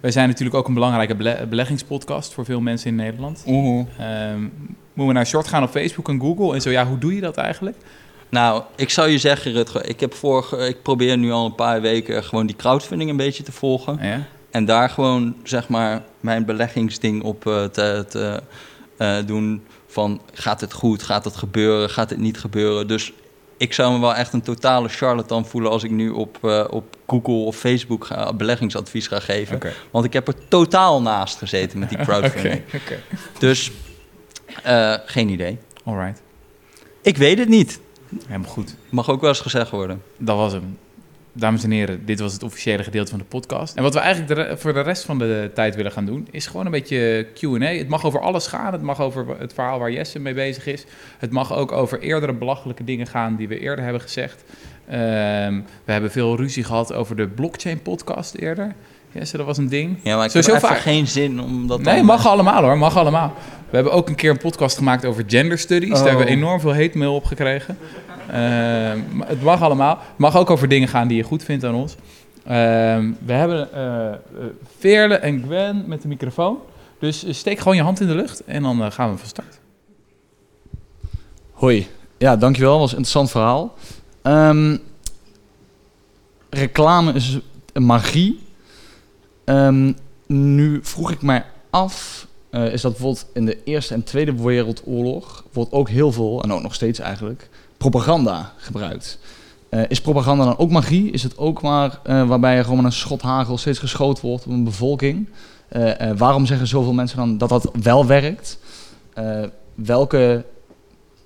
Wij 0.00 0.10
zijn 0.10 0.28
natuurlijk 0.28 0.56
ook 0.56 0.68
een 0.68 0.74
belangrijke 0.74 1.14
bele- 1.14 1.46
beleggingspodcast 1.48 2.32
voor 2.32 2.44
veel 2.44 2.60
mensen 2.60 2.88
in 2.90 2.94
Nederland. 2.96 3.42
Ehm, 3.46 4.40
moeten 4.40 5.06
we 5.06 5.12
naar 5.12 5.26
short 5.26 5.46
gaan 5.48 5.62
op 5.62 5.70
Facebook 5.70 6.08
en 6.08 6.20
Google? 6.20 6.54
En 6.54 6.60
zo, 6.60 6.70
ja, 6.70 6.86
hoe 6.86 6.98
doe 6.98 7.14
je 7.14 7.20
dat 7.20 7.36
eigenlijk? 7.36 7.76
Nou, 8.30 8.62
ik 8.76 8.90
zou 8.90 9.08
je 9.08 9.18
zeggen, 9.18 9.52
Rutger, 9.52 9.88
ik, 9.88 10.00
heb 10.00 10.14
vorige, 10.14 10.56
ik 10.56 10.82
probeer 10.82 11.18
nu 11.18 11.30
al 11.30 11.44
een 11.44 11.54
paar 11.54 11.80
weken 11.80 12.24
gewoon 12.24 12.46
die 12.46 12.56
crowdfunding 12.56 13.10
een 13.10 13.16
beetje 13.16 13.42
te 13.42 13.52
volgen. 13.52 13.98
Ja? 14.02 14.26
En 14.50 14.64
daar 14.64 14.90
gewoon, 14.90 15.36
zeg 15.42 15.68
maar, 15.68 16.02
mijn 16.20 16.44
beleggingsding 16.44 17.22
op 17.22 17.46
eh, 17.46 17.64
te, 17.64 18.04
te 18.08 18.42
eh, 18.96 19.16
doen. 19.26 19.62
Van, 19.86 20.20
gaat 20.32 20.60
het 20.60 20.72
goed? 20.72 21.02
Gaat 21.02 21.24
het 21.24 21.36
gebeuren? 21.36 21.90
Gaat 21.90 22.10
het 22.10 22.18
niet 22.18 22.38
gebeuren? 22.38 22.88
Dus 22.88 23.12
ik 23.56 23.72
zou 23.72 23.92
me 23.92 24.00
wel 24.00 24.14
echt 24.14 24.32
een 24.32 24.42
totale 24.42 24.88
charlatan 24.88 25.46
voelen... 25.46 25.70
als 25.70 25.84
ik 25.84 25.90
nu 25.90 26.10
op, 26.10 26.38
eh, 26.42 26.64
op 26.70 26.96
Google 27.06 27.34
of 27.34 27.56
Facebook 27.56 28.04
ga, 28.04 28.32
beleggingsadvies 28.32 29.06
ga 29.06 29.20
geven. 29.20 29.60
Want 29.90 30.04
ik 30.04 30.12
heb 30.12 30.28
er 30.28 30.48
totaal 30.48 31.02
naast 31.02 31.38
gezeten 31.38 31.78
met 31.78 31.88
die 31.88 31.98
crowdfunding. 32.06 32.62
Dus, 33.38 33.70
geen 35.04 35.28
idee. 35.28 35.58
Alright. 35.84 36.22
Ik 37.02 37.16
weet 37.16 37.38
het 37.38 37.48
niet. 37.48 37.80
Helemaal 38.26 38.50
goed. 38.50 38.74
Mag 38.88 39.10
ook 39.10 39.20
wel 39.20 39.28
eens 39.30 39.40
gezegd 39.40 39.70
worden. 39.70 40.02
Dat 40.16 40.36
was 40.36 40.52
hem. 40.52 40.78
Dames 41.32 41.64
en 41.64 41.70
heren, 41.70 42.04
dit 42.06 42.20
was 42.20 42.32
het 42.32 42.42
officiële 42.42 42.82
gedeelte 42.82 43.10
van 43.10 43.18
de 43.18 43.24
podcast. 43.24 43.76
En 43.76 43.82
wat 43.82 43.94
we 43.94 44.00
eigenlijk 44.00 44.34
de 44.34 44.56
voor 44.56 44.72
de 44.72 44.80
rest 44.80 45.04
van 45.04 45.18
de 45.18 45.50
tijd 45.54 45.74
willen 45.74 45.92
gaan 45.92 46.04
doen, 46.04 46.28
is 46.30 46.46
gewoon 46.46 46.64
een 46.66 46.70
beetje 46.72 47.26
Q&A. 47.34 47.58
Het 47.66 47.88
mag 47.88 48.04
over 48.04 48.20
alles 48.20 48.46
gaan. 48.46 48.72
Het 48.72 48.82
mag 48.82 49.00
over 49.00 49.26
het 49.38 49.52
verhaal 49.54 49.78
waar 49.78 49.92
Jesse 49.92 50.18
mee 50.18 50.34
bezig 50.34 50.66
is. 50.66 50.84
Het 51.18 51.30
mag 51.30 51.52
ook 51.54 51.72
over 51.72 52.00
eerdere 52.00 52.32
belachelijke 52.32 52.84
dingen 52.84 53.06
gaan 53.06 53.36
die 53.36 53.48
we 53.48 53.58
eerder 53.58 53.84
hebben 53.84 54.02
gezegd. 54.02 54.44
Ehm, 54.88 55.60
we 55.84 55.92
hebben 55.92 56.10
veel 56.10 56.36
ruzie 56.36 56.64
gehad 56.64 56.92
over 56.92 57.16
de 57.16 57.28
blockchain 57.28 57.82
podcast 57.82 58.34
eerder. 58.34 58.74
Jesse, 59.12 59.36
dat 59.36 59.46
was 59.46 59.58
een 59.58 59.68
ding. 59.68 59.98
Ja, 60.02 60.16
maar 60.16 60.24
ik 60.24 60.30
Sowieso 60.30 60.52
heb 60.52 60.62
vaak- 60.62 60.78
geen 60.78 61.06
zin 61.06 61.40
om 61.40 61.66
dat 61.66 61.80
Nee, 61.82 62.02
mag 62.02 62.26
allemaal 62.26 62.62
hoor, 62.62 62.78
mag 62.78 62.96
allemaal. 62.96 63.34
We 63.70 63.76
hebben 63.76 63.92
ook 63.92 64.08
een 64.08 64.14
keer 64.14 64.30
een 64.30 64.38
podcast 64.38 64.76
gemaakt 64.76 65.04
over 65.04 65.24
gender 65.26 65.58
studies. 65.58 65.88
Daar 65.90 65.98
hebben 66.08 66.26
we 66.26 66.32
Oh. 66.32 66.36
enorm 66.38 66.60
veel 66.60 66.74
hate 66.74 66.98
mail 66.98 67.14
op 67.14 67.24
gekregen. 67.24 67.78
Ehm, 68.30 69.00
het 69.24 69.42
mag 69.42 69.62
allemaal. 69.62 69.98
Het 69.98 70.18
mag 70.18 70.36
ook 70.36 70.50
over 70.50 70.68
dingen 70.68 70.88
gaan 70.88 71.08
die 71.08 71.16
je 71.16 71.22
goed 71.22 71.44
vindt 71.44 71.64
aan 71.64 71.74
ons. 71.74 71.94
Ehm, 72.44 73.10
we 73.24 73.32
hebben 73.32 73.72
eh 73.72 74.08
eh, 74.12 74.14
Veerle 74.78 75.14
en 75.14 75.42
Gwen 75.42 75.84
met 75.86 76.02
de 76.02 76.08
microfoon. 76.08 76.58
Dus 76.98 77.24
eh, 77.24 77.32
steek 77.32 77.58
gewoon 77.58 77.76
je 77.76 77.82
hand 77.82 78.00
in 78.00 78.06
de 78.06 78.14
lucht 78.14 78.44
en 78.44 78.62
dan 78.62 78.92
gaan 78.92 79.10
we 79.10 79.18
van 79.18 79.28
start. 79.28 79.58
Hoi. 81.52 81.86
Ja, 82.18 82.36
dankjewel. 82.36 82.70
Dat 82.70 82.80
was 82.80 82.90
een 82.90 82.96
interessant 82.96 83.30
verhaal. 83.30 83.74
Ehm, 84.22 84.76
reclame 86.50 87.12
is 87.12 87.38
een 87.72 87.84
magie. 87.84 88.40
Ehm, 89.44 89.92
nu 90.26 90.78
vroeg 90.82 91.10
ik 91.10 91.22
mij 91.22 91.44
af, 91.70 92.19
eh, 92.50 92.72
is 92.72 92.80
dat 92.80 92.92
bijvoorbeeld 92.92 93.26
in 93.32 93.44
de 93.44 93.58
Eerste 93.64 93.94
en 93.94 94.04
Tweede 94.04 94.42
Wereldoorlog 94.42 95.44
wordt 95.52 95.72
ook 95.72 95.88
heel 95.88 96.12
veel, 96.12 96.42
en 96.42 96.52
ook 96.52 96.62
nog 96.62 96.74
steeds 96.74 96.98
eigenlijk, 96.98 97.48
propaganda 97.76 98.52
gebruikt. 98.56 99.18
Eh, 99.68 99.82
is 99.88 100.00
propaganda 100.00 100.44
dan 100.44 100.58
ook 100.58 100.70
magie? 100.70 101.10
Is 101.10 101.22
het 101.22 101.38
ook 101.38 101.62
maar 101.62 102.00
eh, 102.02 102.28
waarbij 102.28 102.56
er 102.56 102.64
gewoon 102.64 102.84
een 102.84 102.92
schot 102.92 103.22
hagel 103.22 103.58
steeds 103.58 103.78
geschoten 103.78 104.26
wordt 104.26 104.46
op 104.46 104.52
een 104.52 104.64
bevolking? 104.64 105.28
Waarom 106.16 106.46
zeggen 106.46 106.66
zoveel 106.66 106.92
mensen 106.92 107.16
dan 107.16 107.38
dat 107.38 107.48
dat 107.48 107.70
wel 107.82 108.06
werkt? 108.06 108.58
Welke 109.74 110.44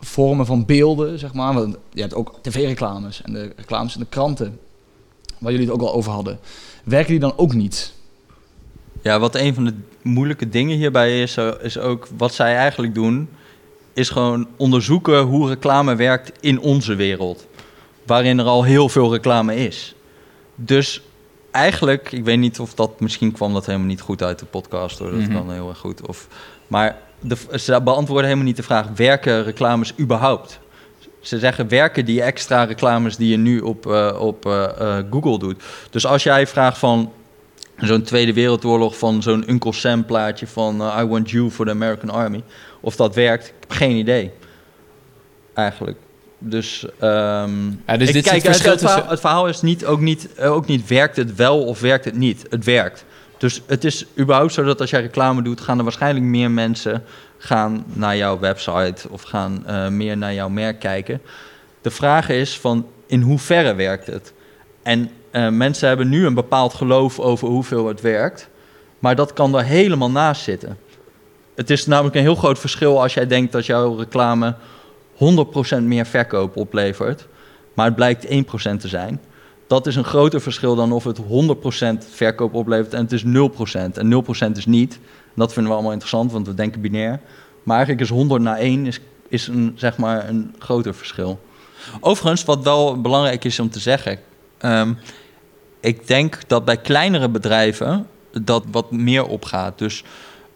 vormen 0.01 0.47
van 0.47 0.65
beelden, 0.65 1.19
zeg 1.19 1.35
maar. 1.35 1.55
Want 1.55 1.77
je 1.93 2.01
hebt 2.01 2.15
ook 2.15 2.39
tv-reclames 2.43 3.23
en 3.23 3.33
de 3.33 3.53
reclames 3.57 3.95
in 3.95 4.01
de 4.01 4.07
kranten, 4.07 4.59
waar 5.39 5.53
jullie 5.53 5.67
het 5.67 5.75
ook 5.75 5.89
al 5.89 5.95
over 5.95 6.13
hadden. 6.13 6.39
Werken 6.85 7.11
die 7.11 7.21
dan 7.21 7.33
ook 7.37 7.55
niet? 7.55 7.93
Ja, 9.05 9.19
wat 9.19 9.35
een 9.35 9.55
van 9.55 9.65
de 9.65 9.75
moeilijke 10.03 10.49
dingen 10.49 10.77
hierbij 10.77 11.23
is, 11.23 11.37
eh, 11.37 11.49
is 11.63 11.79
ook 11.79 12.09
wat 12.17 12.35
zij 12.35 12.57
eigenlijk 12.57 12.95
doen, 12.95 13.29
is 13.93 14.09
gewoon 14.11 14.47
onderzoeken 14.57 15.21
hoe 15.21 15.49
reclame 15.49 15.95
werkt 15.95 16.33
in 16.41 16.61
onze 16.61 16.95
wereld. 16.95 17.47
Waarin 18.07 18.39
er 18.39 18.45
al 18.45 18.63
heel 18.63 18.89
veel 18.89 19.13
reclame 19.13 19.57
is. 19.57 19.95
Dus 20.55 21.03
eigenlijk, 21.51 22.13
ik 22.13 22.25
weet 22.25 22.39
niet 22.39 22.59
of 22.61 22.75
dat, 22.75 23.01
misschien 23.01 23.33
kwam 23.33 23.53
dat 23.53 23.67
helemaal 23.67 23.87
niet 23.87 24.01
goed 24.01 24.23
uit 24.23 24.39
de 24.39 24.45
podcast 24.45 24.99
hoor, 24.99 25.11
dat 25.11 25.21
Mhm. 25.21 25.33
kan 25.33 25.53
heel 25.53 25.69
erg 25.69 25.79
goed. 25.79 26.07
Of, 26.07 26.29
maar 26.67 26.97
de, 27.21 27.37
ze 27.59 27.81
beantwoorden 27.83 28.25
helemaal 28.25 28.47
niet 28.47 28.57
de 28.57 28.63
vraag, 28.63 28.87
werken 28.97 29.45
reclames 29.45 29.93
überhaupt? 29.99 30.61
Ze 31.21 31.39
zeggen, 31.39 31.69
werken 31.69 32.05
die 32.05 32.23
extra 32.23 32.65
reclames 32.65 33.17
die 33.17 33.31
je 33.31 33.37
nu 33.37 33.61
op, 33.61 33.87
eh, 33.87 34.17
op 34.21 34.47
eh, 34.47 34.99
Google 35.11 35.39
doet? 35.39 35.63
Dus 35.91 36.07
als 36.07 36.23
jij 36.23 36.47
vraagt 36.47 36.79
van, 36.79 37.13
zo'n 37.77 38.03
Tweede 38.03 38.33
Wereldoorlog 38.33 38.99
van 38.99 39.23
zo'n 39.23 39.51
Uncle 39.51 39.73
Sam 39.73 40.05
plaatje 40.05 40.47
van 40.47 40.81
eh, 40.81 40.99
I 41.01 41.07
want 41.07 41.31
you 41.31 41.51
for 41.51 41.65
the 41.65 41.71
American 41.71 42.11
Army. 42.11 42.43
Of 42.81 42.97
dat 42.97 43.15
werkt, 43.15 43.47
ik 43.47 43.55
heb 43.61 43.71
geen 43.71 43.97
idee. 43.97 44.31
Eigenlijk. 45.55 45.99
Dus, 46.39 46.87
Ja, 47.87 47.93
ik 47.93 47.99
dit 47.99 48.15
is 48.15 48.23
kijk, 48.23 48.43
het 48.43 48.45
verschil 48.45 48.71
het, 48.71 48.81
verhaal, 48.81 49.09
het 49.09 49.21
verhaal 49.21 49.49
is 49.49 49.63
niet, 49.63 49.85
ook, 49.85 50.01
niet, 50.01 50.35
eh, 50.35 50.53
ook 50.53 50.67
niet 50.67 50.89
werkt 50.89 51.17
het 51.17 51.35
wel 51.35 51.65
of 51.65 51.81
werkt 51.81 52.05
het 52.05 52.17
niet. 52.17 52.47
Het 52.51 52.65
werkt. 52.65 53.05
Dus 53.39 53.63
het 53.67 53.85
is 53.85 54.07
überhaupt 54.19 54.53
zo 54.53 54.63
dat 54.63 54.81
als 54.81 54.91
jij 54.91 55.01
reclame 55.01 55.43
doet, 55.43 55.61
gaan 55.61 55.79
er 55.79 55.85
waarschijnlijk 55.85 56.27
meer 56.27 56.51
mensen 56.51 57.05
gaan 57.39 57.85
naar 57.93 58.17
jouw 58.17 58.39
website 58.39 59.09
of 59.11 59.23
gaan 59.23 59.67
eh, 59.67 59.89
meer 59.89 60.17
naar 60.17 60.35
jouw 60.35 60.49
merk 60.49 60.81
kijken. 60.81 61.21
De 61.83 61.91
vraag 61.91 62.29
is 62.29 62.59
van 62.59 62.87
in 63.07 63.21
hoeverre 63.21 63.75
werkt 63.75 64.07
het? 64.07 64.33
En 64.83 65.11
eh, 65.35 65.49
mensen 65.49 65.89
hebben 65.89 66.09
nu 66.09 66.27
een 66.27 66.35
bepaald 66.35 66.75
geloof 66.75 67.21
over 67.21 67.49
hoeveel 67.49 67.87
het 67.87 68.01
werkt, 68.01 68.49
maar 68.99 69.17
dat 69.17 69.33
kan 69.33 69.57
er 69.57 69.65
helemaal 69.65 70.11
naast 70.11 70.43
zitten. 70.43 70.79
Het 71.55 71.71
is 71.71 71.87
namelijk 71.87 72.15
een 72.15 72.23
heel 72.23 72.35
groot 72.35 72.59
verschil 72.59 73.03
als 73.03 73.15
jij 73.15 73.27
denkt 73.27 73.53
dat 73.53 73.67
jouw 73.67 73.97
reclame 73.97 74.55
100% 75.15 75.83
meer 75.83 76.07
verkoop 76.07 76.57
oplevert, 76.57 77.27
maar 77.75 77.87
het 77.87 77.95
blijkt 77.95 78.27
1% 78.27 78.81
te 78.81 78.89
zijn. 78.89 79.21
Dat 79.67 79.87
is 79.87 79.97
een 79.97 80.05
groter 80.05 80.41
verschil 80.41 80.75
dan 80.75 80.93
of 80.93 81.05
het 81.05 81.19
100% 81.19 81.23
verkoop 82.11 82.55
oplevert 82.55 82.95
en 82.95 83.01
het 83.03 83.13
is 83.13 83.25
0%. 83.25 83.27
En 83.99 84.25
0% 84.51 84.57
is 84.57 84.67
niet. 84.67 84.99
Dat 85.35 85.53
vinden 85.53 85.71
we 85.71 85.77
allemaal 85.77 85.93
interessant, 85.93 86.33
want 86.33 86.47
we 86.47 86.55
denken 86.55 86.81
binair. 86.81 87.21
Maar 87.63 87.77
eigenlijk 87.77 88.07
is 88.07 88.17
100 88.17 88.43
naar 88.43 88.57
1 88.59 88.87
is, 88.87 89.01
is 89.29 89.47
een, 89.47 89.73
zeg 89.77 89.97
maar 89.97 90.29
een 90.29 90.55
groter 90.59 90.95
verschil. 90.95 91.41
Overigens, 92.01 92.45
wat 92.45 92.63
wel 92.63 93.01
belangrijk 93.01 93.45
is 93.45 93.61
om 93.61 93.71
te 93.71 93.79
zeggen. 93.79 94.19
ehm, 94.59 94.93
ik 95.85 96.07
denk 96.07 96.39
dat 96.47 96.65
bij 96.65 96.77
kleinere 96.77 97.29
bedrijven 97.29 98.07
dat 98.33 98.65
wat 98.71 98.91
meer 98.91 99.27
opgaat. 99.27 99.79
Dus 99.79 100.05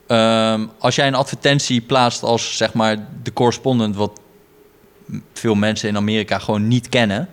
ehm, 0.07 0.66
als 0.79 0.95
jij 0.95 1.07
een 1.07 1.14
advertentie 1.14 1.81
plaatst 1.81 2.22
als 2.22 2.57
zeg 2.57 2.72
maar 2.72 3.09
de 3.22 3.33
correspondent, 3.33 3.97
wat 3.97 4.20
veel 5.33 5.55
mensen 5.55 5.89
in 5.89 5.97
Amerika 5.97 6.39
gewoon 6.39 6.68
niet 6.68 6.89
kennen 6.89 7.29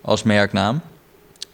als 0.00 0.22
merknaam. 0.22 0.80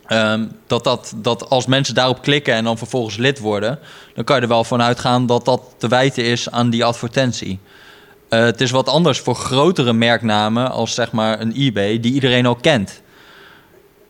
ehm, 0.06 0.44
dat, 0.66 0.84
dat, 0.84 1.14
dat 1.16 1.50
als 1.50 1.66
mensen 1.66 1.94
daarop 1.94 2.22
klikken 2.22 2.54
en 2.54 2.64
dan 2.64 2.78
vervolgens 2.78 3.16
lid 3.16 3.38
worden, 3.38 3.78
dan 4.14 4.24
kan 4.24 4.36
je 4.36 4.42
er 4.42 4.48
wel 4.48 4.64
van 4.64 4.82
uitgaan 4.82 5.26
dat 5.26 5.44
dat 5.44 5.74
te 5.76 5.88
wijten 5.88 6.24
is 6.24 6.50
aan 6.50 6.70
die 6.70 6.84
advertentie. 6.84 7.58
Eh, 8.28 8.40
het 8.40 8.60
is 8.60 8.70
wat 8.70 8.88
anders 8.88 9.18
voor 9.20 9.34
grotere 9.34 9.92
merknamen 9.92 10.70
als 10.70 10.94
zeg 10.94 11.12
maar 11.12 11.40
een 11.40 11.52
eBay, 11.56 12.00
die 12.00 12.12
iedereen 12.12 12.46
al 12.46 12.54
kent. 12.54 13.02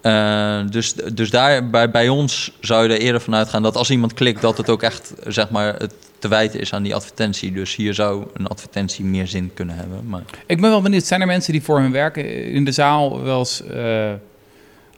Eh, 0.06 0.60
dus 0.70 0.94
dus 0.94 1.30
daar, 1.30 1.70
bij, 1.70 1.90
bij 1.90 2.08
ons 2.08 2.52
zou 2.60 2.88
je 2.88 2.94
er 2.94 3.00
eerder 3.00 3.20
van 3.20 3.34
uitgaan 3.34 3.62
dat 3.62 3.76
als 3.76 3.90
iemand 3.90 4.14
klikt, 4.14 4.40
dat 4.40 4.56
het 4.56 4.70
ook 4.70 4.82
echt 4.82 5.14
zeg 5.26 5.50
maar, 5.50 5.74
het 5.74 5.94
te 6.18 6.28
wijten 6.28 6.60
is 6.60 6.72
aan 6.72 6.82
die 6.82 6.94
advertentie. 6.94 7.52
Dus 7.52 7.76
hier 7.76 7.94
zou 7.94 8.26
een 8.32 8.46
advertentie 8.46 9.04
meer 9.04 9.26
zin 9.26 9.50
kunnen 9.54 9.76
hebben. 9.76 10.08
Maar... 10.08 10.22
Ik 10.46 10.60
ben 10.60 10.70
wel 10.70 10.82
benieuwd, 10.82 11.04
zijn 11.04 11.20
er 11.20 11.26
mensen 11.26 11.52
die 11.52 11.62
voor 11.62 11.80
hun 11.80 11.92
werk 11.92 12.16
in 12.16 12.64
de 12.64 12.72
zaal 12.72 13.22
wel 13.22 13.38
eens 13.38 13.62
eh, 13.62 14.12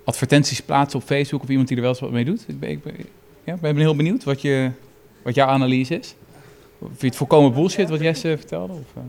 advertenties 0.05 0.61
plaatsen 0.61 1.01
op 1.01 1.07
Facebook 1.07 1.43
of 1.43 1.49
iemand 1.49 1.69
die 1.69 1.77
er 1.77 1.83
wel 1.83 1.93
eens 1.93 2.01
wat 2.01 2.11
mee 2.11 2.25
doet? 2.25 2.45
Ik 2.49 2.61
ben, 2.61 2.71
ik 3.45 3.61
ben 3.61 3.77
heel 3.77 3.97
benieuwd 3.97 4.25
wat, 4.25 4.43
je, 4.43 4.71
wat 5.23 5.35
jouw 5.35 5.49
analyse 5.49 5.99
is. 5.99 6.15
Vind 6.81 7.01
je 7.01 7.07
het 7.07 7.17
volkomen 7.17 7.53
bullshit 7.53 7.89
wat 7.89 8.01
Jesse 8.01 8.37
vertelde? 8.39 8.73
Of, 8.73 8.97
eh? 8.97 9.03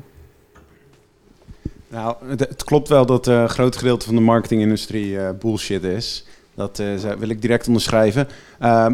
Nou, 1.89 2.15
het, 2.27 2.39
het 2.39 2.63
klopt 2.63 2.87
wel 2.89 3.05
dat 3.05 3.27
eh, 3.27 3.39
een 3.41 3.49
groot 3.49 3.75
gedeelte 3.75 4.05
van 4.05 4.15
de 4.15 4.21
marketingindustrie 4.21 5.19
eh, 5.19 5.29
bullshit 5.39 5.83
is. 5.83 6.25
Dat 6.55 6.79
eh, 6.79 6.87
wil 7.19 7.29
ik 7.29 7.41
direct 7.41 7.67
onderschrijven. 7.67 8.27
Ehm, 8.59 8.93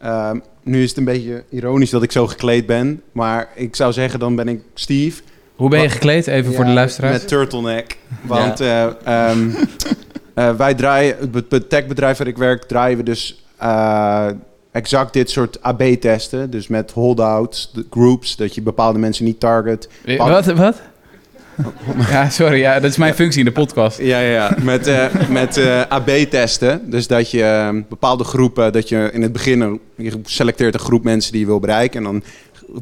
ehm, 0.00 0.38
nu 0.62 0.82
is 0.82 0.88
het 0.88 0.98
een 0.98 1.04
beetje 1.04 1.44
ironisch 1.50 1.90
dat 1.90 2.02
ik 2.02 2.12
zo 2.12 2.26
gekleed 2.26 2.66
ben. 2.66 3.02
Maar 3.12 3.48
ik 3.54 3.76
zou 3.76 3.92
zeggen, 3.92 4.18
dan 4.18 4.34
ben 4.36 4.48
ik 4.48 4.62
Steve. 4.74 5.22
Hoe 5.54 5.70
ben 5.70 5.82
je 5.82 5.88
gekleed, 5.88 6.26
even 6.26 6.54
voor 6.54 6.64
de 6.64 6.70
luisteraars? 6.70 7.18
Met 7.18 7.28
turtleneck. 7.28 7.98
Want 8.22 8.60
eh, 8.60 8.84
ehm, 9.04 9.50
eh, 10.34 10.54
wij 10.56 10.74
draaien, 10.74 11.16
het 11.18 11.30
be- 11.30 11.44
het 11.48 11.68
techbedrijf 11.68 12.18
waar 12.18 12.26
ik 12.26 12.36
werk, 12.36 12.62
draaien 12.64 12.96
we 12.96 13.02
dus 13.02 13.44
exact 14.72 15.12
dit 15.12 15.30
soort 15.30 15.62
AB-testen. 15.62 16.50
Dus 16.50 16.68
met 16.68 16.90
holdouts, 16.90 17.72
groups, 17.90 18.36
dat 18.36 18.54
je 18.54 18.62
bepaalde 18.62 18.98
mensen 18.98 19.24
niet 19.24 19.40
target. 19.40 19.88
Wat? 20.16 20.44
wat? 20.46 20.82
Ja, 22.10 22.30
sorry, 22.30 22.58
ja, 22.58 22.80
dat 22.80 22.90
is 22.90 22.96
mijn 22.96 23.14
functie 23.14 23.38
in 23.38 23.44
de 23.44 23.52
podcast. 23.52 23.98
Ja, 23.98 24.20
ja, 24.20 24.32
ja. 24.32 24.56
met, 24.62 24.86
eh, 24.86 25.28
met 25.28 25.56
eh, 25.56 25.82
AB-testen. 25.88 26.90
Dus 26.90 27.06
dat 27.06 27.30
je 27.30 27.42
eh, 27.42 27.68
bepaalde 27.88 28.24
groepen, 28.24 28.72
dat 28.72 28.88
je 28.88 29.10
in 29.12 29.22
het 29.22 29.32
begin 29.32 29.80
je 29.96 30.20
selecteert 30.24 30.74
een 30.74 30.80
groep 30.80 31.04
mensen 31.04 31.32
die 31.32 31.40
je 31.40 31.46
wil 31.46 31.60
bereiken. 31.60 31.98
En 31.98 32.04
dan 32.04 32.22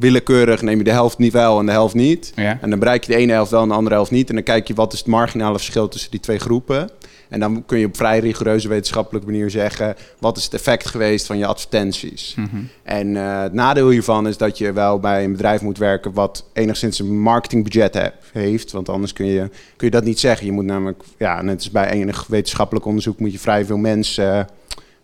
willekeurig 0.00 0.62
neem 0.62 0.78
je 0.78 0.84
de 0.84 0.90
helft 0.90 1.18
niet 1.18 1.32
wel 1.32 1.58
en 1.58 1.66
de 1.66 1.72
helft 1.72 1.94
niet. 1.94 2.32
Ja. 2.36 2.58
En 2.60 2.70
dan 2.70 2.78
bereik 2.78 3.04
je 3.04 3.12
de 3.12 3.18
ene 3.18 3.32
helft 3.32 3.50
wel 3.50 3.62
en 3.62 3.68
de 3.68 3.74
andere 3.74 3.94
helft 3.94 4.10
niet. 4.10 4.28
En 4.28 4.34
dan 4.34 4.44
kijk 4.44 4.68
je 4.68 4.74
wat 4.74 4.92
is 4.92 4.98
het 4.98 5.08
marginale 5.08 5.58
verschil 5.58 5.88
tussen 5.88 6.10
die 6.10 6.20
twee 6.20 6.38
groepen. 6.38 6.90
En 7.35 7.41
dan 7.41 7.62
kun 7.66 7.78
je 7.78 7.87
op 7.87 7.97
vrij 7.97 8.18
rigoureuze 8.18 8.68
wetenschappelijke 8.68 9.30
manier 9.30 9.51
zeggen... 9.51 9.97
wat 10.18 10.37
is 10.37 10.45
het 10.45 10.55
effect 10.55 10.87
geweest 10.87 11.26
van 11.26 11.39
je 11.39 11.47
advertenties. 11.47 12.35
Mhm. 12.37 12.62
En 12.82 13.16
eh, 13.16 13.43
het 13.43 13.53
nadeel 13.53 13.89
hiervan 13.89 14.28
is 14.28 14.37
dat 14.37 14.59
je 14.59 14.72
wel 14.72 14.99
bij 14.99 15.24
een 15.24 15.32
bedrijf 15.32 15.61
moet 15.61 15.78
werken... 15.78 16.12
wat 16.12 16.45
enigszins 16.53 16.99
een 16.99 17.20
marketingbudget 17.20 17.95
he- 17.95 18.11
heeft. 18.32 18.72
Want 18.72 18.89
anders 18.89 19.12
kun 19.12 19.26
je, 19.26 19.51
kun 19.76 19.87
je 19.87 19.91
dat 19.91 20.05
niet 20.05 20.20
zeggen. 20.20 20.47
Je 20.47 20.53
moet 20.53 20.64
namelijk, 20.64 21.03
ja, 21.18 21.43
net 21.43 21.57
als 21.57 21.70
bij 21.70 21.91
enig 21.91 22.26
wetenschappelijk 22.26 22.87
onderzoek... 22.87 23.18
moet 23.18 23.32
je 23.32 23.39
vrij 23.39 23.64
veel 23.64 23.76
mensen 23.76 24.49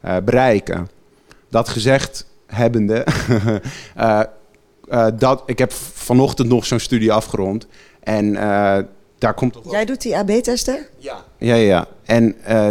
eh, 0.00 0.16
bereiken. 0.24 0.88
Dat 1.48 1.68
gezegd 1.68 2.26
hebbende... 2.46 3.04
eh, 3.96 4.20
eh, 4.88 5.06
dat, 5.18 5.42
ik 5.46 5.58
heb 5.58 5.72
vanochtend 5.94 6.48
nog 6.48 6.66
zo'n 6.66 6.78
studie 6.78 7.12
afgerond. 7.12 7.66
En 8.02 8.36
eh, 8.36 8.78
daar 9.18 9.34
komt 9.34 9.58
Jij 9.70 9.84
doet 9.84 10.02
die 10.02 10.16
AB-testen? 10.16 10.86
ja, 10.98 11.24
ja, 11.38 11.54
ja. 11.54 11.86
En 12.10 12.34
eh, 12.44 12.68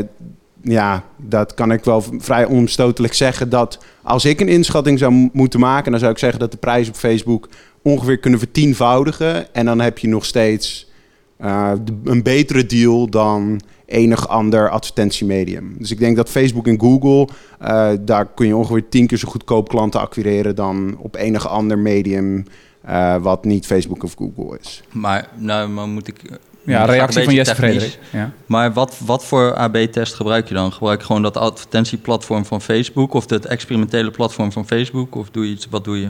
ja, 0.62 1.04
dat 1.18 1.54
kan 1.54 1.72
ik 1.72 1.84
wel 1.84 2.04
vrij 2.18 2.48
onomstotelijk 2.48 3.14
zeggen. 3.14 3.50
Dat 3.50 3.86
als 4.04 4.26
ik 4.26 4.40
een 4.40 4.48
inschatting 4.48 5.00
zou 5.00 5.30
moeten 5.34 5.60
maken, 5.60 5.92
dan 5.92 6.00
zou 6.00 6.12
ik 6.12 6.18
zeggen 6.18 6.40
dat 6.40 6.52
de 6.52 6.58
prijs 6.58 6.88
op 6.88 6.96
Facebook 6.96 7.50
ongeveer 7.82 8.18
kunnen 8.18 8.40
vertienvoudigen. 8.40 9.54
En 9.54 9.66
dan 9.66 9.80
heb 9.80 9.98
je 9.98 10.08
nog 10.08 10.26
steeds 10.26 10.90
eh, 11.38 11.72
een 12.04 12.24
betere 12.24 12.66
deal 12.66 13.10
dan 13.10 13.62
enig 13.86 14.28
ander 14.28 14.70
advertentiemedium. 14.70 15.76
Dus 15.78 15.92
ik 15.92 16.00
denk 16.00 16.16
dat 16.16 16.30
Facebook 16.30 16.68
en 16.68 16.80
Google, 16.80 17.28
eh, 17.60 17.92
daar 18.02 18.26
kun 18.26 18.48
je 18.48 18.56
ongeveer 18.56 18.90
tien 18.90 19.08
keer 19.08 19.18
zo 19.18 19.30
goedkoop 19.30 19.70
klanten 19.70 20.00
acquireren 20.00 20.56
dan 20.56 20.98
op 20.98 21.16
enig 21.16 21.48
ander 21.48 21.80
medium. 21.80 22.44
eh, 22.82 23.16
wat 23.22 23.46
niet 23.46 23.66
Facebook 23.66 24.04
of 24.04 24.14
Google 24.18 24.58
is. 24.62 24.84
Maar 24.92 25.30
nou, 25.36 25.70
maar 25.70 25.88
moet 25.88 26.08
ik... 26.08 26.22
Ja, 26.64 26.86
reactie 26.86 27.20
een 27.20 27.26
van 27.26 27.34
Jesse. 27.34 27.56
Frederik. 27.56 28.00
Ja. 28.12 28.32
Maar 28.46 28.74
wat, 28.74 29.00
wat 29.06 29.26
voor 29.26 29.54
AB-test 29.54 30.14
gebruik 30.14 30.48
je 30.48 30.54
dan? 30.54 30.74
Gebruik 30.74 31.00
je 31.00 31.06
gewoon 31.06 31.22
dat 31.22 31.38
advertentieplatform 31.38 32.46
van 32.46 32.62
Facebook 32.62 33.14
of 33.14 33.30
het 33.30 33.46
experimentele 33.46 34.12
platform 34.12 34.52
van 34.52 34.68
Facebook? 34.68 35.16
Of 35.16 35.30
doe 35.30 35.46
je 35.46 35.52
iets, 35.52 35.68
wat 35.70 35.84
doe 35.84 36.00
je? 36.00 36.10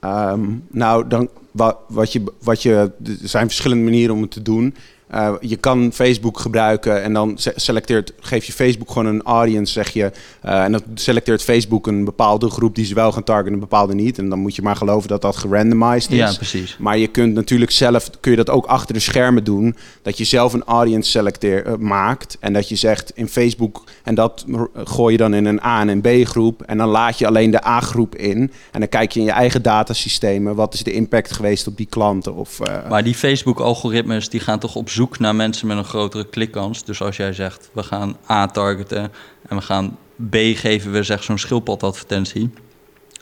Ehm, 0.00 0.40
nou, 0.70 1.08
dan, 1.08 1.28
wat, 1.50 1.76
wat 1.88 2.12
je, 2.12 2.22
wat 2.40 2.62
je, 2.62 2.90
er 3.04 3.16
zijn 3.22 3.46
verschillende 3.46 3.84
manieren 3.84 4.14
om 4.14 4.22
het 4.22 4.30
te 4.30 4.42
doen. 4.42 4.74
Eh, 5.08 5.32
je 5.40 5.56
kan 5.56 5.90
Facebook 5.92 6.38
gebruiken 6.40 7.02
en 7.02 7.12
dan 7.12 7.32
se- 7.38 7.52
selecteert, 7.56 8.12
geef 8.20 8.44
je 8.44 8.52
Facebook 8.52 8.90
gewoon 8.90 9.06
een 9.14 9.22
audience, 9.22 9.72
zeg 9.72 9.88
je. 9.90 10.10
eh, 10.42 10.62
en 10.64 10.72
dan 10.72 10.82
selecteert 10.94 11.42
Facebook 11.42 11.86
een 11.86 12.04
bepaalde 12.04 12.50
groep 12.50 12.74
die 12.74 12.84
ze 12.84 12.94
wel 12.94 13.12
gaan 13.12 13.24
targeten 13.24 13.48
en 13.48 13.54
een 13.54 13.68
bepaalde 13.68 13.94
niet. 13.94 14.18
En 14.18 14.28
dan 14.28 14.38
moet 14.38 14.54
je 14.56 14.62
maar 14.62 14.76
geloven 14.76 15.08
dat 15.08 15.22
dat 15.22 15.36
gerandomized 15.36 16.10
is. 16.10 16.16
Ja, 16.18 16.32
precies. 16.32 16.76
Maar 16.78 16.98
je 16.98 17.06
kunt 17.06 17.34
natuurlijk 17.34 17.70
zelf, 17.70 18.10
kun 18.20 18.30
je 18.30 18.36
dat 18.36 18.50
ook 18.50 18.66
achter 18.66 18.94
de 18.94 19.00
schermen 19.00 19.44
doen. 19.44 19.76
Dat 20.02 20.18
je 20.18 20.24
zelf 20.24 20.52
een 20.52 20.64
audience 20.64 21.10
selecteer, 21.10 21.66
eh, 21.66 21.74
maakt. 21.76 22.36
En 22.40 22.52
dat 22.52 22.68
je 22.68 22.76
zegt 22.76 23.12
in 23.14 23.28
Facebook, 23.28 23.84
en 24.02 24.14
dat 24.14 24.44
gooi 24.84 25.12
je 25.12 25.18
dan 25.18 25.34
in 25.34 25.44
een 25.44 25.62
A 25.64 25.80
en 25.80 25.88
een 25.88 26.00
B 26.00 26.26
groep. 26.28 26.62
En 26.62 26.78
dan 26.78 26.88
laat 26.88 27.18
je 27.18 27.26
alleen 27.26 27.50
de 27.50 27.66
A 27.66 27.80
groep 27.80 28.16
in. 28.16 28.52
En 28.72 28.80
dan 28.80 28.88
kijk 28.88 29.12
je 29.12 29.20
in 29.20 29.26
je 29.26 29.32
eigen 29.32 29.62
datasystemen, 29.62 30.54
wat 30.54 30.74
is 30.74 30.82
de 30.82 30.92
impact 30.92 31.32
geweest 31.32 31.66
op 31.66 31.76
die 31.76 31.86
klanten. 31.86 32.34
Of, 32.34 32.58
Maar 32.88 33.04
die 33.04 33.14
Facebook-algoritmes 33.14 34.28
die 34.28 34.40
gaan 34.40 34.58
toch 34.58 34.74
op 34.76 34.88
zoek 34.90 35.03
naar 35.18 35.34
mensen 35.34 35.66
met 35.66 35.76
een 35.76 35.84
grotere 35.84 36.24
klikkans. 36.28 36.84
Dus 36.84 37.02
als 37.02 37.16
jij 37.16 37.32
zegt, 37.32 37.70
we 37.72 37.82
gaan 37.82 38.16
A 38.30 38.46
targeten 38.46 39.12
en 39.48 39.56
we 39.56 39.62
gaan 39.62 39.96
B 40.30 40.34
geven 40.54 40.92
we 40.92 41.02
zeg 41.02 41.22
zo'n 41.22 41.38
schildpadadvertentie. 41.38 42.50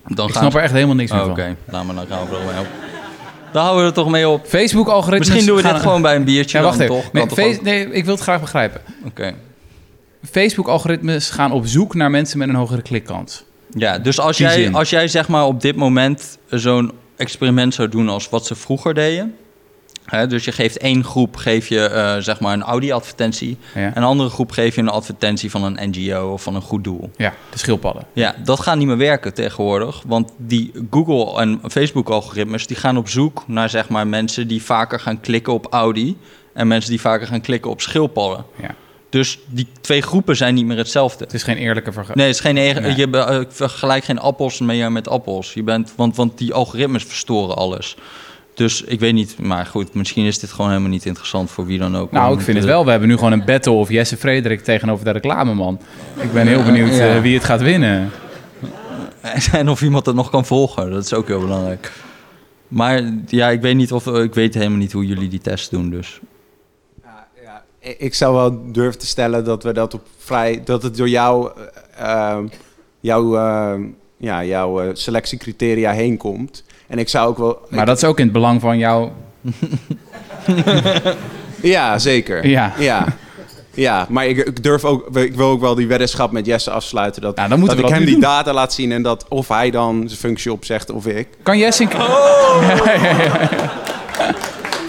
Dan 0.06 0.26
Ik 0.28 0.32
gaan 0.32 0.42
snap 0.42 0.54
er 0.54 0.62
echt 0.62 0.72
helemaal 0.72 0.94
niks 0.94 1.10
meer 1.10 1.20
Oh, 1.20 1.26
van. 1.26 1.34
Oké, 1.34 1.56
nou 1.64 1.84
maar 1.84 1.94
dan 1.94 2.06
gaan 2.06 2.18
we 2.28 2.36
er 2.36 2.44
wel 2.44 2.52
mee 2.52 2.60
op. 2.60 2.66
Dan 3.52 3.62
houden 3.62 3.82
we 3.84 3.90
er 3.90 3.96
toch 3.96 4.10
mee 4.10 4.28
op. 4.28 4.46
Facebook-algoritmes 4.46 5.28
Misschien 5.28 5.46
doen 5.54 5.56
we 5.62 5.72
dit 5.72 5.80
gewoon 5.80 6.02
bij 6.02 6.16
een 6.16 6.24
biertje 6.24 6.58
Ja, 6.58 6.64
wacht 6.64 6.78
dan 6.78 6.86
even. 6.86 7.02
toch? 7.02 7.12
Nee, 7.12 7.26
toch 7.26 7.62
nee, 7.62 7.90
ik 7.92 8.04
wil 8.04 8.14
het 8.14 8.22
graag 8.22 8.40
begrijpen. 8.40 8.80
Oké. 9.04 9.34
Facebook-algoritmes 10.30 11.30
gaan 11.30 11.52
op 11.52 11.66
zoek 11.66 11.94
naar 11.94 12.10
mensen 12.10 12.38
met 12.38 12.48
een 12.48 12.54
hogere 12.54 12.82
klikkans. 12.82 13.44
Ja, 13.70 13.98
dus 13.98 14.20
als 14.20 14.36
Die 14.36 14.46
jij, 14.46 14.54
zin. 14.62 14.74
als 14.74 14.90
jij 14.90 15.08
zeg 15.08 15.28
maar 15.28 15.44
op 15.44 15.60
dit 15.60 15.76
moment 15.76 16.38
zo'n 16.50 16.92
experiment 17.16 17.74
zou 17.74 17.88
doen 17.88 18.08
als 18.08 18.28
wat 18.28 18.46
ze 18.46 18.54
vroeger 18.54 18.94
deden. 18.94 19.36
Hè, 20.04 20.26
dus 20.26 20.44
je 20.44 20.52
geeft 20.52 20.78
één 20.78 21.04
groep 21.04 21.36
geef 21.36 21.68
je, 21.68 21.84
eh, 21.84 22.16
zeg 22.18 22.40
maar 22.40 22.52
een 22.52 22.62
Audi-advertentie. 22.62 23.56
Ja, 23.74 23.80
En 23.80 23.92
een 23.96 24.02
andere 24.02 24.28
groep 24.28 24.50
geef 24.50 24.74
je 24.74 24.80
een 24.80 24.88
advertentie 24.88 25.50
van 25.50 25.64
een 25.64 25.90
NGO 25.90 26.30
of 26.32 26.42
van 26.42 26.54
een 26.54 26.62
goed 26.62 26.84
doel. 26.84 27.10
ja 27.16 27.34
de 27.50 27.58
schildpadden. 27.58 28.04
Ja, 28.12 28.34
dat 28.44 28.60
gaat 28.60 28.76
niet 28.76 28.86
meer 28.86 28.96
werken 28.96 29.34
tegenwoordig. 29.34 30.02
Want 30.06 30.30
die 30.36 30.72
Google 30.90 31.40
en 31.40 31.60
Facebook-algoritmes 31.70 32.66
die 32.66 32.76
gaan 32.76 32.96
op 32.96 33.08
zoek 33.08 33.44
naar 33.46 33.68
zeg 33.70 33.88
maar, 33.88 34.06
mensen 34.06 34.48
die 34.48 34.62
vaker 34.62 35.00
gaan 35.00 35.20
klikken 35.20 35.52
op 35.52 35.66
Audi. 35.70 36.16
En 36.54 36.66
mensen 36.66 36.90
die 36.90 37.00
vaker 37.00 37.26
gaan 37.26 37.40
klikken 37.40 37.70
op 37.70 37.80
schildpadden. 37.80 38.44
Ja. 38.60 38.74
Dus 39.08 39.38
die 39.46 39.66
twee 39.80 40.02
groepen 40.02 40.36
zijn 40.36 40.54
niet 40.54 40.66
meer 40.66 40.76
hetzelfde. 40.76 41.24
Het 41.24 41.34
is 41.34 41.42
geen 41.42 41.56
eerlijke 41.56 41.92
vergelijking. 41.92 42.16
Nee, 42.16 42.26
het 42.26 42.36
is 42.36 42.40
geen 42.74 42.82
Nee. 42.82 42.96
je 42.96 43.08
be- 43.08 43.18
eh, 43.18 43.40
vergelijkt 43.48 44.04
geen 44.04 44.18
appels 44.18 44.58
meer 44.60 44.92
met 44.92 45.08
appels. 45.08 45.54
Je 45.54 45.62
bent, 45.62 45.92
want, 45.96 46.16
want 46.16 46.38
die 46.38 46.54
algoritmes 46.54 47.04
verstoren 47.04 47.56
alles. 47.56 47.96
Dus 48.54 48.82
ik 48.82 49.00
weet 49.00 49.12
niet, 49.12 49.38
maar 49.38 49.66
goed, 49.66 49.94
misschien 49.94 50.24
is 50.24 50.38
dit 50.38 50.50
gewoon 50.50 50.70
helemaal 50.70 50.90
niet 50.90 51.06
interessant 51.06 51.50
voor 51.50 51.66
wie 51.66 51.78
dan 51.78 51.96
ook. 51.96 52.10
Nou, 52.12 52.34
ik 52.36 52.40
vind 52.44 52.56
het 52.56 52.66
wel. 52.66 52.84
We 52.84 52.90
hebben 52.90 53.08
nu 53.08 53.16
gewoon 53.16 53.32
een 53.32 53.44
battle 53.44 53.72
of 53.72 53.88
Jesse 53.88 54.16
Frederik 54.16 54.60
tegenover 54.64 55.04
de 55.04 55.10
reclameman. 55.10 55.80
Ik 56.20 56.32
ben 56.32 56.46
heel 56.46 56.62
benieuwd 56.62 56.94
Ja. 56.94 57.14
eh, 57.14 57.20
wie 57.20 57.34
het 57.34 57.44
gaat 57.44 57.60
winnen. 57.62 58.10
En 59.52 59.68
of 59.68 59.82
iemand 59.82 60.06
het 60.06 60.14
nog 60.14 60.30
kan 60.30 60.44
volgen, 60.44 60.90
dat 60.90 61.04
is 61.04 61.14
ook 61.14 61.26
heel 61.28 61.40
belangrijk. 61.40 61.92
Maar 62.68 63.02
ja, 63.26 63.48
ik 63.50 63.60
weet 63.60 63.74
niet 63.76 63.92
of 63.92 64.06
ik 64.06 64.34
weet 64.34 64.54
helemaal 64.54 64.78
niet 64.78 64.92
hoe 64.92 65.06
jullie 65.06 65.28
die 65.28 65.40
test 65.40 65.70
doen. 65.70 65.90
Dus 65.90 66.20
Ja, 67.04 67.26
ja. 67.44 67.62
Ik- 67.98 68.14
zou 68.14 68.34
wel 68.34 68.72
durven 68.72 69.00
te 69.00 69.06
stellen 69.06 69.44
dat 69.44 69.62
we 69.62 69.72
dat 69.72 69.94
op 69.94 70.06
vrij 70.18 70.62
dat 70.64 70.82
het 70.82 70.96
door 70.96 71.08
jou, 71.08 71.50
eh, 71.96 72.30
eh, 72.30 72.38
jouw, 73.00 73.36
eh, 73.36 73.74
ja, 74.16 74.44
jouw 74.44 74.80
eh, 74.80 74.88
selectiecriteria 74.92 75.92
heen 75.92 76.16
komt. 76.16 76.64
En 76.92 76.98
ik 76.98 77.08
zou 77.08 77.28
ook 77.28 77.38
wel. 77.38 77.58
Maar 77.68 77.80
ik- 77.80 77.86
dat 77.86 77.96
is 77.96 78.04
ook 78.04 78.18
in 78.18 78.24
het 78.24 78.32
belang 78.32 78.60
van 78.60 78.78
jou. 78.78 79.08
ja, 81.60 81.98
zeker. 81.98 82.46
Ja. 82.46 82.72
ja. 82.78 83.04
Ja, 83.74 84.06
maar 84.08 84.26
ik, 84.26 84.36
ik 84.36 84.62
durf 84.62 84.84
ook, 84.84 85.16
ik 85.16 85.34
wil 85.34 85.48
ook 85.48 85.60
wel 85.60 85.74
die 85.74 85.86
weddenschap 85.86 86.32
met 86.32 86.46
Jesse 86.46 86.70
afsluiten. 86.70 87.22
Dat, 87.22 87.36
Nou, 87.36 87.48
dan 87.48 87.58
moeten 87.58 87.76
dat 87.76 87.86
we 87.86 87.92
ik 87.92 87.98
dat 87.98 88.06
hem 88.08 88.18
die 88.18 88.26
doen. 88.26 88.34
data 88.34 88.52
laat 88.52 88.72
zien 88.72 88.92
en 88.92 89.02
dat 89.02 89.26
of 89.28 89.48
hij 89.48 89.70
dan 89.70 90.02
zijn 90.06 90.20
functie 90.20 90.52
opzegt 90.52 90.90
of 90.90 91.06
ik. 91.06 91.28
Kan 91.42 91.58
Jesse... 91.58 91.82
een- 91.82 91.88
Ja, 91.98 92.94
ja, 92.94 92.94
ja, 92.94 93.22
ja. 93.22 93.50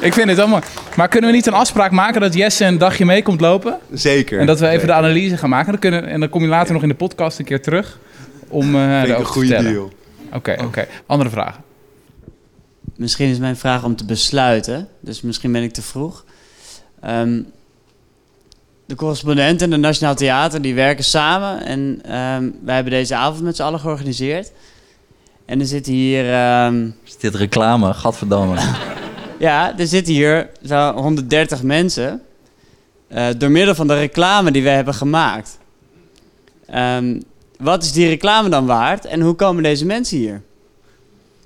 Ik 0.02 0.14
vind 0.14 0.30
het 0.30 0.40
allemaal... 0.40 0.62
Maar 0.96 1.08
kunnen 1.08 1.30
we 1.30 1.36
niet 1.36 1.48
een 1.48 1.54
afspraak 1.54 1.92
maken 1.92 2.22
dat 2.22 2.34
Jesse 2.34 2.66
een 2.66 2.78
dagje 2.78 3.06
mee 3.06 3.24
komt 3.24 3.42
lopen? 3.42 3.78
Zeker. 3.94 4.40
En 4.40 4.46
dat 4.46 4.60
we 4.60 4.68
even 4.68 4.88
de 4.88 4.94
analyse 4.94 5.38
gaan 5.38 5.50
maken. 5.50 5.72
Dan 5.72 5.80
kunnen, 5.80 6.06
en 6.08 6.20
dan 6.20 6.30
kom 6.30 6.42
je 6.42 6.48
later 6.48 6.74
nog 6.74 6.82
in 6.82 6.88
de 6.90 6.96
podcast 6.96 7.40
een 7.40 7.46
keer 7.46 7.62
terug. 7.62 8.00
Om 8.48 8.76
eh 8.76 8.82
Vind 8.82 9.04
ik 9.04 9.10
erover 9.10 9.16
een 9.20 9.26
te 9.26 9.32
goede 9.32 9.48
vertellen. 9.48 9.74
deal. 9.74 9.92
Oké, 10.34 10.56
oké. 10.64 10.88
Andere 11.06 11.30
vragen. 11.30 11.64
Misschien 12.96 13.30
is 13.30 13.38
mijn 13.38 13.58
vraag 13.58 13.84
om 13.84 13.96
te 13.96 14.06
besluiten, 14.06 14.88
dus 15.00 15.22
misschien 15.22 15.52
ben 15.52 15.64
ik 15.64 15.74
te 15.74 15.82
vroeg. 15.82 16.26
Ehm, 17.02 17.42
de 18.86 18.96
correspondent 18.96 19.62
en 19.62 19.70
de 19.70 19.78
Nationaal 19.78 20.16
Theater 20.16 20.62
die 20.62 20.76
werken 20.76 21.04
samen 21.04 21.66
en 21.66 22.00
ehm, 22.04 22.50
wij 22.64 22.76
hebben 22.76 22.94
deze 22.94 23.16
avond 23.16 23.44
met 23.44 23.56
z'n 23.56 23.64
allen 23.64 23.80
georganiseerd. 23.80 24.52
En 25.46 25.60
er 25.60 25.66
zitten 25.66 25.94
hier, 25.94 26.34
ehm, 26.34 26.90
is 27.06 27.18
dit 27.18 27.36
reclame? 27.36 27.94
Gadverdamme. 27.94 28.60
ja, 29.40 29.78
er 29.78 29.88
zitten 29.88 30.14
hier 30.14 30.50
zo 30.66 30.94
130 30.94 31.64
mensen 31.64 32.22
eh, 33.08 33.28
door 33.38 33.52
middel 33.52 33.76
van 33.76 33.88
de 33.88 33.96
reclame 33.96 34.52
die 34.52 34.64
we 34.64 34.70
hebben 34.70 34.94
gemaakt. 34.94 35.58
Wat 37.64 37.84
is 37.84 37.92
die 37.92 38.08
reclame 38.08 38.50
dan 38.50 38.66
waard 38.66 39.06
en 39.06 39.22
hoe 39.22 39.34
komen 39.34 39.64
deze 39.64 39.86
mensen 39.86 40.18
hier? 40.18 40.42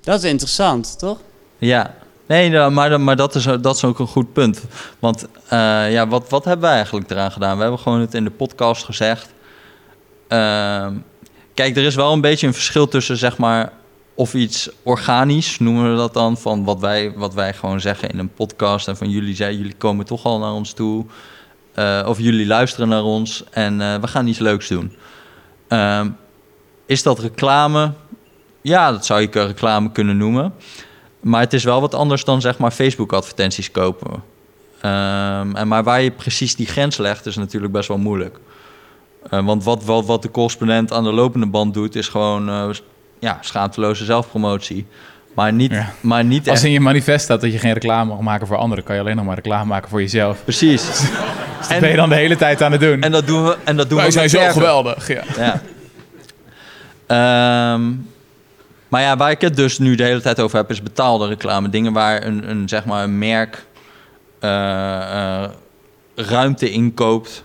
Dat 0.00 0.22
is 0.22 0.30
interessant, 0.30 0.98
toch? 0.98 1.20
Ja, 1.58 1.94
nee, 2.26 2.48
nou, 2.48 2.72
maar, 2.72 3.00
maar 3.00 3.16
dat, 3.16 3.34
is, 3.34 3.44
dat 3.44 3.76
is 3.76 3.84
ook 3.84 3.98
een 3.98 4.06
goed 4.06 4.32
punt. 4.32 4.64
Want 4.98 5.26
eh, 5.48 5.92
ja, 5.92 6.08
wat, 6.08 6.28
wat 6.28 6.44
hebben 6.44 6.66
wij 6.66 6.74
eigenlijk 6.74 7.10
eraan 7.10 7.32
gedaan? 7.32 7.56
We 7.56 7.62
hebben 7.62 7.80
gewoon 7.80 8.00
het 8.00 8.14
in 8.14 8.24
de 8.24 8.30
podcast 8.30 8.84
gezegd. 8.84 9.32
Ehm, 10.28 10.94
kijk, 11.54 11.76
er 11.76 11.84
is 11.84 11.94
wel 11.94 12.12
een 12.12 12.20
beetje 12.20 12.46
een 12.46 12.54
verschil 12.54 12.88
tussen 12.88 13.16
zeg 13.16 13.38
maar 13.38 13.72
of 14.14 14.34
iets 14.34 14.70
organisch, 14.82 15.58
noemen 15.58 15.90
we 15.90 15.96
dat 15.96 16.14
dan, 16.14 16.36
van 16.36 16.64
wat 16.64 16.80
wij, 16.80 17.12
wat 17.16 17.34
wij 17.34 17.54
gewoon 17.54 17.80
zeggen 17.80 18.10
in 18.10 18.18
een 18.18 18.32
podcast 18.32 18.88
en 18.88 18.96
van 18.96 19.10
jullie 19.10 19.34
zei, 19.34 19.56
jullie 19.56 19.74
komen 19.74 20.04
toch 20.04 20.24
al 20.24 20.38
naar 20.38 20.52
ons 20.52 20.72
toe. 20.72 21.04
Eh, 21.74 22.04
of 22.06 22.18
jullie 22.18 22.46
luisteren 22.46 22.88
naar 22.88 23.02
ons 23.02 23.44
en 23.50 23.80
eh, 23.80 23.94
we 23.94 24.06
gaan 24.06 24.26
iets 24.26 24.38
leuks 24.38 24.68
doen. 24.68 24.92
Ehm, 25.68 26.10
is 26.86 27.02
dat 27.02 27.18
reclame? 27.18 27.92
Ja, 28.60 28.90
dat 28.92 29.06
zou 29.06 29.20
je 29.20 29.28
reclame 29.30 29.92
kunnen 29.92 30.16
noemen. 30.16 30.54
Maar 31.20 31.40
het 31.40 31.52
is 31.52 31.64
wel 31.64 31.80
wat 31.80 31.94
anders 31.94 32.24
dan 32.24 32.40
zeg 32.40 32.58
maar 32.58 32.70
Facebook-advertenties 32.70 33.70
kopen. 33.70 34.22
Ehm, 34.80 35.56
en 35.56 35.68
maar 35.68 35.82
waar 35.82 36.00
je 36.00 36.10
precies 36.10 36.56
die 36.56 36.66
grens 36.66 36.96
legt, 36.96 37.26
is 37.26 37.36
natuurlijk 37.36 37.72
best 37.72 37.88
wel 37.88 37.98
moeilijk. 37.98 38.38
Eh, 39.30 39.44
want 39.44 39.64
wat, 39.64 39.84
wat, 39.84 40.06
wat 40.06 40.22
de 40.22 40.30
correspondent 40.30 40.92
aan 40.92 41.04
de 41.04 41.12
lopende 41.12 41.46
band 41.46 41.74
doet, 41.74 41.94
is 41.94 42.08
gewoon 42.08 42.48
eh, 42.48 42.68
ja, 43.18 43.38
schaamteloze 43.40 44.04
zelfpromotie. 44.04 44.86
Maar 45.34 45.52
niet, 45.52 45.70
Ja. 45.70 45.92
maar 46.00 46.24
niet 46.24 46.50
Als 46.50 46.64
in 46.64 46.70
je 46.70 46.80
manifest 46.80 47.24
staat 47.24 47.40
dat 47.40 47.52
je 47.52 47.58
geen 47.58 47.72
reclame 47.72 48.10
mag 48.10 48.20
maken 48.20 48.46
voor 48.46 48.56
anderen, 48.56 48.84
kan 48.84 48.94
je 48.94 49.00
alleen 49.00 49.16
nog 49.16 49.24
maar 49.24 49.34
reclame 49.34 49.64
maken 49.64 49.88
voor 49.88 50.00
jezelf. 50.00 50.38
Precies. 50.44 50.82
Dat 51.68 51.80
ben 51.80 51.90
je 51.90 51.96
dan 51.96 52.08
de 52.08 52.14
hele 52.14 52.36
tijd 52.36 52.62
aan 52.62 52.72
het 52.72 52.80
doen. 52.80 53.02
En 53.02 53.12
dat 53.12 53.26
doen 53.26 53.44
we. 53.44 53.56
En 53.64 53.76
dat 53.76 53.88
doen 53.88 53.98
Wij 53.98 54.06
we 54.06 54.12
zijn 54.12 54.28
zo 54.28 54.40
geweldig. 54.40 55.08
Ja. 55.08 55.22
Ja. 55.36 55.60
Ehm, 57.06 57.82
maar 58.88 59.02
ja, 59.02 59.16
waar 59.16 59.30
ik 59.30 59.40
het 59.40 59.56
dus 59.56 59.78
nu 59.78 59.94
de 59.94 60.02
hele 60.02 60.20
tijd 60.20 60.40
over 60.40 60.56
heb, 60.56 60.70
is 60.70 60.82
betaalde 60.82 61.26
reclame. 61.26 61.68
Dingen 61.68 61.92
waar 61.92 62.26
een, 62.26 62.50
een, 62.50 62.68
zeg 62.68 62.84
maar 62.84 63.04
een 63.04 63.18
merk 63.18 63.66
eh, 64.38 65.42
eh, 65.42 65.50
ruimte 66.14 66.70
inkoopt 66.70 67.42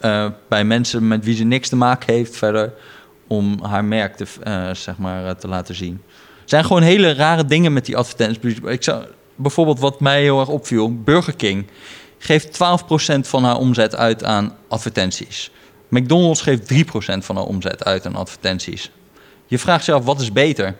eh, 0.00 0.26
bij 0.48 0.64
mensen 0.64 1.08
met 1.08 1.24
wie 1.24 1.36
ze 1.36 1.44
niks 1.44 1.68
te 1.68 1.76
maken 1.76 2.14
heeft 2.14 2.36
verder, 2.36 2.72
om 3.26 3.58
haar 3.62 3.84
merk 3.84 4.16
te, 4.16 4.26
zeg 4.72 4.98
maar, 4.98 5.36
te 5.36 5.48
laten 5.48 5.74
zien. 5.74 6.02
Er 6.42 6.48
zijn 6.48 6.64
gewoon 6.64 6.82
hele 6.82 7.14
rare 7.14 7.44
dingen 7.44 7.72
met 7.72 7.86
die 7.86 7.96
advertenties. 7.96 8.58
Ik 8.64 8.82
zou, 8.82 9.04
bijvoorbeeld 9.34 9.80
wat 9.80 10.00
mij 10.00 10.22
heel 10.22 10.40
erg 10.40 10.48
opviel, 10.48 11.02
Burger 11.02 11.36
King 11.36 11.66
geeft 12.18 12.58
12% 13.16 13.18
van 13.20 13.44
haar 13.44 13.56
omzet 13.56 13.96
uit 13.96 14.24
aan 14.24 14.56
advertenties. 14.68 15.50
McDonald's 15.88 16.40
geeft 16.40 16.72
3% 16.72 16.76
van 17.18 17.36
haar 17.36 17.44
omzet 17.44 17.84
uit 17.84 18.06
aan 18.06 18.16
advertenties. 18.16 18.90
Je 19.52 19.58
vraagt 19.58 19.84
je 19.84 20.02
wat 20.02 20.20
is 20.20 20.32
beter? 20.32 20.76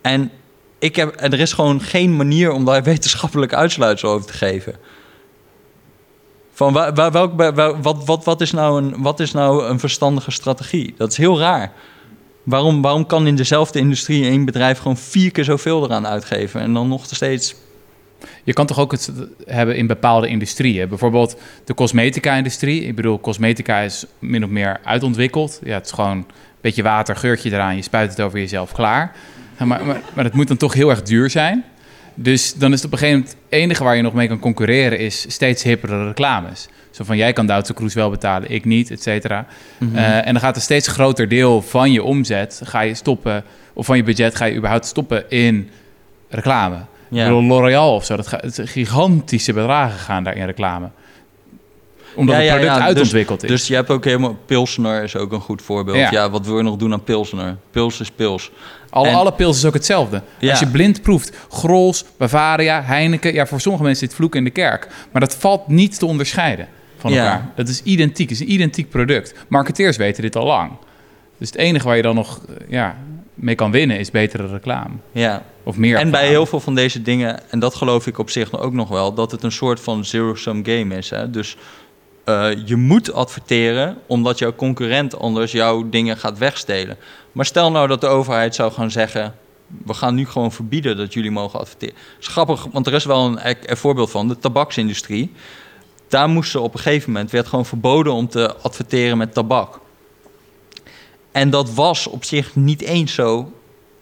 En, 0.00 0.30
ik 0.78 0.96
heb, 0.96 1.20
er 1.20 1.40
is 1.40 1.52
gewoon 1.52 1.80
geen 1.80 2.16
manier 2.16 2.52
om 2.52 2.64
daar 2.64 2.82
wetenschappelijk 2.92 3.54
uitsluitsel 3.54 4.10
over 4.10 4.26
te 4.26 4.32
geven. 4.32 4.74
Van 6.52 6.72
welk, 6.72 7.36
wa- 7.36 7.80
wat, 7.80 8.04
wat, 8.04 8.24
wat, 8.24 8.40
is 8.40 8.50
nou 8.50 8.82
een, 8.82 9.02
wat 9.02 9.20
is 9.20 9.32
nou 9.32 9.64
een 9.66 9.78
verstandige 9.78 10.30
strategie? 10.30 10.94
Dat 10.96 11.10
is 11.10 11.16
heel 11.16 11.38
raar. 11.38 11.72
Waarom, 12.42 12.82
waarom 12.82 13.06
kan 13.06 13.26
in 13.26 13.36
dezelfde 13.36 13.78
industrie 13.78 14.24
één 14.24 14.44
bedrijf 14.44 14.78
gewoon 14.78 14.96
vier 14.96 15.30
keer 15.30 15.44
zoveel 15.44 15.84
eraan 15.84 16.06
uitgeven 16.06 16.60
en 16.60 16.72
dan 16.72 16.88
nog 16.88 17.06
steeds 17.06 17.54
Je 18.44 18.52
kan 18.52 18.66
toch 18.66 18.78
ook 18.78 18.92
het 18.92 19.12
hebben 19.44 19.76
in 19.76 19.86
bepaalde 19.86 20.28
industrieën. 20.28 20.88
Bijvoorbeeld 20.88 21.36
de 21.64 21.74
cosmetica-industrie. 21.74 22.84
Ik 22.84 22.96
bedoel, 22.96 23.20
cosmetica 23.20 23.80
is 23.80 24.04
min 24.18 24.44
of 24.44 24.50
meer 24.50 24.80
uitontwikkeld. 24.84 25.60
Ja, 25.64 25.74
het 25.74 25.86
is 25.86 25.92
gewoon 25.92 26.26
beetje 26.62 26.82
water, 26.82 27.16
geurtje 27.16 27.50
eraan. 27.50 27.76
Je 27.76 27.82
spuit 27.82 28.10
het 28.10 28.20
over 28.20 28.38
jezelf, 28.38 28.72
klaar. 28.72 29.12
Maar, 29.58 29.84
maar, 29.84 30.00
maar 30.14 30.24
het 30.24 30.34
moet 30.34 30.48
dan 30.48 30.56
toch 30.56 30.74
heel 30.74 30.90
erg 30.90 31.02
duur 31.02 31.30
zijn. 31.30 31.64
Dus 32.14 32.54
dan 32.54 32.72
is 32.72 32.76
het 32.76 32.86
op 32.86 32.92
een 32.92 32.98
gegeven 32.98 33.20
moment... 33.20 33.38
het 33.38 33.60
enige 33.60 33.84
waar 33.84 33.96
je 33.96 34.02
nog 34.02 34.12
mee 34.12 34.28
kan 34.28 34.38
concurreren... 34.38 34.98
is 34.98 35.24
steeds 35.28 35.62
hippere 35.62 36.06
reclames. 36.06 36.68
Zo 36.90 37.04
van, 37.04 37.16
jij 37.16 37.32
kan 37.32 37.46
Duitse 37.46 37.74
Cruise 37.74 37.98
wel 37.98 38.10
betalen, 38.10 38.50
ik 38.50 38.64
niet, 38.64 38.90
et 38.90 39.02
cetera. 39.02 39.46
Eh, 39.94 40.26
en 40.26 40.32
dan 40.32 40.40
gaat 40.40 40.56
een 40.56 40.62
steeds 40.62 40.88
groter 40.88 41.28
deel 41.28 41.62
van 41.62 41.92
je 41.92 42.02
omzet... 42.02 42.60
ga 42.64 42.80
je 42.80 42.94
stoppen, 42.94 43.44
of 43.72 43.86
van 43.86 43.96
je 43.96 44.02
budget 44.02 44.34
ga 44.34 44.44
je 44.44 44.56
überhaupt 44.56 44.86
stoppen 44.86 45.30
in 45.30 45.70
reclame. 46.28 46.76
Ja. 47.08 47.30
L'Oreal 47.30 47.94
of 47.94 48.04
zo, 48.04 48.16
dat 48.16 48.26
gaat, 48.26 48.60
gigantische 48.64 49.52
bedragen 49.52 49.98
gaan 49.98 50.24
daar 50.24 50.36
in 50.36 50.46
reclame. 50.46 50.88
Omdat 52.14 52.34
Ja, 52.34 52.40
het 52.40 52.50
ja, 52.50 52.56
product 52.56 52.76
ja, 52.78 52.84
uitontwikkeld 52.84 53.42
is. 53.42 53.48
Dus 53.48 53.66
je 53.66 53.74
hebt 53.74 53.90
ook 53.90 54.04
helemaal... 54.04 54.36
Pilsner 54.46 55.02
is 55.02 55.16
ook 55.16 55.32
een 55.32 55.40
goed 55.40 55.62
voorbeeld. 55.62 55.96
Ja. 55.96 56.10
Ja, 56.10 56.30
wat 56.30 56.46
wil 56.46 56.56
je 56.56 56.62
nog 56.62 56.76
doen 56.76 56.92
aan 56.92 57.04
Pilsner? 57.04 57.56
Pils 57.70 58.00
is 58.00 58.10
pils. 58.10 58.50
alle, 58.90 59.08
en- 59.08 59.14
alle 59.14 59.32
pils 59.32 59.56
is 59.56 59.64
ook 59.64 59.74
hetzelfde. 59.74 60.22
Ja. 60.38 60.50
Als 60.50 60.58
je 60.60 60.66
blind 60.66 61.02
proeft, 61.02 61.36
Grols, 61.50 62.04
Bavaria, 62.16 62.82
Heineken... 62.82 63.34
ja, 63.34 63.46
voor 63.46 63.60
sommige 63.60 63.84
mensen 63.84 64.06
zit 64.06 64.16
vloek 64.16 64.34
in 64.34 64.44
de 64.44 64.50
kerk. 64.50 64.88
Maar 65.12 65.20
dat 65.20 65.36
valt 65.36 65.68
niet 65.68 65.98
te 65.98 66.06
onderscheiden 66.06 66.68
van 66.98 67.12
Ja. 67.12 67.24
elkaar. 67.24 67.50
Dat 67.54 67.68
is 67.68 67.82
identiek, 67.82 68.28
het 68.30 68.40
is 68.40 68.46
een 68.46 68.52
identiek 68.52 68.90
product. 68.90 69.34
Marketeers 69.48 69.96
weten 69.96 70.22
dit 70.22 70.36
al 70.36 70.46
lang. 70.46 70.70
Dus 71.38 71.48
het 71.48 71.58
enige 71.58 71.86
waar 71.86 71.96
je 71.96 72.02
dan 72.02 72.14
nog 72.14 72.40
eh, 72.48 72.54
ja, 72.68 72.96
mee 73.34 73.54
kan 73.54 73.70
winnen... 73.70 73.98
is 73.98 74.10
betere 74.10 74.46
reclame. 74.46 74.94
Ja. 75.12 75.42
Of 75.64 75.76
meer 75.76 75.96
En 75.98 76.10
bij 76.10 76.28
heel 76.28 76.46
veel 76.46 76.60
van 76.60 76.74
deze 76.74 77.02
dingen, 77.02 77.50
en 77.50 77.58
dat 77.58 77.74
geloof 77.74 78.06
ik 78.06 78.18
op 78.18 78.30
zich 78.30 78.58
ook 78.58 78.72
nog 78.72 78.88
wel, 78.88 79.14
dat 79.14 79.30
het 79.30 79.42
een 79.42 79.52
soort 79.52 79.80
van 79.80 80.04
zero-sum 80.04 80.64
game 80.64 80.96
is. 80.96 81.10
Hè? 81.10 81.30
Dus 81.30 81.56
eh, 82.24 82.50
je 82.64 82.76
moet 82.76 83.12
adverteren 83.12 83.98
omdat 84.06 84.38
jouw 84.38 84.54
concurrent 84.54 85.18
anders 85.18 85.52
jouw 85.52 85.88
dingen 85.88 86.16
gaat 86.16 86.38
wegstelen. 86.38 86.96
Maar 87.32 87.44
stel 87.44 87.70
nou 87.70 87.88
dat 87.88 88.00
de 88.00 88.06
overheid 88.06 88.54
zou 88.54 88.72
gaan 88.72 88.90
zeggen: 88.90 89.34
we 89.84 89.94
gaan 89.94 90.14
nu 90.14 90.26
gewoon 90.26 90.52
verbieden 90.52 90.96
dat 90.96 91.12
jullie 91.12 91.30
mogen 91.30 91.60
adverteren. 91.60 91.94
Grappig, 92.20 92.66
want 92.72 92.86
er 92.86 92.94
is 92.94 93.04
wel 93.04 93.26
een, 93.26 93.56
een 93.62 93.76
voorbeeld 93.76 94.10
van 94.10 94.28
de 94.28 94.38
tabaksindustrie. 94.38 95.32
Daar 96.08 96.28
moesten 96.28 96.62
op 96.62 96.74
een 96.74 96.80
gegeven 96.80 97.12
moment 97.12 97.30
werd 97.30 97.46
gewoon 97.46 97.66
verboden 97.66 98.12
om 98.12 98.28
te 98.28 98.56
adverteren 98.56 99.18
met 99.18 99.34
tabak. 99.34 99.80
En 101.32 101.50
dat 101.50 101.74
was 101.74 102.06
op 102.06 102.24
zich 102.24 102.54
niet 102.54 102.82
eens 102.82 103.14
zo 103.14 103.52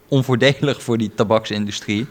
onvoordelig 0.07 0.83
voor 0.83 0.97
die 0.97 1.11
tabaksindustrie. 1.15 2.07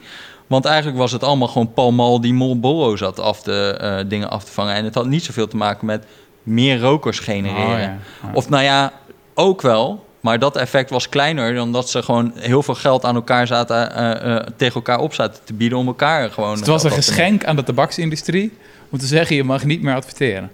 Want 0.50 0.64
eigenlijk 0.64 0.98
was 0.98 1.12
het 1.12 1.22
allemaal 1.22 1.48
gewoon 1.48 1.72
Pall 1.72 1.90
Mall 1.90 2.20
die 2.20 2.32
Marlboro 2.34 2.96
zat 2.96 3.20
af 3.20 3.42
te, 3.42 3.76
eh, 3.80 4.08
dingen 4.08 4.30
af 4.30 4.44
te 4.44 4.52
vangen. 4.52 4.74
En 4.74 4.84
het 4.84 4.94
had 4.94 5.06
niet 5.06 5.24
zoveel 5.24 5.48
te 5.48 5.56
maken 5.56 5.86
met 5.86 6.04
meer 6.42 6.80
rokers 6.80 7.18
genereren. 7.18 7.64
Oh, 7.64 7.78
ja. 7.78 7.98
Ja. 8.22 8.30
Of 8.32 8.48
nou 8.48 8.62
ja, 8.62 8.92
ook 9.34 9.62
wel. 9.62 10.06
Maar 10.20 10.38
dat 10.38 10.56
effect 10.56 10.90
was 10.90 11.08
kleiner 11.08 11.54
dan 11.54 11.72
dat 11.72 11.90
ze 11.90 12.02
gewoon 12.02 12.32
heel 12.34 12.62
veel 12.62 12.74
geld 12.74 13.04
aan 13.04 13.14
elkaar 13.14 13.46
zaten, 13.46 13.94
eh, 13.94 14.36
eh, 14.36 14.46
tegen 14.56 14.74
elkaar 14.74 14.98
op 14.98 15.14
zaten 15.14 15.44
te 15.44 15.54
bieden 15.54 15.78
om 15.78 15.86
elkaar 15.86 16.30
gewoon. 16.30 16.50
Dus 16.50 16.58
het 16.58 16.68
was 16.68 16.84
een 16.84 16.90
geschenk 16.90 17.44
aan 17.44 17.56
de 17.56 17.62
tabaksindustrie... 17.62 18.52
om 18.90 18.98
te 18.98 19.06
zeggen, 19.06 19.36
je 19.36 19.44
mag 19.44 19.64
niet 19.64 19.82
meer 19.82 19.94
adverteren. 19.94 20.50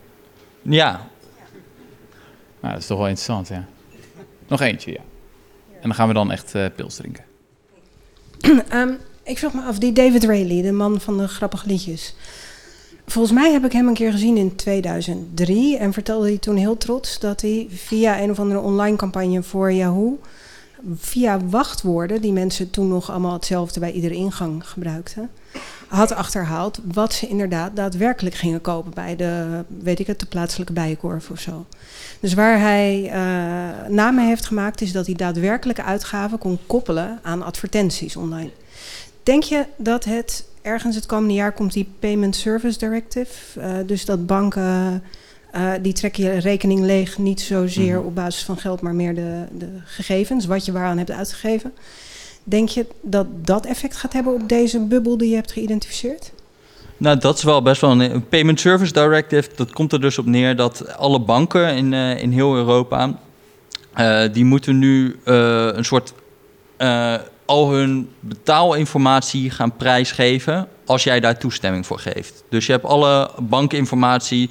Ja, 0.62 1.00
Nou, 2.60 2.72
dat 2.72 2.82
is 2.82 2.86
toch 2.86 2.98
wel 2.98 3.08
interessant, 3.08 3.48
ja. 3.48 3.64
Nog 4.48 4.60
eentje, 4.60 4.92
ja. 4.92 5.00
En 5.74 5.82
dan 5.82 5.94
gaan 5.94 6.08
we 6.08 6.14
dan 6.14 6.32
echt 6.32 6.54
eh, 6.54 6.64
pils 6.76 6.94
drinken. 6.94 7.24
Ehm, 8.68 8.92
ik 9.26 9.38
vroeg 9.38 9.52
me 9.52 9.62
af, 9.62 9.78
die 9.78 9.92
David 9.92 10.24
Rayleigh, 10.24 10.62
de 10.62 10.72
man 10.72 11.00
van 11.00 11.18
de 11.18 11.28
grappige 11.28 11.66
liedjes. 11.66 12.14
Volgens 13.06 13.34
mij 13.34 13.52
heb 13.52 13.64
ik 13.64 13.72
hem 13.72 13.88
een 13.88 13.94
keer 13.94 14.12
gezien 14.12 14.36
in 14.36 14.56
2003 14.56 15.78
en 15.78 15.92
vertelde 15.92 16.26
hij 16.26 16.38
toen 16.38 16.56
heel 16.56 16.76
trots 16.76 17.18
dat 17.18 17.40
hij 17.40 17.66
via 17.70 18.20
een 18.20 18.30
of 18.30 18.38
andere 18.38 18.60
online 18.60 18.96
campagne 18.96 19.42
voor 19.42 19.72
Yahoo, 19.72 20.18
via 20.96 21.40
wachtwoorden, 21.44 22.20
die 22.20 22.32
mensen 22.32 22.70
toen 22.70 22.88
nog 22.88 23.10
allemaal 23.10 23.32
hetzelfde 23.32 23.80
bij 23.80 23.92
iedere 23.92 24.14
ingang 24.14 24.68
gebruikten, 24.68 25.30
had 25.88 26.12
achterhaald 26.12 26.80
wat 26.92 27.12
ze 27.12 27.28
inderdaad 27.28 27.76
daadwerkelijk 27.76 28.34
gingen 28.34 28.60
kopen 28.60 28.94
bij 28.94 29.16
de, 29.16 29.64
weet 29.82 29.98
ik 29.98 30.06
het, 30.06 30.20
de 30.20 30.26
plaatselijke 30.26 30.72
bijenkorf 30.72 31.30
of 31.30 31.40
zo. 31.40 31.66
Dus 32.20 32.34
waar 32.34 32.60
hij 32.60 33.10
eh, 33.10 33.88
namen 33.88 34.26
heeft 34.26 34.46
gemaakt, 34.46 34.80
is 34.80 34.92
dat 34.92 35.06
hij 35.06 35.14
daadwerkelijke 35.14 35.82
uitgaven 35.82 36.38
kon 36.38 36.58
koppelen 36.66 37.18
aan 37.22 37.42
advertenties 37.42 38.16
online. 38.16 38.50
Denk 39.26 39.42
je 39.42 39.64
dat 39.76 40.04
het 40.04 40.44
ergens 40.62 40.94
het 40.96 41.06
komende 41.06 41.34
jaar 41.34 41.52
komt 41.52 41.72
die 41.72 41.88
Payment 41.98 42.36
Service 42.36 42.78
Directive? 42.78 43.60
eh, 43.60 43.74
dus 43.86 44.04
dat 44.04 44.26
banken, 44.26 45.02
eh, 45.52 45.72
die 45.82 45.92
trekken 45.92 46.24
je 46.24 46.38
rekening 46.38 46.80
leeg, 46.80 47.18
niet 47.18 47.40
zozeer 47.40 47.96
Mhm. 47.96 48.06
op 48.06 48.14
basis 48.14 48.42
van 48.44 48.56
geld, 48.56 48.80
maar 48.80 48.94
meer 48.94 49.14
de, 49.14 49.44
de 49.58 49.68
gegevens, 49.84 50.46
wat 50.46 50.64
je 50.64 50.72
waaraan 50.72 50.98
hebt 50.98 51.10
uitgegeven. 51.10 51.72
Denk 52.44 52.68
je 52.68 52.86
dat 53.00 53.26
dat 53.44 53.66
effect 53.66 53.96
gaat 53.96 54.12
hebben 54.12 54.32
op 54.34 54.48
deze 54.48 54.80
bubbel 54.80 55.16
die 55.16 55.28
je 55.28 55.34
hebt 55.34 55.52
geïdentificeerd? 55.52 56.32
Nou, 56.96 57.18
dat 57.18 57.36
is 57.36 57.42
wel 57.42 57.62
best 57.62 57.80
wel 57.80 57.90
een, 58.00 58.28
Payment 58.28 58.60
Service 58.60 58.92
Directive. 58.92 59.50
Dat 59.56 59.72
komt 59.72 59.92
er 59.92 60.00
dus 60.00 60.18
op 60.18 60.26
neer 60.26 60.56
dat 60.56 60.96
alle 60.96 61.20
banken 61.20 61.76
in, 61.76 61.92
eh, 61.92 62.22
in 62.22 62.32
heel 62.32 62.54
Europa... 62.56 63.18
die 64.32 64.44
moeten 64.44 64.78
nu 64.78 65.16
een 65.24 65.84
soort... 65.84 66.12
al 67.46 67.70
hun 67.70 68.08
betaalinformatie 68.20 69.50
gaan 69.50 69.76
prijsgeven... 69.76 70.68
als 70.86 71.04
jij 71.04 71.20
daar 71.20 71.38
toestemming 71.38 71.86
voor 71.86 71.98
geeft. 71.98 72.44
Dus 72.48 72.66
je 72.66 72.72
hebt 72.72 72.84
alle 72.84 73.30
bankinformatie... 73.38 74.50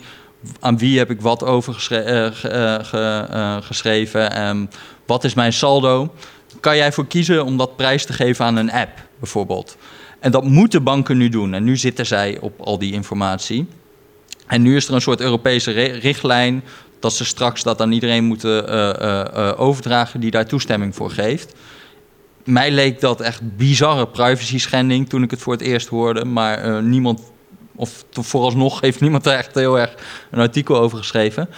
aan 0.60 0.78
wie 0.78 0.98
heb 0.98 1.10
ik 1.10 1.22
wat 1.22 1.43
over 1.43 1.74
eh, 1.74 2.26
ge- 2.34 2.48
eh, 2.48 3.56
eh, 3.56 3.64
geschreven... 3.64 4.32
en 4.32 4.70
wat 5.06 5.24
is 5.24 5.34
mijn 5.34 5.54
saldo... 5.54 6.14
kan 6.60 6.78
jij 6.78 6.91
voor 6.91 7.08
kiezen 7.08 7.46
om 7.46 7.58
dat 7.58 7.76
prijs 7.76 8.06
te 8.06 8.14
geven 8.14 8.46
aan 8.46 8.56
een 8.56 8.72
app, 8.72 8.91
bijvoorbeeld... 9.20 9.78
En 10.20 10.32
dat 10.32 10.43
moeten 10.43 10.84
banken 10.84 11.18
nu 11.18 11.30
doen. 11.30 11.54
En 11.54 11.64
nu 11.64 11.78
zitten 11.78 12.06
zij 12.06 12.38
op 12.41 12.62
al 12.62 12.78
die 12.78 12.93
informatie. 12.93 13.68
En 14.48 14.62
nu 14.62 14.76
is 14.76 14.88
er 14.88 14.93
een 14.93 15.02
soort 15.02 15.22
Europese 15.22 15.72
ri- 15.72 16.00
richtlijn 16.00 16.64
dat 17.00 17.14
ze 17.14 17.26
straks 17.26 17.64
dat 17.64 17.82
aan 17.82 17.91
iedereen 17.91 18.24
moeten 18.24 19.58
overdragen 19.58 20.20
die 20.20 20.32
daar 20.32 20.46
toestemming 20.46 20.96
voor 20.96 21.12
geeft. 21.12 21.54
Mij 22.46 22.72
leek 22.72 23.00
dat 23.00 23.22
echt 23.22 23.58
bizarre 23.58 24.08
privacy 24.08 24.60
schending 24.60 25.10
toen 25.10 25.24
ik 25.24 25.32
het 25.32 25.41
voor 25.41 25.54
het 25.54 25.62
eerst 25.62 25.88
hoorde. 25.88 26.26
Maar 26.26 26.58
eh, 26.58 26.80
niemand, 26.80 27.22
of 27.76 28.06
vooralsnog 28.12 28.82
heeft 28.82 29.02
niemand 29.02 29.26
er 29.26 29.34
echt 29.34 29.56
heel 29.56 29.80
erg 29.80 29.93
een 30.32 30.39
artikel 30.39 30.78
over 30.78 30.98
geschreven. 30.98 31.50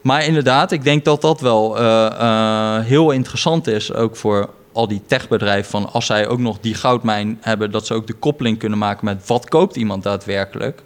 Maar 0.00 0.24
inderdaad, 0.24 0.72
ik 0.72 0.84
denk 0.84 1.04
dat 1.04 1.20
dat 1.20 1.40
wel 1.40 1.78
eh, 1.78 2.06
eh, 2.06 2.84
heel 2.84 3.10
interessant 3.10 3.66
is, 3.66 3.92
ook 3.92 4.16
voor 4.16 4.50
al 4.72 4.88
die 4.88 5.02
techbedrijven. 5.06 5.70
Van 5.70 5.92
als 5.92 6.06
zij 6.06 6.28
ook 6.28 6.38
nog 6.38 6.58
die 6.60 6.74
goudmijn 6.74 7.38
hebben, 7.40 7.70
dat 7.70 7.86
ze 7.86 7.94
ook 7.94 8.06
de 8.06 8.12
koppeling 8.12 8.58
kunnen 8.58 8.78
maken 8.78 9.04
met 9.04 9.26
wat 9.26 9.48
koopt 9.48 9.76
iemand 9.76 10.02
daadwerkelijk. 10.02 10.82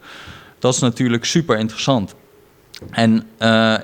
Dat 0.59 0.75
is 0.75 0.81
natuurlijk 0.81 1.25
super 1.25 1.59
interessant. 1.59 2.15
En 2.91 3.27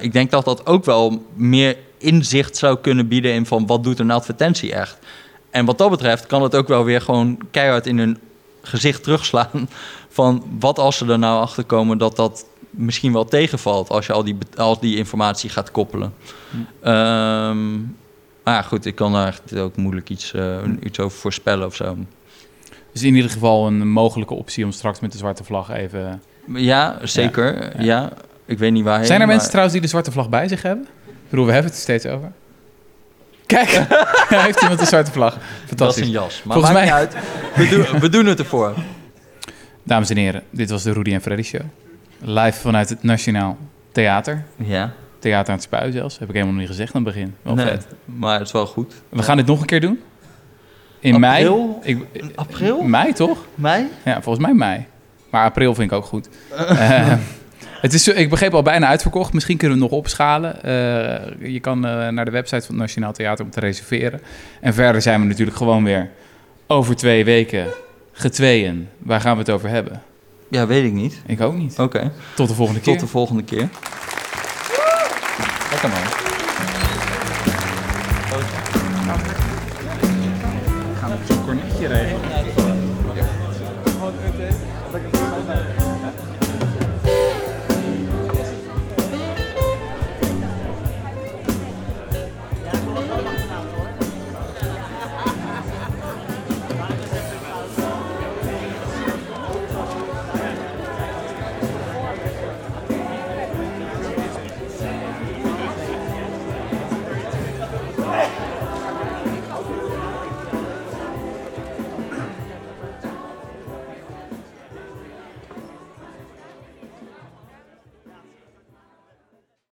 ik 0.01 0.12
denk 0.12 0.31
dat 0.31 0.45
dat 0.45 0.66
ook 0.66 0.85
wel 0.85 1.27
meer 1.35 1.77
inzicht 1.99 2.57
zou 2.57 2.79
kunnen 2.79 3.09
bieden 3.09 3.33
in 3.33 3.47
van 3.47 3.66
wat 3.66 3.85
doet 3.85 3.99
een 3.99 4.11
advertentie 4.11 4.73
echt. 4.73 4.99
En 5.53 5.64
wat 5.64 5.78
dat 5.78 5.90
betreft 5.90 6.26
kan 6.26 6.42
het 6.42 6.57
ook 6.57 6.68
wel 6.68 6.84
weer 6.84 7.00
gewoon 7.00 7.38
keihard 7.50 7.86
in 7.86 7.98
hun 7.98 8.18
gezicht 8.62 9.03
terugslaan 9.03 9.68
van 10.09 10.44
wat 10.59 10.78
als 10.78 10.96
ze 10.96 11.07
er 11.07 11.18
nou 11.18 11.40
achter 11.40 11.64
komen 11.64 11.98
dat 11.98 12.16
dat 12.16 12.44
misschien 12.70 13.12
wel 13.12 13.24
tegenvalt 13.24 13.88
als 13.88 14.07
je 14.07 14.12
al 14.12 14.24
die, 14.24 14.36
al 14.57 14.80
die 14.80 14.96
informatie 14.96 15.50
gaat 15.50 15.70
koppelen. 15.70 16.14
Ehm, 16.80 17.72
maar 18.42 18.55
ja, 18.55 18.62
goed, 18.62 18.84
ik 18.84 18.94
kan 18.94 19.12
daar 19.12 19.40
ook 19.57 19.76
moeilijk 19.76 20.11
iets, 20.11 20.32
eh, 20.34 20.59
iets 20.80 21.00
over 21.00 21.18
voorspellen 21.18 21.66
of 21.66 21.74
zo. 21.74 21.96
Dus 22.92 23.03
in 23.03 23.14
ieder 23.14 23.30
geval 23.30 23.66
een 23.66 23.88
mogelijke 23.88 24.34
optie 24.34 24.64
om 24.64 24.72
straks 24.72 25.00
met 25.00 25.12
de 25.12 25.18
zwarte 25.18 25.44
vlag 25.44 25.70
even... 25.70 26.22
Ja, 26.55 26.98
zeker. 27.03 27.62
Ja, 27.76 27.82
ja. 27.84 28.12
ik 28.44 28.59
weet 28.59 28.72
niet 28.72 28.84
waarheen. 28.84 29.07
Zijn 29.07 29.20
er 29.20 29.26
maar- 29.26 29.34
mensen 29.34 29.50
trouwens 29.50 29.74
die 29.74 29.84
de 29.84 29.90
zwarte 29.90 30.12
vlag 30.12 30.28
bij 30.28 30.48
zich 30.48 30.62
hebben? 30.62 30.86
Ik 31.07 31.28
bedoel, 31.28 31.46
we 31.46 31.53
hebben 31.53 31.70
het 31.70 31.80
er 31.80 31.84
steeds 31.84 32.07
over. 32.07 32.32
Kijk, 33.55 33.88
daar 34.28 34.44
heeft 34.46 34.61
iemand 34.62 34.80
een 34.80 34.86
zwarte 34.86 35.11
vlag. 35.12 35.32
Dat 35.32 35.42
is 35.42 35.66
Fantastisch. 35.68 36.05
een 36.07 36.11
jas. 36.11 36.42
Maar 36.44 36.55
Volgens 36.57 36.74
maakt 36.74 36.90
mij- 36.90 37.00
niet 37.07 37.14
uit. 37.14 37.24
We 37.55 37.68
doen, 37.68 38.00
we 38.00 38.09
doen 38.09 38.26
het 38.26 38.38
ervoor. 38.38 38.74
Dames 39.84 40.11
en 40.11 40.16
heren, 40.16 40.42
dit 40.50 40.70
was 40.70 40.82
de 40.82 40.92
Rudy 40.92 41.12
en 41.12 41.20
Freddy 41.20 41.42
Show. 41.42 41.61
Live 42.18 42.61
vanuit 42.61 42.88
het 42.88 43.03
Nationaal 43.03 43.57
Theater. 43.92 44.44
Ja, 44.57 44.92
Theater 45.18 45.48
aan 45.48 45.55
het 45.55 45.62
Spui 45.64 45.92
zelfs. 45.92 46.18
Heb 46.18 46.28
ik 46.28 46.34
helemaal 46.34 46.55
niet 46.55 46.66
gezegd 46.68 46.94
aan 46.94 47.05
het 47.05 47.14
begin. 47.14 47.34
Wel 47.42 47.55
nee, 47.55 47.66
vet. 47.66 47.86
maar 48.05 48.38
het 48.38 48.46
is 48.46 48.53
wel 48.53 48.66
goed. 48.66 48.94
We 49.09 49.22
gaan 49.22 49.36
dit 49.36 49.46
nog 49.46 49.61
een 49.61 49.66
keer 49.66 49.80
doen. 49.80 50.00
In 51.00 51.14
April? 51.24 51.80
mei. 51.84 52.07
Ik, 52.12 52.30
April? 52.34 52.82
Mei 52.82 53.12
toch? 53.12 53.38
Mei? 53.55 53.86
Ja, 54.05 54.22
volgens 54.22 54.44
mij 54.46 54.55
mei. 54.55 54.86
Maar 55.30 55.44
april 55.44 55.74
vind 55.74 55.90
ik 55.90 55.96
ook 55.96 56.05
goed. 56.05 56.28
Eh, 56.57 57.12
het 57.83 57.93
is, 57.93 58.09
ik 58.09 58.30
begreep 58.30 58.55
al 58.55 58.62
bijna 58.62 58.87
uitverkocht. 58.87 59.33
Misschien 59.33 59.57
kunnen 59.57 59.76
we 59.78 59.83
het 59.83 59.93
nog 59.93 60.01
opschalen. 60.01 60.62
Eh, 60.62 61.53
je 61.53 61.61
kan 61.61 61.87
eh, 61.87 62.09
naar 62.09 62.24
de 62.24 62.30
website 62.30 62.61
van 62.66 62.74
het 62.74 62.85
Nationaal 62.85 63.12
Theater 63.12 63.45
om 63.45 63.51
te 63.51 63.61
reserveren. 63.61 64.20
En 64.61 64.74
verder 64.74 65.03
zijn 65.03 65.20
we 65.20 65.26
natuurlijk 65.26 65.57
gewoon 65.57 65.85
weer 65.85 66.11
over 66.66 66.97
twee 66.97 67.24
weken 67.24 67.66
getweeën. 68.12 68.89
Waar 68.99 69.20
gaan 69.20 69.33
we 69.33 69.39
het 69.39 69.51
over 69.51 69.68
hebben? 69.68 70.03
Ja, 70.49 70.66
weet 70.66 70.85
ik 70.85 70.93
niet. 70.93 71.22
Ik 71.26 71.41
ook 71.41 71.55
niet. 71.55 71.78
Oké, 71.78 72.12
Tot 72.35 72.49
de 72.49 72.55
volgende 72.55 72.80
keer. 72.80 72.93
tot 72.93 73.03
de 73.03 73.09
volgende 73.09 73.43
keer. 73.45 73.68
Lekker 75.70 75.89
man. 75.89 76.22